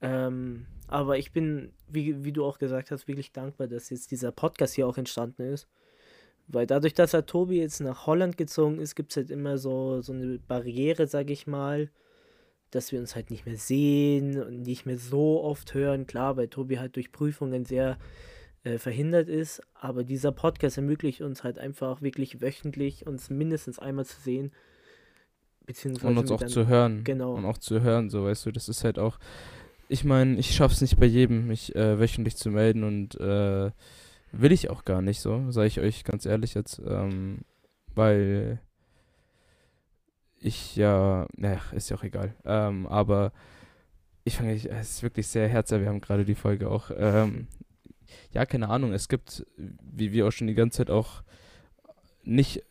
Ähm, 0.00 0.66
aber 0.88 1.16
ich 1.16 1.30
bin, 1.30 1.72
wie, 1.88 2.24
wie 2.24 2.32
du 2.32 2.44
auch 2.44 2.58
gesagt 2.58 2.90
hast, 2.90 3.06
wirklich 3.06 3.30
dankbar, 3.32 3.68
dass 3.68 3.90
jetzt 3.90 4.10
dieser 4.10 4.32
Podcast 4.32 4.74
hier 4.74 4.88
auch 4.88 4.98
entstanden 4.98 5.42
ist. 5.42 5.68
Weil 6.52 6.66
dadurch, 6.66 6.94
dass 6.94 7.14
er 7.14 7.26
Tobi 7.26 7.58
jetzt 7.58 7.80
nach 7.80 8.06
Holland 8.06 8.36
gezogen 8.36 8.78
ist, 8.78 8.94
gibt 8.94 9.10
es 9.10 9.16
halt 9.16 9.30
immer 9.30 9.56
so, 9.56 10.02
so 10.02 10.12
eine 10.12 10.38
Barriere, 10.38 11.06
sag 11.06 11.30
ich 11.30 11.46
mal, 11.46 11.90
dass 12.70 12.92
wir 12.92 13.00
uns 13.00 13.16
halt 13.16 13.30
nicht 13.30 13.46
mehr 13.46 13.56
sehen 13.56 14.40
und 14.42 14.62
nicht 14.62 14.86
mehr 14.86 14.98
so 14.98 15.42
oft 15.42 15.72
hören. 15.74 16.06
Klar, 16.06 16.36
weil 16.36 16.48
Tobi 16.48 16.78
halt 16.78 16.96
durch 16.96 17.10
Prüfungen 17.10 17.64
sehr 17.64 17.98
äh, 18.64 18.78
verhindert 18.78 19.28
ist, 19.28 19.62
aber 19.74 20.04
dieser 20.04 20.30
Podcast 20.30 20.76
ermöglicht 20.76 21.22
uns 21.22 21.42
halt 21.42 21.58
einfach 21.58 22.02
wirklich 22.02 22.40
wöchentlich 22.40 23.06
uns 23.06 23.30
mindestens 23.30 23.78
einmal 23.78 24.04
zu 24.04 24.20
sehen. 24.20 24.52
Beziehungsweise 25.66 26.08
und 26.08 26.18
uns 26.18 26.30
auch 26.30 26.46
zu 26.46 26.66
hören. 26.66 27.02
Genau. 27.02 27.34
Und 27.34 27.44
auch 27.44 27.58
zu 27.58 27.80
hören, 27.80 28.10
so 28.10 28.24
weißt 28.24 28.46
du, 28.46 28.52
das 28.52 28.68
ist 28.68 28.84
halt 28.84 28.98
auch. 28.98 29.18
Ich 29.88 30.04
meine, 30.04 30.38
ich 30.38 30.54
schaff's 30.54 30.80
nicht 30.80 30.98
bei 30.98 31.06
jedem, 31.06 31.46
mich 31.46 31.74
äh, 31.74 31.98
wöchentlich 31.98 32.36
zu 32.36 32.50
melden 32.50 32.84
und 32.84 33.18
äh, 33.20 33.70
will 34.32 34.52
ich 34.52 34.70
auch 34.70 34.84
gar 34.84 35.02
nicht 35.02 35.20
so, 35.20 35.50
sage 35.50 35.68
ich 35.68 35.80
euch 35.80 36.04
ganz 36.04 36.26
ehrlich 36.26 36.54
jetzt, 36.54 36.80
ähm, 36.84 37.42
weil 37.94 38.60
ich 40.40 40.74
ja, 40.74 41.26
naja, 41.36 41.60
ist 41.72 41.90
ja 41.90 41.96
auch 41.96 42.02
egal. 42.02 42.34
Ähm, 42.44 42.86
aber 42.86 43.32
ich 44.24 44.36
fange, 44.36 44.54
es 44.54 44.64
ist 44.64 45.02
wirklich 45.02 45.26
sehr 45.28 45.48
herzlich. 45.48 45.80
Wir 45.80 45.88
haben 45.88 46.00
gerade 46.00 46.24
die 46.24 46.34
Folge 46.34 46.68
auch. 46.68 46.90
Ähm, 46.96 47.46
ja, 48.32 48.46
keine 48.46 48.68
Ahnung. 48.68 48.92
Es 48.92 49.08
gibt, 49.08 49.46
wie 49.56 50.12
wir 50.12 50.26
auch 50.26 50.32
schon 50.32 50.46
die 50.46 50.54
ganze 50.54 50.78
Zeit 50.78 50.90
auch 50.90 51.22
nicht, 52.24 52.62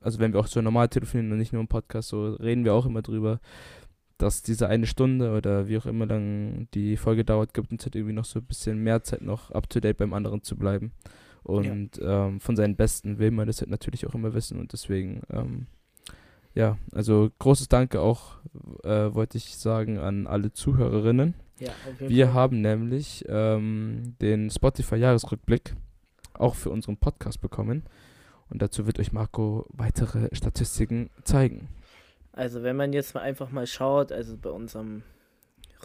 also 0.00 0.18
wenn 0.18 0.32
wir 0.32 0.40
auch 0.40 0.46
so 0.46 0.60
normal 0.60 0.88
telefonieren 0.88 1.32
und 1.32 1.38
nicht 1.38 1.52
nur 1.52 1.60
im 1.60 1.68
Podcast, 1.68 2.08
so 2.08 2.34
reden 2.34 2.64
wir 2.64 2.74
auch 2.74 2.86
immer 2.86 3.02
drüber, 3.02 3.40
dass 4.18 4.42
diese 4.42 4.68
eine 4.68 4.86
Stunde 4.86 5.36
oder 5.36 5.68
wie 5.68 5.78
auch 5.78 5.86
immer 5.86 6.06
lang 6.06 6.68
die 6.74 6.96
Folge 6.96 7.24
dauert, 7.24 7.54
gibt 7.54 7.72
uns 7.72 7.84
halt 7.84 7.96
irgendwie 7.96 8.14
noch 8.14 8.24
so 8.24 8.38
ein 8.38 8.46
bisschen 8.46 8.78
mehr 8.78 9.02
Zeit, 9.02 9.22
noch 9.22 9.50
up 9.50 9.68
to 9.68 9.80
date 9.80 9.96
beim 9.96 10.12
anderen 10.12 10.42
zu 10.42 10.56
bleiben. 10.56 10.92
Und 11.42 11.98
ja. 11.98 12.26
ähm, 12.26 12.40
von 12.40 12.56
seinen 12.56 12.76
Besten 12.76 13.18
will 13.18 13.30
man 13.30 13.46
das 13.46 13.60
halt 13.60 13.70
natürlich 13.70 14.06
auch 14.06 14.14
immer 14.14 14.32
wissen 14.32 14.58
und 14.58 14.72
deswegen 14.72 15.22
ähm, 15.30 15.66
ja, 16.54 16.78
also 16.92 17.30
großes 17.38 17.68
Danke 17.68 18.00
auch, 18.00 18.36
äh, 18.84 19.12
wollte 19.12 19.38
ich 19.38 19.56
sagen, 19.56 19.98
an 19.98 20.26
alle 20.26 20.52
Zuhörerinnen. 20.52 21.34
Ja, 21.58 21.72
Wir 21.98 22.26
Fall. 22.26 22.34
haben 22.34 22.60
nämlich 22.60 23.24
ähm, 23.28 24.14
den 24.20 24.50
Spotify-Jahresrückblick 24.50 25.74
auch 26.34 26.54
für 26.54 26.70
unseren 26.70 26.96
Podcast 26.96 27.40
bekommen. 27.40 27.84
Und 28.50 28.62
dazu 28.62 28.86
wird 28.86 28.98
euch 29.00 29.12
Marco 29.12 29.66
weitere 29.70 30.28
Statistiken 30.32 31.10
zeigen. 31.24 31.68
Also 32.34 32.64
wenn 32.64 32.74
man 32.74 32.92
jetzt 32.92 33.14
mal 33.14 33.20
einfach 33.20 33.50
mal 33.50 33.66
schaut, 33.66 34.10
also 34.10 34.36
bei 34.36 34.50
unserem 34.50 35.04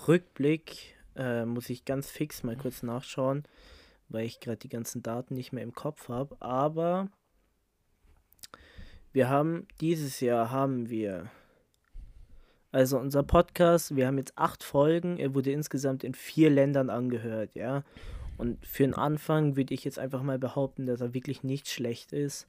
Rückblick 0.07 0.95
äh, 1.15 1.45
muss 1.45 1.69
ich 1.69 1.85
ganz 1.85 2.09
fix 2.09 2.41
mal 2.41 2.55
kurz 2.55 2.81
nachschauen, 2.81 3.43
weil 4.07 4.25
ich 4.25 4.39
gerade 4.39 4.57
die 4.57 4.69
ganzen 4.69 5.03
Daten 5.03 5.35
nicht 5.35 5.53
mehr 5.53 5.63
im 5.63 5.75
Kopf 5.75 6.09
habe. 6.09 6.35
Aber 6.39 7.07
wir 9.13 9.29
haben 9.29 9.67
dieses 9.79 10.21
Jahr 10.21 10.49
haben 10.49 10.89
wir 10.89 11.29
also 12.71 12.97
unser 12.97 13.23
Podcast, 13.23 13.95
wir 13.95 14.07
haben 14.07 14.17
jetzt 14.17 14.37
acht 14.37 14.63
Folgen, 14.63 15.17
er 15.17 15.33
wurde 15.35 15.51
insgesamt 15.51 16.03
in 16.03 16.13
vier 16.13 16.49
Ländern 16.49 16.89
angehört, 16.89 17.55
ja. 17.55 17.83
Und 18.37 18.63
für 18.65 18.83
den 18.83 18.93
Anfang 18.93 19.55
würde 19.55 19.73
ich 19.73 19.83
jetzt 19.83 19.99
einfach 19.99 20.23
mal 20.23 20.39
behaupten, 20.39 20.85
dass 20.85 21.01
er 21.01 21.13
wirklich 21.13 21.43
nicht 21.43 21.67
schlecht 21.67 22.13
ist. 22.13 22.47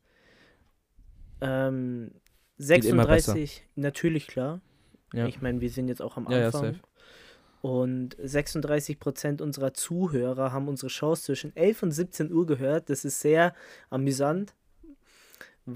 Ähm, 1.40 2.12
36, 2.60 3.66
natürlich 3.76 4.26
klar. 4.26 4.60
Ja. 5.12 5.26
Ich 5.26 5.40
meine, 5.40 5.60
wir 5.60 5.70
sind 5.70 5.88
jetzt 5.88 6.02
auch 6.02 6.16
am 6.16 6.26
Anfang. 6.28 6.64
Ja, 6.64 6.70
ja, 6.70 6.78
und 7.62 8.16
36% 8.16 9.42
unserer 9.42 9.74
Zuhörer 9.74 10.52
haben 10.52 10.68
unsere 10.68 10.88
Shows 10.88 11.24
zwischen 11.24 11.54
11 11.54 11.82
und 11.82 11.90
17 11.90 12.32
Uhr 12.32 12.46
gehört. 12.46 12.88
Das 12.88 13.04
ist 13.04 13.20
sehr 13.20 13.54
amüsant 13.90 14.54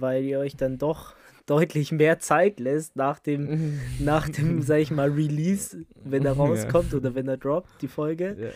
weil 0.01 0.24
ihr 0.24 0.39
euch 0.39 0.57
dann 0.57 0.78
doch 0.78 1.14
deutlich 1.47 1.93
mehr 1.93 2.18
Zeit 2.18 2.61
lässt 2.61 2.97
nach 2.97 3.18
dem, 3.18 3.80
nach 3.99 4.28
dem, 4.28 4.62
sag 4.62 4.78
ich 4.78 4.91
mal, 4.91 5.11
Release, 5.11 5.85
wenn 6.03 6.24
er 6.24 6.32
rauskommt 6.32 6.95
oder 6.95 7.14
wenn 7.14 7.28
er 7.28 7.37
droppt, 7.37 7.82
die 7.82 7.89
Folge. 7.89 8.53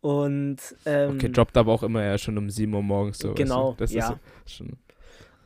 Und 0.00 0.58
ähm, 0.84 1.14
okay, 1.14 1.30
droppt 1.30 1.56
aber 1.56 1.72
auch 1.72 1.82
immer 1.82 2.04
ja 2.04 2.16
schon 2.18 2.38
um 2.38 2.50
7 2.50 2.72
Uhr 2.72 2.82
morgens 2.82 3.18
so. 3.18 3.34
Genau, 3.34 3.74
das 3.78 3.92
ja. 3.92 4.20
Ist 4.44 4.54
schon, 4.54 4.76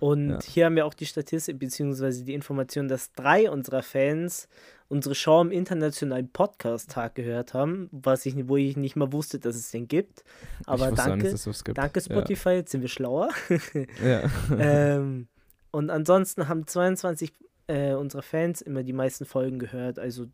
und 0.00 0.30
ja. 0.30 0.40
hier 0.42 0.64
haben 0.66 0.76
wir 0.76 0.86
auch 0.86 0.94
die 0.94 1.06
Statistik 1.06 1.58
bzw. 1.58 2.24
die 2.24 2.34
Information, 2.34 2.88
dass 2.88 3.12
drei 3.12 3.50
unserer 3.50 3.82
Fans 3.82 4.48
unsere 4.88 5.14
Show 5.14 5.38
am 5.38 5.52
internationalen 5.52 6.28
Podcast-Tag 6.28 7.14
gehört 7.14 7.54
haben, 7.54 7.88
was 7.92 8.26
ich, 8.26 8.34
wo 8.48 8.56
ich 8.56 8.76
nicht 8.76 8.96
mal 8.96 9.12
wusste, 9.12 9.38
dass 9.38 9.54
es 9.54 9.70
den 9.70 9.86
gibt. 9.86 10.24
Aber 10.66 10.90
danke, 10.90 11.32
nicht, 11.32 11.64
gibt. 11.64 11.78
danke 11.78 12.00
Spotify, 12.00 12.48
ja. 12.48 12.54
jetzt 12.56 12.72
sind 12.72 12.80
wir 12.80 12.88
schlauer. 12.88 13.28
ja. 14.04 14.28
ähm, 14.58 15.28
und 15.70 15.90
ansonsten 15.90 16.48
haben 16.48 16.66
22 16.66 17.32
äh, 17.68 17.92
unserer 17.92 18.22
Fans 18.22 18.60
immer 18.62 18.82
die 18.82 18.92
meisten 18.92 19.26
Folgen 19.26 19.60
gehört. 19.60 20.00
Also 20.00 20.26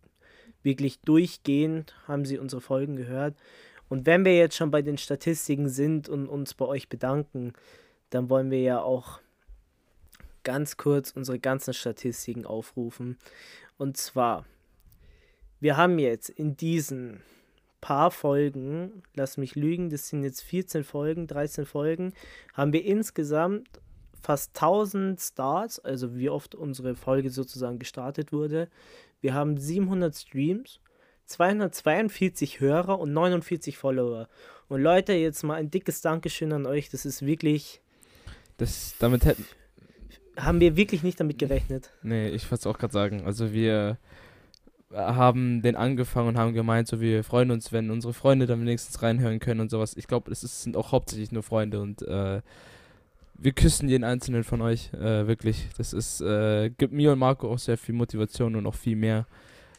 wirklich 0.63 1.01
durchgehend 1.01 1.95
haben 2.09 2.25
sie 2.25 2.39
unsere 2.39 2.63
Folgen 2.63 2.97
gehört. 2.97 3.37
Und 3.89 4.07
wenn 4.07 4.25
wir 4.25 4.37
jetzt 4.37 4.57
schon 4.57 4.71
bei 4.71 4.81
den 4.81 4.97
Statistiken 4.97 5.69
sind 5.69 6.09
und 6.09 6.29
uns 6.29 6.55
bei 6.55 6.65
euch 6.65 6.89
bedanken, 6.89 7.53
dann 8.09 8.31
wollen 8.31 8.51
wir 8.51 8.61
ja 8.61 8.81
auch 8.81 9.21
ganz 10.47 10.77
kurz 10.77 11.11
unsere 11.11 11.41
ganzen 11.41 11.75
Statistiken 11.75 12.47
aufrufen. 12.47 13.19
Und 13.79 13.97
zwar, 13.97 14.47
wir 15.59 15.77
haben 15.77 15.99
jetzt 15.99 16.31
in 16.31 16.57
diesen 16.57 17.21
paar 17.81 18.13
Folgen, 18.13 19.03
lass 19.15 19.39
mich 19.39 19.57
lügen, 19.57 19.91
das 19.91 20.09
sind 20.09 20.23
jetzt 20.23 20.43
14 20.43 20.85
Folgen, 20.85 21.27
13 21.27 21.67
Folgen, 21.67 22.13
haben 22.55 22.73
wir 22.73 22.85
insgesamt 22.85 23.81
fast 24.23 24.57
1000 24.57 25.21
Starts, 25.21 25.81
also 25.81 26.17
wie 26.17 26.31
oft 26.31 26.55
unsere 26.55 26.95
Folge 26.95 27.31
sozusagen 27.31 27.81
gestartet 27.81 28.33
wurde. 28.33 28.69
Wir 29.21 29.35
haben 29.35 29.59
700 29.59 30.15
Streams, 30.15 30.79
242 31.25 32.61
Hörer 32.61 33.01
und 33.01 33.13
49 33.13 33.77
Follower. 33.77 34.29
Und 34.69 34.81
Leute, 34.81 35.13
jetzt 35.13 35.43
mal 35.43 35.55
ein 35.55 35.73
dickes 35.73 36.03
Dankeschön 36.03 36.53
an 36.53 36.67
euch. 36.67 36.89
Das 36.89 37.05
ist 37.05 37.27
wirklich. 37.27 37.81
Das, 38.59 38.95
damit 39.01 39.25
hätten, 39.25 39.45
haben 40.37 40.61
wir 40.61 40.77
wirklich 40.77 41.03
nicht 41.03 41.19
damit 41.19 41.39
gerechnet. 41.39 41.91
Nee, 42.03 42.29
ich 42.29 42.45
wollte 42.51 42.61
es 42.63 42.67
auch 42.67 42.79
gerade 42.79 42.93
sagen. 42.93 43.25
Also 43.25 43.53
wir 43.53 43.99
haben 44.93 45.63
den 45.63 45.77
angefangen 45.77 46.29
und 46.29 46.39
haben 46.39 46.55
gemeint, 46.55 46.89
so 46.89 47.01
wir 47.01 47.25
freuen 47.25 47.51
uns, 47.51 47.73
wenn 47.73 47.91
unsere 47.91 48.13
Freunde 48.13 48.47
dann 48.47 48.61
wenigstens 48.61 49.03
reinhören 49.03 49.41
können 49.41 49.61
und 49.61 49.71
sowas. 49.71 49.97
Ich 49.97 50.07
glaube, 50.07 50.31
es 50.31 50.41
sind 50.41 50.77
auch 50.77 50.93
hauptsächlich 50.93 51.33
nur 51.33 51.43
Freunde 51.43 51.81
und 51.81 52.03
äh, 52.03 52.41
wir 53.39 53.53
küssen 53.53 53.89
jeden 53.89 54.05
einzelnen 54.05 54.45
von 54.45 54.63
euch, 54.63 54.93
äh, 54.95 55.27
wirklich. 55.27 55.69
Das 55.77 55.93
ist, 55.93 56.21
äh, 56.21 56.71
gibt 56.71 56.93
mir 56.93 57.13
und 57.13 57.19
Marco 57.19 57.53
auch 57.53 57.59
sehr 57.59 57.77
viel 57.77 57.95
Motivation 57.95 58.57
und 58.57 58.67
auch 58.67 58.75
viel 58.75 58.97
mehr, 58.97 59.27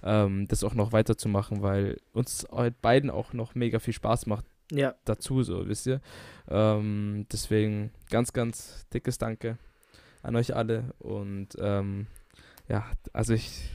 ähm, 0.03 0.47
das 0.47 0.64
auch 0.64 0.76
noch 0.76 0.91
weiterzumachen, 0.91 1.62
weil 1.62 1.97
uns 2.14 2.45
halt 2.51 2.82
beiden 2.82 3.10
auch 3.10 3.34
noch 3.34 3.55
mega 3.55 3.80
viel 3.80 3.93
Spaß 3.93 4.28
macht. 4.28 4.45
Ja. 4.72 4.95
Dazu, 5.05 5.41
so, 5.43 5.68
wisst 5.68 5.88
ihr. 5.88 6.01
Ähm, 6.49 7.26
deswegen 7.32 7.91
ganz, 8.10 8.34
ganz 8.34 8.86
dickes 8.93 9.18
Danke 9.18 9.58
an 10.28 10.36
euch 10.36 10.55
alle. 10.55 10.93
Und 10.99 11.49
ähm, 11.59 12.07
ja, 12.67 12.86
also 13.13 13.34
ich 13.34 13.71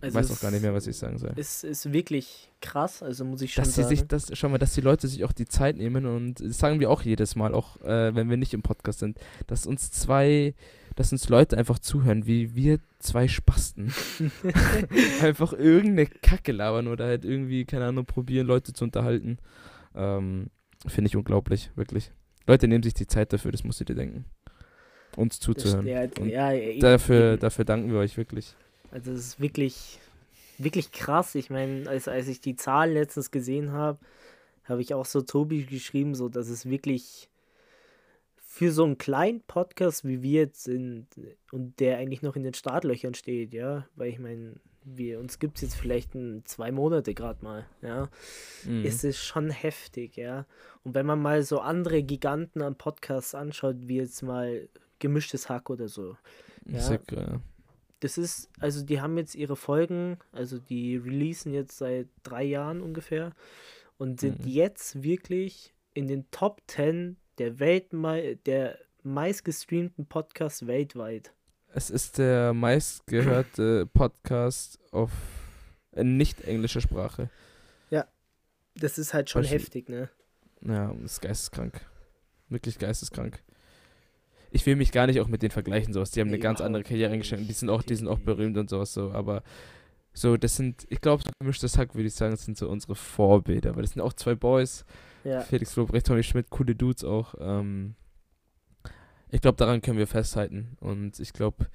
also 0.00 0.18
weiß 0.18 0.30
auch 0.32 0.40
gar 0.40 0.50
nicht 0.50 0.62
mehr, 0.62 0.74
was 0.74 0.86
ich 0.86 0.96
sagen 0.96 1.18
soll. 1.18 1.32
Es 1.36 1.64
ist 1.64 1.92
wirklich 1.92 2.50
krass, 2.60 3.02
also 3.02 3.24
muss 3.24 3.40
ich 3.42 3.54
schon 3.54 3.64
dass 3.64 3.74
sagen. 3.74 3.88
Sie 3.88 3.96
sich 3.96 4.06
das, 4.06 4.30
schau 4.32 4.48
mal, 4.48 4.58
dass 4.58 4.74
die 4.74 4.80
Leute 4.80 5.08
sich 5.08 5.24
auch 5.24 5.32
die 5.32 5.46
Zeit 5.46 5.76
nehmen 5.76 6.06
und 6.06 6.40
das 6.40 6.58
sagen 6.58 6.80
wir 6.80 6.90
auch 6.90 7.02
jedes 7.02 7.36
Mal, 7.36 7.54
auch 7.54 7.80
äh, 7.82 8.14
wenn 8.14 8.28
wir 8.28 8.36
nicht 8.36 8.54
im 8.54 8.62
Podcast 8.62 8.98
sind, 8.98 9.18
dass 9.46 9.66
uns 9.66 9.90
zwei, 9.90 10.54
dass 10.96 11.12
uns 11.12 11.28
Leute 11.28 11.56
einfach 11.56 11.78
zuhören, 11.78 12.26
wie 12.26 12.54
wir 12.54 12.80
zwei 12.98 13.28
Spasten 13.28 13.92
einfach 15.22 15.52
irgendeine 15.52 16.06
Kacke 16.06 16.52
labern 16.52 16.88
oder 16.88 17.06
halt 17.06 17.24
irgendwie, 17.24 17.64
keine 17.64 17.86
Ahnung, 17.86 18.04
probieren, 18.04 18.46
Leute 18.46 18.72
zu 18.72 18.84
unterhalten. 18.84 19.38
Ähm, 19.94 20.50
Finde 20.86 21.08
ich 21.08 21.16
unglaublich, 21.16 21.70
wirklich. 21.74 22.12
Leute 22.46 22.68
nehmen 22.68 22.82
sich 22.82 22.94
die 22.94 23.06
Zeit 23.06 23.32
dafür, 23.32 23.52
das 23.52 23.64
musst 23.64 23.80
du 23.80 23.84
dir 23.84 23.96
denken 23.96 24.26
uns 25.18 25.40
zuzuhören. 25.40 25.86
Ja, 25.86 26.52
ja, 26.52 26.80
dafür, 26.80 27.36
dafür 27.36 27.64
danken 27.64 27.90
wir 27.92 27.98
euch 27.98 28.16
wirklich. 28.16 28.54
Also 28.90 29.12
es 29.12 29.18
ist 29.18 29.40
wirklich, 29.40 29.98
wirklich 30.56 30.92
krass. 30.92 31.34
Ich 31.34 31.50
meine, 31.50 31.88
als, 31.88 32.08
als 32.08 32.28
ich 32.28 32.40
die 32.40 32.56
Zahlen 32.56 32.94
letztens 32.94 33.30
gesehen 33.30 33.72
habe, 33.72 33.98
habe 34.64 34.80
ich 34.80 34.94
auch 34.94 35.06
so 35.06 35.20
Tobi 35.20 35.64
geschrieben, 35.64 36.14
so 36.14 36.28
dass 36.28 36.48
es 36.48 36.68
wirklich 36.68 37.28
für 38.36 38.72
so 38.72 38.84
einen 38.84 38.98
kleinen 38.98 39.40
Podcast 39.42 40.04
wie 40.04 40.22
wir 40.22 40.40
jetzt 40.42 40.64
sind 40.64 41.06
und 41.52 41.78
der 41.80 41.98
eigentlich 41.98 42.22
noch 42.22 42.34
in 42.34 42.42
den 42.42 42.54
Startlöchern 42.54 43.14
steht, 43.14 43.54
ja, 43.54 43.86
weil 43.94 44.08
ich 44.08 44.18
meine, 44.18 44.56
wir 44.84 45.20
uns 45.20 45.38
gibt 45.38 45.56
es 45.56 45.62
jetzt 45.62 45.76
vielleicht 45.76 46.14
ein, 46.14 46.42
zwei 46.44 46.72
Monate 46.72 47.14
gerade 47.14 47.44
mal, 47.44 47.66
ja, 47.82 48.08
mhm. 48.64 48.84
ist 48.84 49.04
es 49.04 49.22
schon 49.22 49.50
heftig, 49.50 50.16
ja. 50.16 50.46
Und 50.82 50.94
wenn 50.94 51.06
man 51.06 51.20
mal 51.20 51.42
so 51.42 51.60
andere 51.60 52.02
Giganten 52.02 52.62
an 52.62 52.74
Podcasts 52.74 53.34
anschaut, 53.34 53.76
wie 53.82 53.98
jetzt 53.98 54.22
mal 54.22 54.68
gemischtes 54.98 55.48
Hack 55.48 55.70
oder 55.70 55.88
so. 55.88 56.16
Ja, 56.66 56.80
Sick, 56.80 57.12
ja. 57.12 57.40
das 58.00 58.18
ist, 58.18 58.50
also 58.60 58.84
die 58.84 59.00
haben 59.00 59.16
jetzt 59.18 59.34
ihre 59.34 59.56
Folgen, 59.56 60.18
also 60.32 60.58
die 60.58 60.96
releasen 60.96 61.52
jetzt 61.54 61.78
seit 61.78 62.08
drei 62.22 62.44
Jahren 62.44 62.80
ungefähr 62.80 63.32
und 63.96 64.20
sind 64.20 64.40
Mhm. 64.44 64.48
jetzt 64.48 65.02
wirklich 65.02 65.74
in 65.94 66.08
den 66.08 66.30
Top 66.30 66.60
10 66.66 67.16
der 67.38 67.58
Weltmei 67.58 68.38
der 68.46 68.78
meistgestreamten 69.02 70.06
Podcasts 70.06 70.66
weltweit. 70.66 71.32
Es 71.72 71.90
ist 71.90 72.18
der 72.18 72.52
meistgehörte 72.54 73.86
Podcast 73.86 74.78
auf 74.92 75.10
äh, 75.92 76.02
nicht 76.04 76.42
englischer 76.42 76.80
Sprache. 76.80 77.30
Das 78.80 78.96
ist 78.96 79.12
halt 79.12 79.28
schon 79.28 79.42
heftig, 79.42 79.88
ne? 79.88 80.08
Ja, 80.60 80.94
das 81.02 81.14
ist 81.14 81.20
geisteskrank. 81.20 81.80
Wirklich 82.48 82.78
geisteskrank. 82.78 83.42
Ich 84.50 84.64
will 84.66 84.76
mich 84.76 84.92
gar 84.92 85.06
nicht 85.06 85.20
auch 85.20 85.28
mit 85.28 85.42
denen 85.42 85.50
vergleichen, 85.50 85.92
sowas. 85.92 86.10
Die 86.10 86.20
haben 86.20 86.28
eine 86.28 86.38
ganz 86.38 86.60
andere 86.60 86.82
Karriere 86.82 87.12
eingeschränkt. 87.12 87.48
Die 87.48 87.52
sind 87.52 87.68
auch, 87.70 87.82
die 87.82 87.94
sind 87.94 88.08
auch 88.08 88.18
berühmt 88.18 88.56
und 88.56 88.70
sowas 88.70 88.94
so, 88.94 89.12
aber 89.12 89.42
so, 90.12 90.36
das 90.36 90.56
sind, 90.56 90.86
ich 90.88 91.00
glaube, 91.00 91.22
so 91.22 91.30
gemischtes 91.38 91.78
Hack, 91.78 91.94
würde 91.94 92.08
ich 92.08 92.14
sagen, 92.14 92.32
das 92.32 92.44
sind 92.44 92.56
so 92.56 92.68
unsere 92.68 92.94
Vorbilder, 92.94 93.76
weil 93.76 93.82
das 93.82 93.92
sind 93.92 94.02
auch 94.02 94.12
zwei 94.12 94.34
Boys. 94.34 94.84
Ja. 95.24 95.40
Felix 95.42 95.76
Lobrecht, 95.76 96.06
Tony 96.06 96.22
Schmidt, 96.22 96.50
coole 96.50 96.74
Dudes 96.74 97.04
auch. 97.04 97.34
Ähm, 97.38 97.94
ich 99.30 99.40
glaube, 99.40 99.56
daran 99.56 99.80
können 99.80 99.98
wir 99.98 100.06
festhalten. 100.06 100.76
Und 100.80 101.20
ich 101.20 101.32
glaube, 101.32 101.66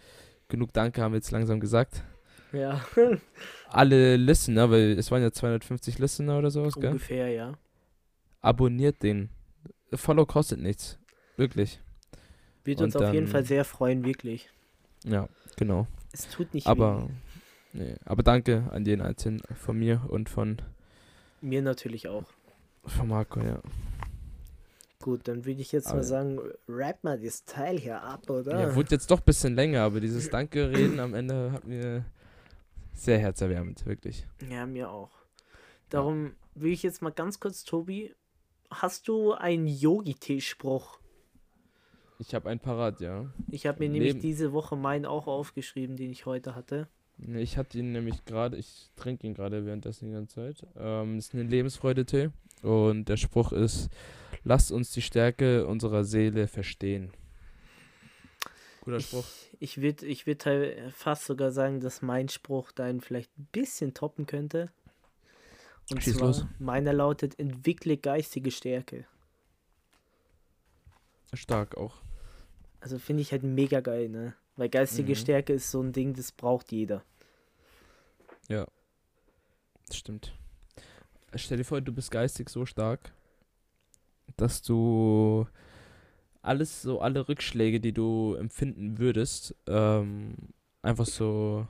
genug 0.49 0.73
Danke 0.73 1.01
haben 1.01 1.13
wir 1.13 1.17
jetzt 1.17 1.31
langsam 1.31 1.59
gesagt. 1.59 2.03
Ja. 2.51 2.83
Alle 3.69 4.17
Listener, 4.17 4.69
weil 4.69 4.97
es 4.97 5.11
waren 5.11 5.21
ja 5.21 5.31
250 5.31 5.99
Listener 5.99 6.37
oder 6.37 6.51
sowas, 6.51 6.75
gell? 6.75 6.91
Ungefähr, 6.91 7.29
ja. 7.29 7.53
Abonniert 8.41 9.03
den. 9.03 9.29
Follow 9.93 10.25
kostet 10.25 10.59
nichts. 10.59 10.99
Wirklich. 11.37 11.79
Wird 12.63 12.81
uns 12.81 12.95
auf 12.95 13.13
jeden 13.13 13.25
dann- 13.25 13.31
Fall 13.31 13.45
sehr 13.45 13.65
freuen, 13.65 14.05
wirklich. 14.05 14.49
Ja, 15.03 15.27
genau. 15.57 15.87
Es 16.13 16.29
tut 16.29 16.53
nicht 16.53 16.67
Aber, 16.67 17.07
weh. 17.73 17.79
nee, 17.83 17.95
aber 18.05 18.23
danke 18.23 18.69
an 18.71 18.85
jeden 18.85 19.01
Einzelnen 19.01 19.41
von 19.55 19.77
mir 19.77 20.01
und 20.07 20.29
von, 20.29 20.61
Mir 21.41 21.61
natürlich 21.61 22.07
auch. 22.07 22.25
von 22.85 23.07
Marco, 23.09 23.41
ja. 23.41 23.59
Gut, 25.01 25.27
dann 25.27 25.43
würde 25.45 25.59
ich 25.61 25.73
jetzt 25.73 25.87
Aber- 25.87 25.97
mal 25.97 26.03
sagen, 26.03 26.39
rap 26.69 27.03
mal 27.03 27.19
das 27.19 27.43
Teil 27.43 27.77
hier 27.77 28.01
ab, 28.01 28.29
oder? 28.29 28.57
Ja, 28.61 28.75
wurde 28.75 28.91
jetzt 28.91 29.11
doch 29.11 29.19
ein 29.19 29.25
bisschen 29.25 29.55
länger, 29.55 29.81
aber 29.81 29.99
dieses 29.99 30.29
Danke-Reden 30.29 30.99
am 31.01 31.13
Ende 31.13 31.51
hat 31.51 31.65
mir 31.65 32.05
sehr 32.93 33.19
herzerwärmend, 33.19 33.85
wirklich. 33.85 34.25
Ja, 34.49 34.65
mir 34.65 34.89
auch. 34.89 35.09
Darum 35.89 36.33
will 36.55 36.71
ich 36.71 36.83
jetzt 36.83 37.01
mal 37.01 37.11
ganz 37.11 37.41
kurz, 37.41 37.65
Tobi, 37.65 38.13
hast 38.71 39.09
du 39.09 39.33
einen 39.33 39.67
Yogi-Tee-Spruch? 39.67 40.99
Ich 42.25 42.33
habe 42.33 42.49
ein 42.49 42.59
Parat, 42.59 43.01
ja. 43.01 43.25
Ich 43.51 43.65
habe 43.67 43.79
mir 43.79 43.89
nämlich 43.89 44.13
Leben- 44.13 44.21
diese 44.21 44.53
Woche 44.53 44.77
meinen 44.77 45.05
auch 45.05 45.27
aufgeschrieben, 45.27 45.97
den 45.97 46.09
ich 46.09 46.25
heute 46.25 46.55
hatte. 46.55 46.87
Ich 47.27 47.57
hatte 47.57 47.77
ihn 47.79 47.91
nämlich 47.91 48.23
gerade, 48.23 48.55
ich 48.55 48.89
trinke 48.95 49.27
ihn 49.27 49.33
gerade 49.33 49.65
währenddessen 49.65 50.07
die 50.07 50.13
ganze 50.13 50.35
Zeit. 50.35 50.65
Ähm, 50.77 51.17
es 51.17 51.27
ist 51.27 51.33
ein 51.33 51.49
Lebensfreude-Tee 51.49 52.29
und 52.61 53.09
der 53.09 53.17
Spruch 53.17 53.51
ist, 53.51 53.89
lasst 54.45 54.71
uns 54.71 54.91
die 54.93 55.01
Stärke 55.01 55.67
unserer 55.67 56.05
Seele 56.05 56.47
verstehen. 56.47 57.11
Guter 58.81 58.97
Ich, 58.97 59.07
Spruch. 59.07 59.25
ich 59.59 59.81
würde 59.81 60.05
ich 60.05 60.25
würd 60.25 60.45
halt 60.45 60.93
fast 60.93 61.25
sogar 61.25 61.51
sagen, 61.51 61.81
dass 61.81 62.01
mein 62.01 62.29
Spruch 62.29 62.71
deinen 62.71 63.01
vielleicht 63.01 63.37
ein 63.37 63.47
bisschen 63.51 63.93
toppen 63.93 64.25
könnte. 64.27 64.71
Und 65.91 66.01
Schieß 66.01 66.15
zwar, 66.17 66.27
los. 66.27 66.45
meiner 66.57 66.93
lautet, 66.93 67.37
entwickle 67.37 67.97
geistige 67.97 68.49
Stärke. 68.49 69.05
Stark 71.33 71.75
auch. 71.77 72.01
Also 72.83 72.99
finde 72.99 73.21
ich 73.21 73.31
halt 73.31 73.43
mega 73.43 73.79
geil, 73.79 74.09
ne? 74.09 74.35
Weil 74.57 74.67
geistige 74.67 75.13
Mhm. 75.13 75.15
Stärke 75.15 75.53
ist 75.53 75.71
so 75.71 75.81
ein 75.81 75.93
Ding, 75.93 76.13
das 76.13 76.33
braucht 76.33 76.71
jeder. 76.73 77.01
Das 79.87 79.97
stimmt. 79.97 80.33
Stell 81.35 81.57
dir 81.57 81.63
vor, 81.63 81.81
du 81.81 81.93
bist 81.93 82.11
geistig 82.11 82.49
so 82.49 82.65
stark, 82.65 83.13
dass 84.37 84.61
du 84.61 85.47
alles, 86.41 86.81
so 86.81 86.99
alle 86.99 87.27
Rückschläge, 87.27 87.79
die 87.79 87.93
du 87.93 88.35
empfinden 88.35 88.97
würdest, 88.97 89.55
ähm, 89.67 90.35
einfach 90.81 91.05
so, 91.05 91.67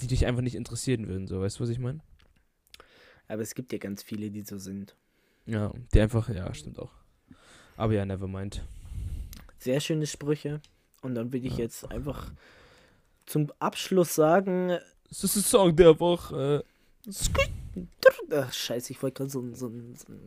die 0.00 0.06
dich 0.06 0.26
einfach 0.26 0.42
nicht 0.42 0.54
interessieren 0.54 1.08
würden, 1.08 1.26
so, 1.26 1.40
weißt 1.40 1.58
du, 1.58 1.64
was 1.64 1.70
ich 1.70 1.78
meine? 1.78 2.00
Aber 3.28 3.42
es 3.42 3.54
gibt 3.54 3.72
ja 3.72 3.78
ganz 3.78 4.02
viele, 4.02 4.30
die 4.30 4.42
so 4.42 4.56
sind. 4.58 4.96
Ja, 5.46 5.72
die 5.92 6.00
einfach, 6.00 6.28
ja, 6.28 6.52
stimmt 6.54 6.78
auch. 6.78 6.92
Aber 7.76 7.92
ja, 7.92 8.04
never 8.04 8.26
mind. 8.28 8.62
Sehr 9.58 9.80
schöne 9.80 10.06
Sprüche. 10.06 10.60
Und 11.02 11.14
dann 11.14 11.32
will 11.32 11.44
ich 11.44 11.52
Ja. 11.54 11.64
jetzt 11.64 11.90
einfach 11.90 12.30
zum 13.26 13.52
Abschluss 13.58 14.14
sagen. 14.14 14.78
Das 15.08 15.24
ist 15.24 15.36
der 15.36 15.42
Song 15.42 15.76
der 15.76 15.98
Woche. 16.00 16.64
Ach, 18.32 18.52
scheiße, 18.52 18.92
ich 18.92 19.02
wollte 19.02 19.18
gerade 19.18 19.30
so 19.30 19.40
ein. 19.40 19.54
So 19.54 19.68
ein, 19.68 19.94
so 19.94 20.12
ein 20.12 20.22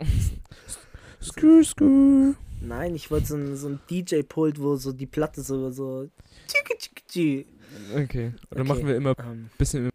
Skrr, 1.22 1.64
skrr. 1.64 2.34
nein, 2.62 2.96
ich 2.96 3.12
wollte 3.12 3.28
so 3.28 3.36
ein, 3.36 3.58
so 3.58 3.68
ein 3.68 3.80
DJ-Pult, 3.90 4.60
wo 4.62 4.76
so 4.78 4.94
die 4.94 5.06
Platte 5.06 5.42
so. 5.42 5.70
so 5.72 6.08
tschicki, 6.48 6.78
tschicki, 6.78 7.04
tschicki. 7.08 7.46
Okay, 7.94 8.28
und 8.28 8.36
dann 8.52 8.62
Okay. 8.62 8.68
machen 8.70 8.88
wir 8.88 8.96
immer 8.96 9.18
ein 9.20 9.26
Ähm, 9.32 9.50
bisschen 9.58 9.90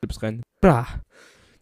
Clips 0.00 0.22
rein. 0.22 0.42
Bra. 0.60 0.86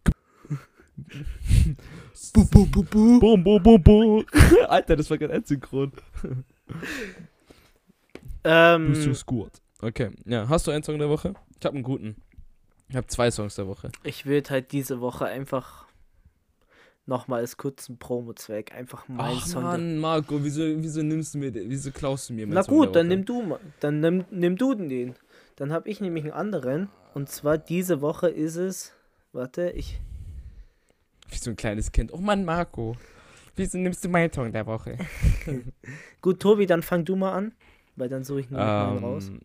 bu, 2.33 2.45
bu, 2.49 2.65
bu, 2.67 2.83
bu. 2.83 3.19
Bum, 3.19 3.43
bum, 3.43 3.61
bum, 3.63 3.81
bum. 3.83 4.25
Alter, 4.67 4.95
das 4.95 5.09
war 5.09 5.17
gerade 5.17 5.33
asynchron. 5.35 5.91
Ähm, 8.43 8.89
Bist 8.89 9.05
du 9.05 9.13
Squad. 9.15 9.61
Okay, 9.81 10.11
ja. 10.25 10.47
Hast 10.49 10.67
du 10.67 10.71
einen 10.71 10.83
Song 10.83 10.97
der 10.99 11.09
Woche? 11.09 11.33
Ich 11.59 11.65
habe 11.65 11.75
einen 11.75 11.83
guten. 11.83 12.15
Ich 12.89 12.95
habe 12.95 13.07
zwei 13.07 13.31
Songs 13.31 13.55
der 13.55 13.67
Woche. 13.67 13.89
ich 14.03 14.25
würde 14.25 14.49
halt 14.49 14.71
diese 14.71 14.99
Woche 15.01 15.25
einfach 15.25 15.85
nochmal 17.05 17.39
als 17.41 17.57
kurzen 17.57 17.97
Promo-Zweck 17.97 18.73
einfach 18.73 19.07
mein 19.07 19.37
Ach 19.37 19.45
Song. 19.45 19.63
Mann, 19.63 19.97
Marco, 19.97 20.43
wieso, 20.43 20.61
wieso 20.61 21.01
nimmst 21.01 21.33
du 21.33 21.37
mir, 21.39 21.51
den- 21.51 21.69
wieso 21.69 21.91
klaust 21.91 22.29
du 22.29 22.33
mir 22.33 22.45
meinen 22.45 22.55
Na 22.55 22.63
Song 22.63 22.75
gut, 22.77 22.95
dann 22.95 23.07
nimm 23.07 23.25
du 23.25 23.41
mal. 23.41 23.59
Dann 23.79 23.99
nimm, 23.99 24.25
nimm 24.31 24.57
du 24.57 24.73
den. 24.75 25.15
Dann 25.55 25.71
habe 25.71 25.89
ich 25.89 26.01
nämlich 26.01 26.23
einen 26.25 26.33
anderen. 26.33 26.89
Und 27.13 27.29
zwar 27.29 27.57
diese 27.57 28.01
Woche 28.01 28.29
ist 28.29 28.55
es. 28.57 28.93
Warte, 29.31 29.69
ich. 29.71 29.99
Wie 31.33 31.37
so 31.37 31.49
ein 31.49 31.55
kleines 31.55 31.91
Kind. 31.91 32.13
Oh 32.13 32.17
Mann, 32.17 32.45
Marco. 32.45 32.95
Wieso 33.55 33.77
nimmst 33.77 34.03
du 34.05 34.09
meinen 34.09 34.31
Song 34.31 34.51
der 34.51 34.65
Woche? 34.65 34.97
Gut, 36.21 36.39
Tobi, 36.39 36.65
dann 36.65 36.81
fang 36.81 37.05
du 37.05 37.15
mal 37.15 37.33
an. 37.33 37.53
Weil 37.95 38.09
dann 38.09 38.23
suche 38.23 38.41
ich 38.41 38.49
nämlich 38.49 38.65
meinen 38.65 38.97
raus. 38.99 39.27
Ähm, 39.29 39.41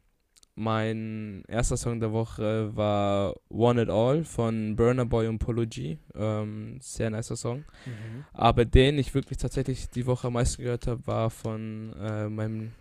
mein 0.54 1.44
erster 1.46 1.76
Song 1.76 2.00
der 2.00 2.12
Woche 2.12 2.74
war 2.74 3.34
One 3.48 3.82
It 3.82 3.90
All 3.90 4.24
von 4.24 4.74
Burner 4.76 5.04
Boy 5.04 5.28
und 5.28 5.38
Polo 5.38 5.64
G. 5.66 5.98
Ähm, 6.14 6.78
sehr 6.80 7.10
nicer 7.10 7.36
Song. 7.36 7.58
Mhm. 7.86 8.24
Aber 8.32 8.64
den 8.64 8.98
ich 8.98 9.14
wirklich 9.14 9.38
tatsächlich 9.38 9.88
die 9.90 10.06
Woche 10.06 10.26
am 10.26 10.32
meisten 10.32 10.62
gehört 10.62 10.86
habe, 10.86 11.06
war 11.06 11.30
von 11.30 11.94
äh, 12.00 12.28
meinem 12.28 12.72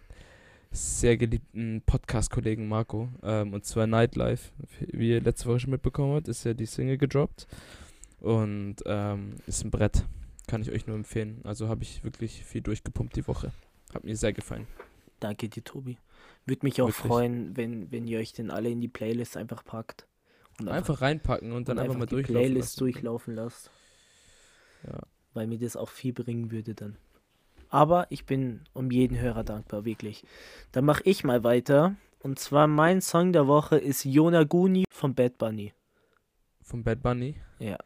sehr 0.71 1.17
geliebten 1.17 1.81
Podcast-Kollegen 1.85 2.67
Marco. 2.67 3.09
Ähm, 3.21 3.53
und 3.53 3.65
zwar 3.65 3.85
Nightlife. 3.85 4.51
Wie 4.79 5.11
ihr 5.11 5.21
letzte 5.21 5.47
Woche 5.47 5.59
schon 5.59 5.71
mitbekommen 5.71 6.15
habt, 6.15 6.27
ist 6.29 6.45
ja 6.45 6.53
die 6.53 6.65
Single 6.65 6.97
gedroppt. 6.97 7.47
Und 8.27 8.75
ähm, 8.85 9.35
ist 9.45 9.63
ein 9.63 9.71
Brett. 9.71 10.03
Kann 10.47 10.61
ich 10.61 10.69
euch 10.71 10.85
nur 10.85 10.97
empfehlen. 10.97 11.39
Also 11.45 11.69
habe 11.69 11.83
ich 11.83 12.03
wirklich 12.03 12.43
viel 12.43 12.61
durchgepumpt 12.61 13.15
die 13.15 13.25
Woche. 13.25 13.53
Hat 13.93 14.03
mir 14.03 14.17
sehr 14.17 14.33
gefallen. 14.33 14.67
Danke 15.21 15.47
dir, 15.47 15.63
Tobi. 15.63 15.97
Würde 16.45 16.65
mich 16.65 16.81
auch 16.81 16.87
Wirklich. 16.87 17.07
freuen, 17.07 17.55
wenn, 17.55 17.89
wenn 17.89 18.05
ihr 18.05 18.19
euch 18.19 18.33
den 18.33 18.51
alle 18.51 18.69
in 18.69 18.81
die 18.81 18.89
Playlist 18.89 19.37
einfach 19.37 19.63
packt. 19.63 20.07
Und 20.59 20.67
Einfach 20.67 20.99
reinpacken 20.99 21.51
und 21.51 21.57
und 21.57 21.69
dann 21.69 21.79
einfach, 21.79 21.95
mal 21.97 22.05
die 22.05 22.15
durchlaufen 22.15 22.41
Playlist 22.41 22.75
lassen. 22.75 22.79
durchlaufen 22.79 23.35
lasst. 23.35 23.71
Ja. 24.85 24.99
Weil 25.33 25.47
mir 25.47 25.57
das 25.59 25.77
auch 25.77 25.89
viel 25.89 26.11
bringen 26.11 26.51
würde 26.51 26.73
dann. 26.75 26.97
Aber 27.69 28.07
ich 28.09 28.25
bin 28.25 28.61
um 28.73 28.91
jeden 28.91 29.17
Hörer 29.17 29.45
dankbar, 29.45 29.85
wirklich. 29.85 30.25
Dann 30.73 30.83
mache 30.83 31.03
ich 31.05 31.23
mal 31.23 31.45
weiter. 31.45 31.95
Und 32.19 32.39
zwar 32.39 32.67
mein 32.67 32.99
Song 32.99 33.31
der 33.31 33.47
Woche 33.47 33.77
ist 33.77 34.03
Yonaguni 34.03 34.83
von 34.89 35.15
Bad 35.15 35.37
Bunny. 35.37 35.73
Von 36.61 36.83
Bad 36.83 37.01
Bunny. 37.01 37.35
Ja. 37.59 37.77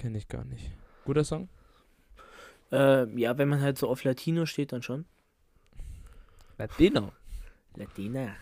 Kenne 0.00 0.16
ich 0.16 0.28
gar 0.28 0.46
nicht. 0.46 0.70
Guter 1.04 1.24
Song? 1.24 1.50
Äh, 2.72 3.06
ja, 3.20 3.36
wenn 3.36 3.50
man 3.50 3.60
halt 3.60 3.76
so 3.76 3.86
auf 3.86 4.02
Latino 4.02 4.46
steht, 4.46 4.72
dann 4.72 4.80
schon. 4.80 5.04
Latino. 6.56 7.12
Latina. 7.76 8.34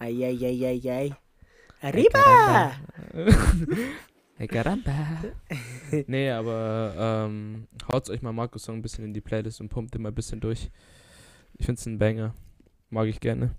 Eieieiei. 0.00 1.14
Arriba! 1.80 2.72
Hey, 4.36 4.48
caramba. 4.48 5.22
nee, 6.08 6.32
aber 6.32 6.96
ähm, 6.98 7.68
haut 7.92 8.10
euch 8.10 8.20
mal 8.20 8.32
Markus 8.32 8.64
Song 8.64 8.74
ein 8.74 8.82
bisschen 8.82 9.04
in 9.04 9.14
die 9.14 9.20
Playlist 9.20 9.60
und 9.60 9.68
pumpt 9.68 9.94
den 9.94 10.02
mal 10.02 10.08
ein 10.08 10.16
bisschen 10.16 10.40
durch. 10.40 10.68
Ich 11.52 11.66
finde 11.66 11.78
es 11.78 11.86
ein 11.86 11.98
Banger. 11.98 12.34
Mag 12.90 13.06
ich 13.06 13.20
gerne. 13.20 13.54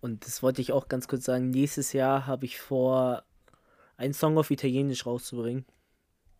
Und 0.00 0.24
das 0.24 0.42
wollte 0.42 0.62
ich 0.62 0.72
auch 0.72 0.88
ganz 0.88 1.08
kurz 1.08 1.26
sagen. 1.26 1.50
Nächstes 1.50 1.92
Jahr 1.92 2.26
habe 2.26 2.46
ich 2.46 2.58
vor, 2.58 3.22
einen 3.98 4.14
Song 4.14 4.38
auf 4.38 4.50
Italienisch 4.50 5.04
rauszubringen. 5.04 5.66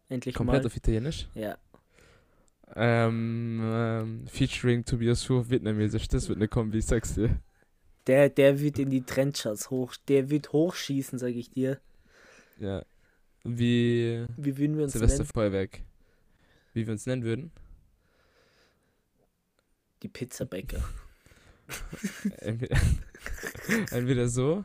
Endlich 0.08 0.34
Komplett 0.34 0.62
mal. 0.62 0.66
auf 0.66 0.76
Italienisch. 0.76 1.28
Ja. 1.34 1.56
Ähm, 2.76 3.60
ähm, 3.62 4.26
featuring 4.26 4.84
Tobias 4.84 5.24
Schur 5.24 5.48
Vietnamesisch. 5.48 6.08
Das 6.08 6.28
wird 6.28 6.38
eine 6.38 6.48
Kombi, 6.48 6.78
ich 6.78 6.86
sag's 6.86 7.14
dir. 7.14 7.40
Der, 8.06 8.28
der 8.28 8.60
wird 8.60 8.78
in 8.78 8.90
die 8.90 9.02
Trendcharts 9.02 9.70
hoch. 9.70 9.94
Der 10.08 10.30
wird 10.30 10.52
hochschießen, 10.52 11.18
sag 11.18 11.34
ich 11.34 11.50
dir. 11.50 11.80
Ja. 12.58 12.84
Wie 13.44 14.26
Wie 14.36 14.56
würden 14.56 14.76
wir 14.76 14.84
uns 14.84 14.94
nennen? 14.94 15.08
Silvesterfeuerwerk. 15.08 15.82
Wie 16.72 16.86
wir 16.86 16.92
uns 16.92 17.06
nennen 17.06 17.22
würden. 17.22 17.52
Die 20.02 20.08
Pizzabäcker. 20.08 20.82
Entweder, 22.38 22.76
entweder 23.90 24.28
so. 24.28 24.64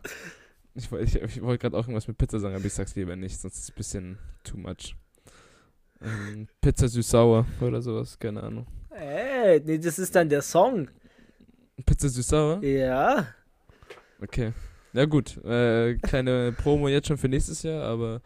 Ich, 0.76 0.92
ich, 0.92 1.16
ich 1.16 1.42
wollte 1.42 1.62
gerade 1.62 1.78
auch 1.78 1.84
irgendwas 1.84 2.08
mit 2.10 2.18
Pizza 2.18 2.40
sagen, 2.40 2.56
aber 2.56 2.66
ich 2.66 2.74
sag's 2.74 2.96
lieber 2.96 3.16
nicht, 3.16 3.40
sonst 3.40 3.56
ist 3.56 3.64
es 3.64 3.70
ein 3.70 3.76
bisschen 3.76 4.18
too 4.44 4.58
much. 4.58 4.96
Ähm, 6.02 6.48
Pizza 6.62 6.88
süß-sauer 6.88 7.46
oder 7.62 7.82
sowas, 7.82 8.18
keine 8.18 8.42
Ahnung. 8.44 8.66
Äh, 8.96 9.60
nee, 9.60 9.78
das 9.78 10.00
ist 10.00 10.16
dann 10.16 10.30
der 10.30 10.42
Song. 10.42 10.90
Pizza 11.86 12.10
süß-sauer? 12.10 12.64
Ja. 12.64 13.28
Okay. 14.22 14.54
Ja 14.94 15.06
gut, 15.06 15.38
äh, 15.46 15.96
kleine 15.98 16.52
Promo 16.52 16.88
jetzt 16.88 17.08
schon 17.08 17.18
für 17.18 17.30
nächstes 17.30 17.64
Jahr, 17.64 17.84
aber 17.84 18.22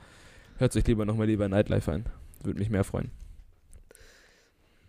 hört 0.57 0.75
euch 0.75 0.87
lieber 0.87 1.03
nochmal 1.05 1.27
lieber 1.27 1.47
Nightlife 1.49 1.91
ein. 1.91 2.05
Würde 2.43 2.59
mich 2.59 2.69
mehr 2.69 2.83
freuen. 2.83 3.11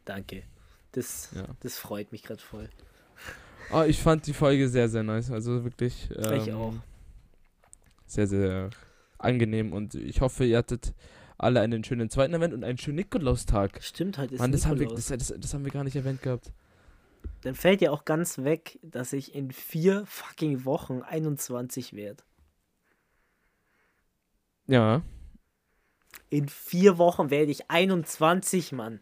Danke. 0.04 0.42
Das, 0.92 1.30
Ja. 1.34 1.44
das 1.60 1.78
freut 1.78 2.12
mich 2.12 2.22
gerade 2.22 2.40
voll. 2.42 2.68
Ah, 3.70 3.86
ich 3.86 4.00
fand 4.00 4.26
die 4.26 4.32
Folge 4.34 4.68
sehr, 4.68 4.88
sehr 4.88 5.02
nice. 5.02 5.30
Also 5.30 5.64
wirklich. 5.64 6.08
Ähm, 6.16 6.32
Ich 6.40 6.52
auch. 6.52 6.74
Sehr, 8.06 8.26
sehr 8.26 8.70
angenehm 9.18 9.72
und 9.72 9.94
ich 9.94 10.20
hoffe, 10.20 10.44
ihr 10.44 10.58
hattet 10.58 10.92
alle 11.38 11.60
einen 11.60 11.84
schönen 11.84 12.10
zweiten 12.10 12.34
Advent 12.34 12.54
und 12.54 12.64
einen 12.64 12.78
schönen 12.78 12.96
Nikolaustag. 12.96 13.82
Stimmt, 13.82 14.18
heute 14.18 14.34
ist 14.34 14.40
Mann, 14.40 14.52
das 14.52 14.66
haben, 14.66 14.78
wir, 14.78 14.86
Nikolaus. 14.86 15.06
das, 15.06 15.28
das, 15.28 15.40
das 15.40 15.54
haben 15.54 15.64
wir 15.64 15.72
gar 15.72 15.84
nicht 15.84 15.96
erwähnt 15.96 16.22
gehabt. 16.22 16.52
Dann 17.42 17.54
fällt 17.54 17.80
ja 17.80 17.90
auch 17.90 18.04
ganz 18.04 18.38
weg, 18.38 18.78
dass 18.82 19.12
ich 19.12 19.34
in 19.34 19.50
vier 19.50 20.04
fucking 20.06 20.64
Wochen 20.64 21.02
21 21.02 21.92
werde. 21.92 22.22
Ja. 24.66 25.02
In 26.30 26.48
vier 26.48 26.98
Wochen 26.98 27.30
werde 27.30 27.50
ich 27.50 27.70
21, 27.70 28.72
Mann. 28.72 29.00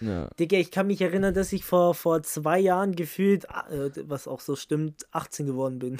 Ja. 0.00 0.28
Digga, 0.38 0.56
ich 0.58 0.70
kann 0.70 0.86
mich 0.86 1.00
erinnern, 1.00 1.34
dass 1.34 1.52
ich 1.52 1.64
vor, 1.64 1.94
vor 1.94 2.22
zwei 2.22 2.58
Jahren 2.60 2.94
gefühlt, 2.94 3.44
äh, 3.70 3.90
was 4.08 4.28
auch 4.28 4.40
so 4.40 4.54
stimmt, 4.54 5.06
18 5.12 5.46
geworden 5.46 5.78
bin. 5.78 5.98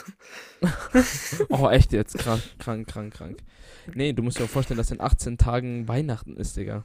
Oh, 1.49 1.69
echt 1.69 1.93
jetzt? 1.93 2.17
Krank, 2.19 2.43
krank, 2.59 2.87
krank, 2.89 3.15
krank. 3.15 3.39
Nee, 3.95 4.13
du 4.13 4.23
musst 4.23 4.39
dir 4.39 4.45
auch 4.45 4.49
vorstellen, 4.49 4.79
dass 4.79 4.91
in 4.91 5.01
18 5.01 5.39
Tagen 5.39 5.89
Weihnachten 5.89 6.37
ist, 6.37 6.57
Digga. 6.57 6.85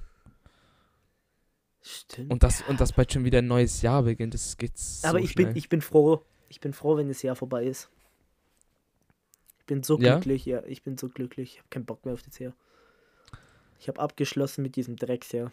Stimmt. 1.82 2.32
Und 2.32 2.44
das, 2.44 2.62
und 2.68 2.80
das 2.80 2.94
bald 2.94 3.12
schon 3.12 3.26
wieder 3.26 3.40
ein 3.40 3.48
neues 3.48 3.82
Jahr 3.82 4.04
beginnt. 4.04 4.34
Das 4.34 4.58
geht 4.58 4.78
so 4.78 5.08
Aber 5.08 5.20
ich 5.20 5.32
schnell. 5.32 5.48
bin, 5.48 5.56
ich 5.58 5.70
bin 5.70 5.82
froh. 5.82 6.24
Ich 6.50 6.62
bin 6.62 6.74
froh, 6.74 6.96
wenn 6.98 7.10
das 7.10 7.22
Jahr 7.22 7.36
vorbei 7.36 7.66
ist. 7.66 7.90
Ich 9.60 9.66
bin 9.66 9.84
so 9.84 10.00
Ja? 10.00 10.16
glücklich, 10.16 10.46
ja, 10.46 10.64
ich 10.66 10.84
bin 10.84 10.98
so 10.98 11.10
glücklich. 11.10 11.54
Ich 11.54 11.58
habe 11.60 11.68
keinen 11.70 11.86
Bock 11.86 12.06
mehr 12.06 12.14
auf 12.14 12.22
das 12.24 12.40
Jahr. 12.40 12.54
Ich 13.80 13.88
habe 13.88 14.00
abgeschlossen 14.00 14.62
mit 14.62 14.76
diesem 14.78 14.96
Drecksjahr. 14.96 15.52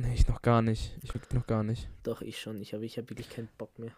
Nee, 0.00 0.14
ich 0.14 0.28
noch 0.28 0.42
gar 0.42 0.62
nicht. 0.62 0.96
Ich 1.02 1.12
wirklich 1.12 1.32
noch 1.32 1.46
gar 1.46 1.64
nicht. 1.64 1.88
Doch, 2.04 2.22
ich 2.22 2.40
schon. 2.40 2.60
Ich 2.60 2.72
habe 2.72 2.84
ich 2.84 2.98
hab 2.98 3.10
wirklich 3.10 3.28
keinen 3.30 3.48
Bock 3.58 3.76
mehr. 3.78 3.90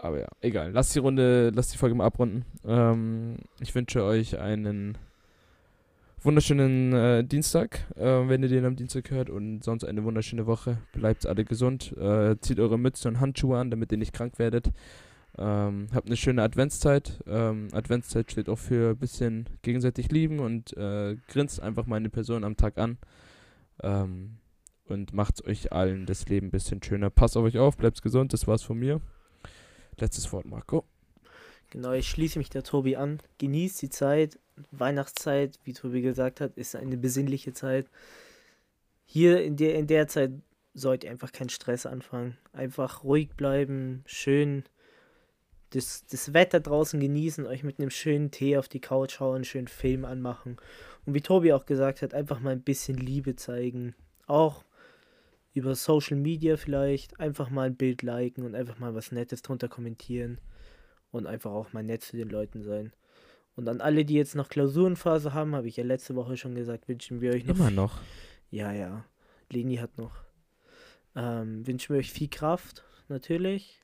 Aber 0.00 0.18
ja, 0.18 0.28
egal. 0.40 0.72
Lass 0.72 0.92
die 0.92 1.00
Runde, 1.00 1.50
lass 1.54 1.68
die 1.68 1.76
Folge 1.76 1.94
mal 1.94 2.06
abrunden. 2.06 2.44
Ähm, 2.64 3.36
ich 3.60 3.74
wünsche 3.74 4.04
euch 4.04 4.38
einen 4.38 4.96
wunderschönen 6.22 6.92
äh, 6.92 7.24
Dienstag, 7.24 7.84
äh, 7.96 8.26
wenn 8.28 8.42
ihr 8.42 8.48
den 8.48 8.64
am 8.64 8.76
Dienstag 8.76 9.10
hört 9.10 9.28
und 9.28 9.62
sonst 9.62 9.84
eine 9.84 10.02
wunderschöne 10.02 10.46
Woche. 10.46 10.78
Bleibt 10.92 11.26
alle 11.26 11.44
gesund. 11.44 11.94
Äh, 11.98 12.36
zieht 12.40 12.58
eure 12.58 12.78
Mütze 12.78 13.08
und 13.08 13.20
Handschuhe 13.20 13.58
an, 13.58 13.70
damit 13.70 13.92
ihr 13.92 13.98
nicht 13.98 14.14
krank 14.14 14.38
werdet. 14.38 14.72
Ähm, 15.36 15.88
habt 15.94 16.06
eine 16.06 16.16
schöne 16.16 16.42
Adventszeit. 16.42 17.20
Ähm, 17.26 17.68
Adventszeit 17.72 18.32
steht 18.32 18.48
auch 18.48 18.58
für 18.58 18.90
ein 18.90 18.98
bisschen 18.98 19.46
gegenseitig 19.60 20.10
lieben 20.10 20.40
und 20.40 20.74
äh, 20.76 21.16
grinst 21.28 21.60
einfach 21.60 21.86
mal 21.86 21.96
eine 21.96 22.10
Person 22.10 22.44
am 22.44 22.56
Tag 22.56 22.78
an. 22.78 22.98
Ähm, 23.82 24.38
und 24.86 25.12
macht 25.12 25.44
euch 25.44 25.72
allen 25.72 26.06
das 26.06 26.28
Leben 26.28 26.48
ein 26.48 26.50
bisschen 26.50 26.82
schöner. 26.82 27.10
Passt 27.10 27.36
auf 27.36 27.44
euch 27.44 27.58
auf, 27.58 27.76
bleibt 27.76 28.02
gesund. 28.02 28.32
Das 28.32 28.46
war's 28.46 28.62
von 28.62 28.78
mir. 28.78 29.00
Letztes 29.98 30.32
Wort, 30.32 30.46
Marco. 30.46 30.84
Genau, 31.70 31.92
ich 31.92 32.08
schließe 32.08 32.38
mich 32.38 32.50
der 32.50 32.62
Tobi 32.62 32.96
an. 32.96 33.20
Genießt 33.38 33.80
die 33.82 33.90
Zeit. 33.90 34.38
Weihnachtszeit, 34.70 35.58
wie 35.64 35.72
Tobi 35.72 36.02
gesagt 36.02 36.40
hat, 36.40 36.56
ist 36.56 36.76
eine 36.76 36.96
besinnliche 36.96 37.52
Zeit. 37.54 37.88
Hier 39.04 39.42
in 39.42 39.56
der, 39.56 39.74
in 39.76 39.86
der 39.86 40.08
Zeit 40.08 40.32
sollt 40.74 41.04
ihr 41.04 41.10
einfach 41.10 41.32
keinen 41.32 41.48
Stress 41.48 41.86
anfangen. 41.86 42.36
Einfach 42.52 43.04
ruhig 43.04 43.30
bleiben, 43.36 44.02
schön 44.06 44.64
das, 45.74 46.04
das 46.06 46.34
Wetter 46.34 46.60
draußen 46.60 47.00
genießen, 47.00 47.46
euch 47.46 47.62
mit 47.62 47.78
einem 47.78 47.90
schönen 47.90 48.30
Tee 48.30 48.56
auf 48.56 48.68
die 48.68 48.80
Couch 48.80 49.20
hauen, 49.20 49.36
einen 49.36 49.44
schönen 49.44 49.68
Film 49.68 50.04
anmachen. 50.04 50.58
Und 51.06 51.14
wie 51.14 51.20
Tobi 51.20 51.52
auch 51.52 51.66
gesagt 51.66 52.02
hat, 52.02 52.14
einfach 52.14 52.40
mal 52.40 52.50
ein 52.50 52.62
bisschen 52.62 52.96
Liebe 52.96 53.36
zeigen. 53.36 53.94
Auch 54.26 54.64
über 55.54 55.74
Social 55.74 56.16
Media 56.16 56.56
vielleicht. 56.56 57.20
Einfach 57.20 57.50
mal 57.50 57.66
ein 57.66 57.76
Bild 57.76 58.02
liken 58.02 58.44
und 58.44 58.54
einfach 58.54 58.78
mal 58.78 58.94
was 58.94 59.12
Nettes 59.12 59.42
drunter 59.42 59.68
kommentieren 59.68 60.38
und 61.10 61.26
einfach 61.26 61.50
auch 61.50 61.72
mal 61.72 61.82
nett 61.82 62.02
zu 62.02 62.16
den 62.16 62.28
Leuten 62.28 62.62
sein. 62.62 62.92
Und 63.54 63.68
an 63.68 63.80
alle, 63.80 64.04
die 64.04 64.14
jetzt 64.14 64.34
noch 64.34 64.48
Klausurenphase 64.48 65.34
haben, 65.34 65.54
habe 65.54 65.68
ich 65.68 65.76
ja 65.76 65.84
letzte 65.84 66.14
Woche 66.14 66.36
schon 66.36 66.54
gesagt, 66.54 66.88
wünschen 66.88 67.20
wir 67.20 67.32
euch 67.32 67.44
noch. 67.44 67.56
Immer 67.56 67.70
noch. 67.70 68.00
Ja, 68.50 68.72
ja. 68.72 69.04
Leni 69.50 69.76
hat 69.76 69.98
noch. 69.98 70.12
Ähm, 71.14 71.66
wünschen 71.66 71.94
wir 71.94 71.98
euch 72.00 72.10
viel 72.10 72.28
Kraft, 72.28 72.82
natürlich. 73.08 73.78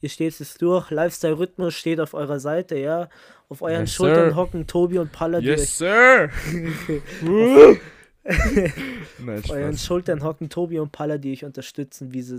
Ihr 0.00 0.08
steht 0.08 0.38
es 0.40 0.54
durch. 0.54 0.90
Lifestyle-Rhythmus 0.90 1.74
steht 1.74 2.00
auf 2.00 2.14
eurer 2.14 2.40
Seite, 2.40 2.76
ja. 2.76 3.08
Auf 3.48 3.62
euren 3.62 3.82
Yes, 3.82 3.94
Schultern 3.94 4.30
sir. 4.30 4.36
hocken 4.36 4.66
Tobi 4.66 4.98
und 4.98 5.12
Palla, 5.12 5.40
die 5.40 5.52
euch 5.52 5.70
sir! 5.70 6.30
Nein, 9.18 9.38
auf 9.38 9.50
euren. 9.50 9.76
Schultern 9.78 10.22
hocken 10.22 10.48
Tobi 10.48 10.78
und 10.78 10.92
Palla, 10.92 11.18
die 11.18 11.32
euch 11.32 11.44
unterstützen, 11.44 12.12
wie 12.12 12.22
so 12.22 12.38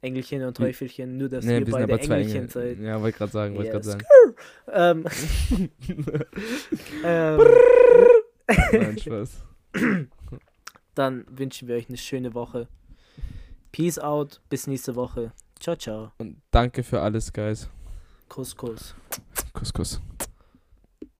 Engelchen 0.00 0.42
und. 0.44 0.56
Teufelchen, 0.56 1.16
nur 1.16 1.28
dass 1.28 1.44
Nee, 1.44 1.58
ihr 1.60 1.64
beide 1.64 1.84
aber 1.84 2.00
zwei 2.00 2.16
Engelchen 2.20 2.48
Engel. 2.48 2.50
seid. 2.50 2.78
Ja, 2.80 3.00
wollte 3.00 3.18
gerade 3.18 3.32
sagen, 3.32 3.54
wollte 3.54 3.66
Ja, 3.68 3.72
gerade 3.72 3.84
sagen. 3.84 4.04
Ähm, 4.72 5.04
ähm, 7.04 7.40
Nein, 8.72 8.98
Spaß. 8.98 9.44
dann 10.94 11.24
wünschen 11.30 11.68
wir 11.68 11.76
euch 11.76 11.88
eine 11.88 11.98
schöne 11.98 12.34
Woche. 12.34 12.68
Peace 13.70 13.98
out, 13.98 14.40
bis 14.50 14.66
nächste 14.66 14.94
Woche. 14.96 15.32
Ciao, 15.58 15.76
ciao. 15.76 16.12
Und 16.18 16.36
danke 16.50 16.82
für 16.82 17.00
alles, 17.00 17.32
Guys. 17.32 17.68
Kuss, 18.28 18.56
Kuss. 18.56 18.94
Kuss, 19.52 19.72
Kuss. 19.72 20.00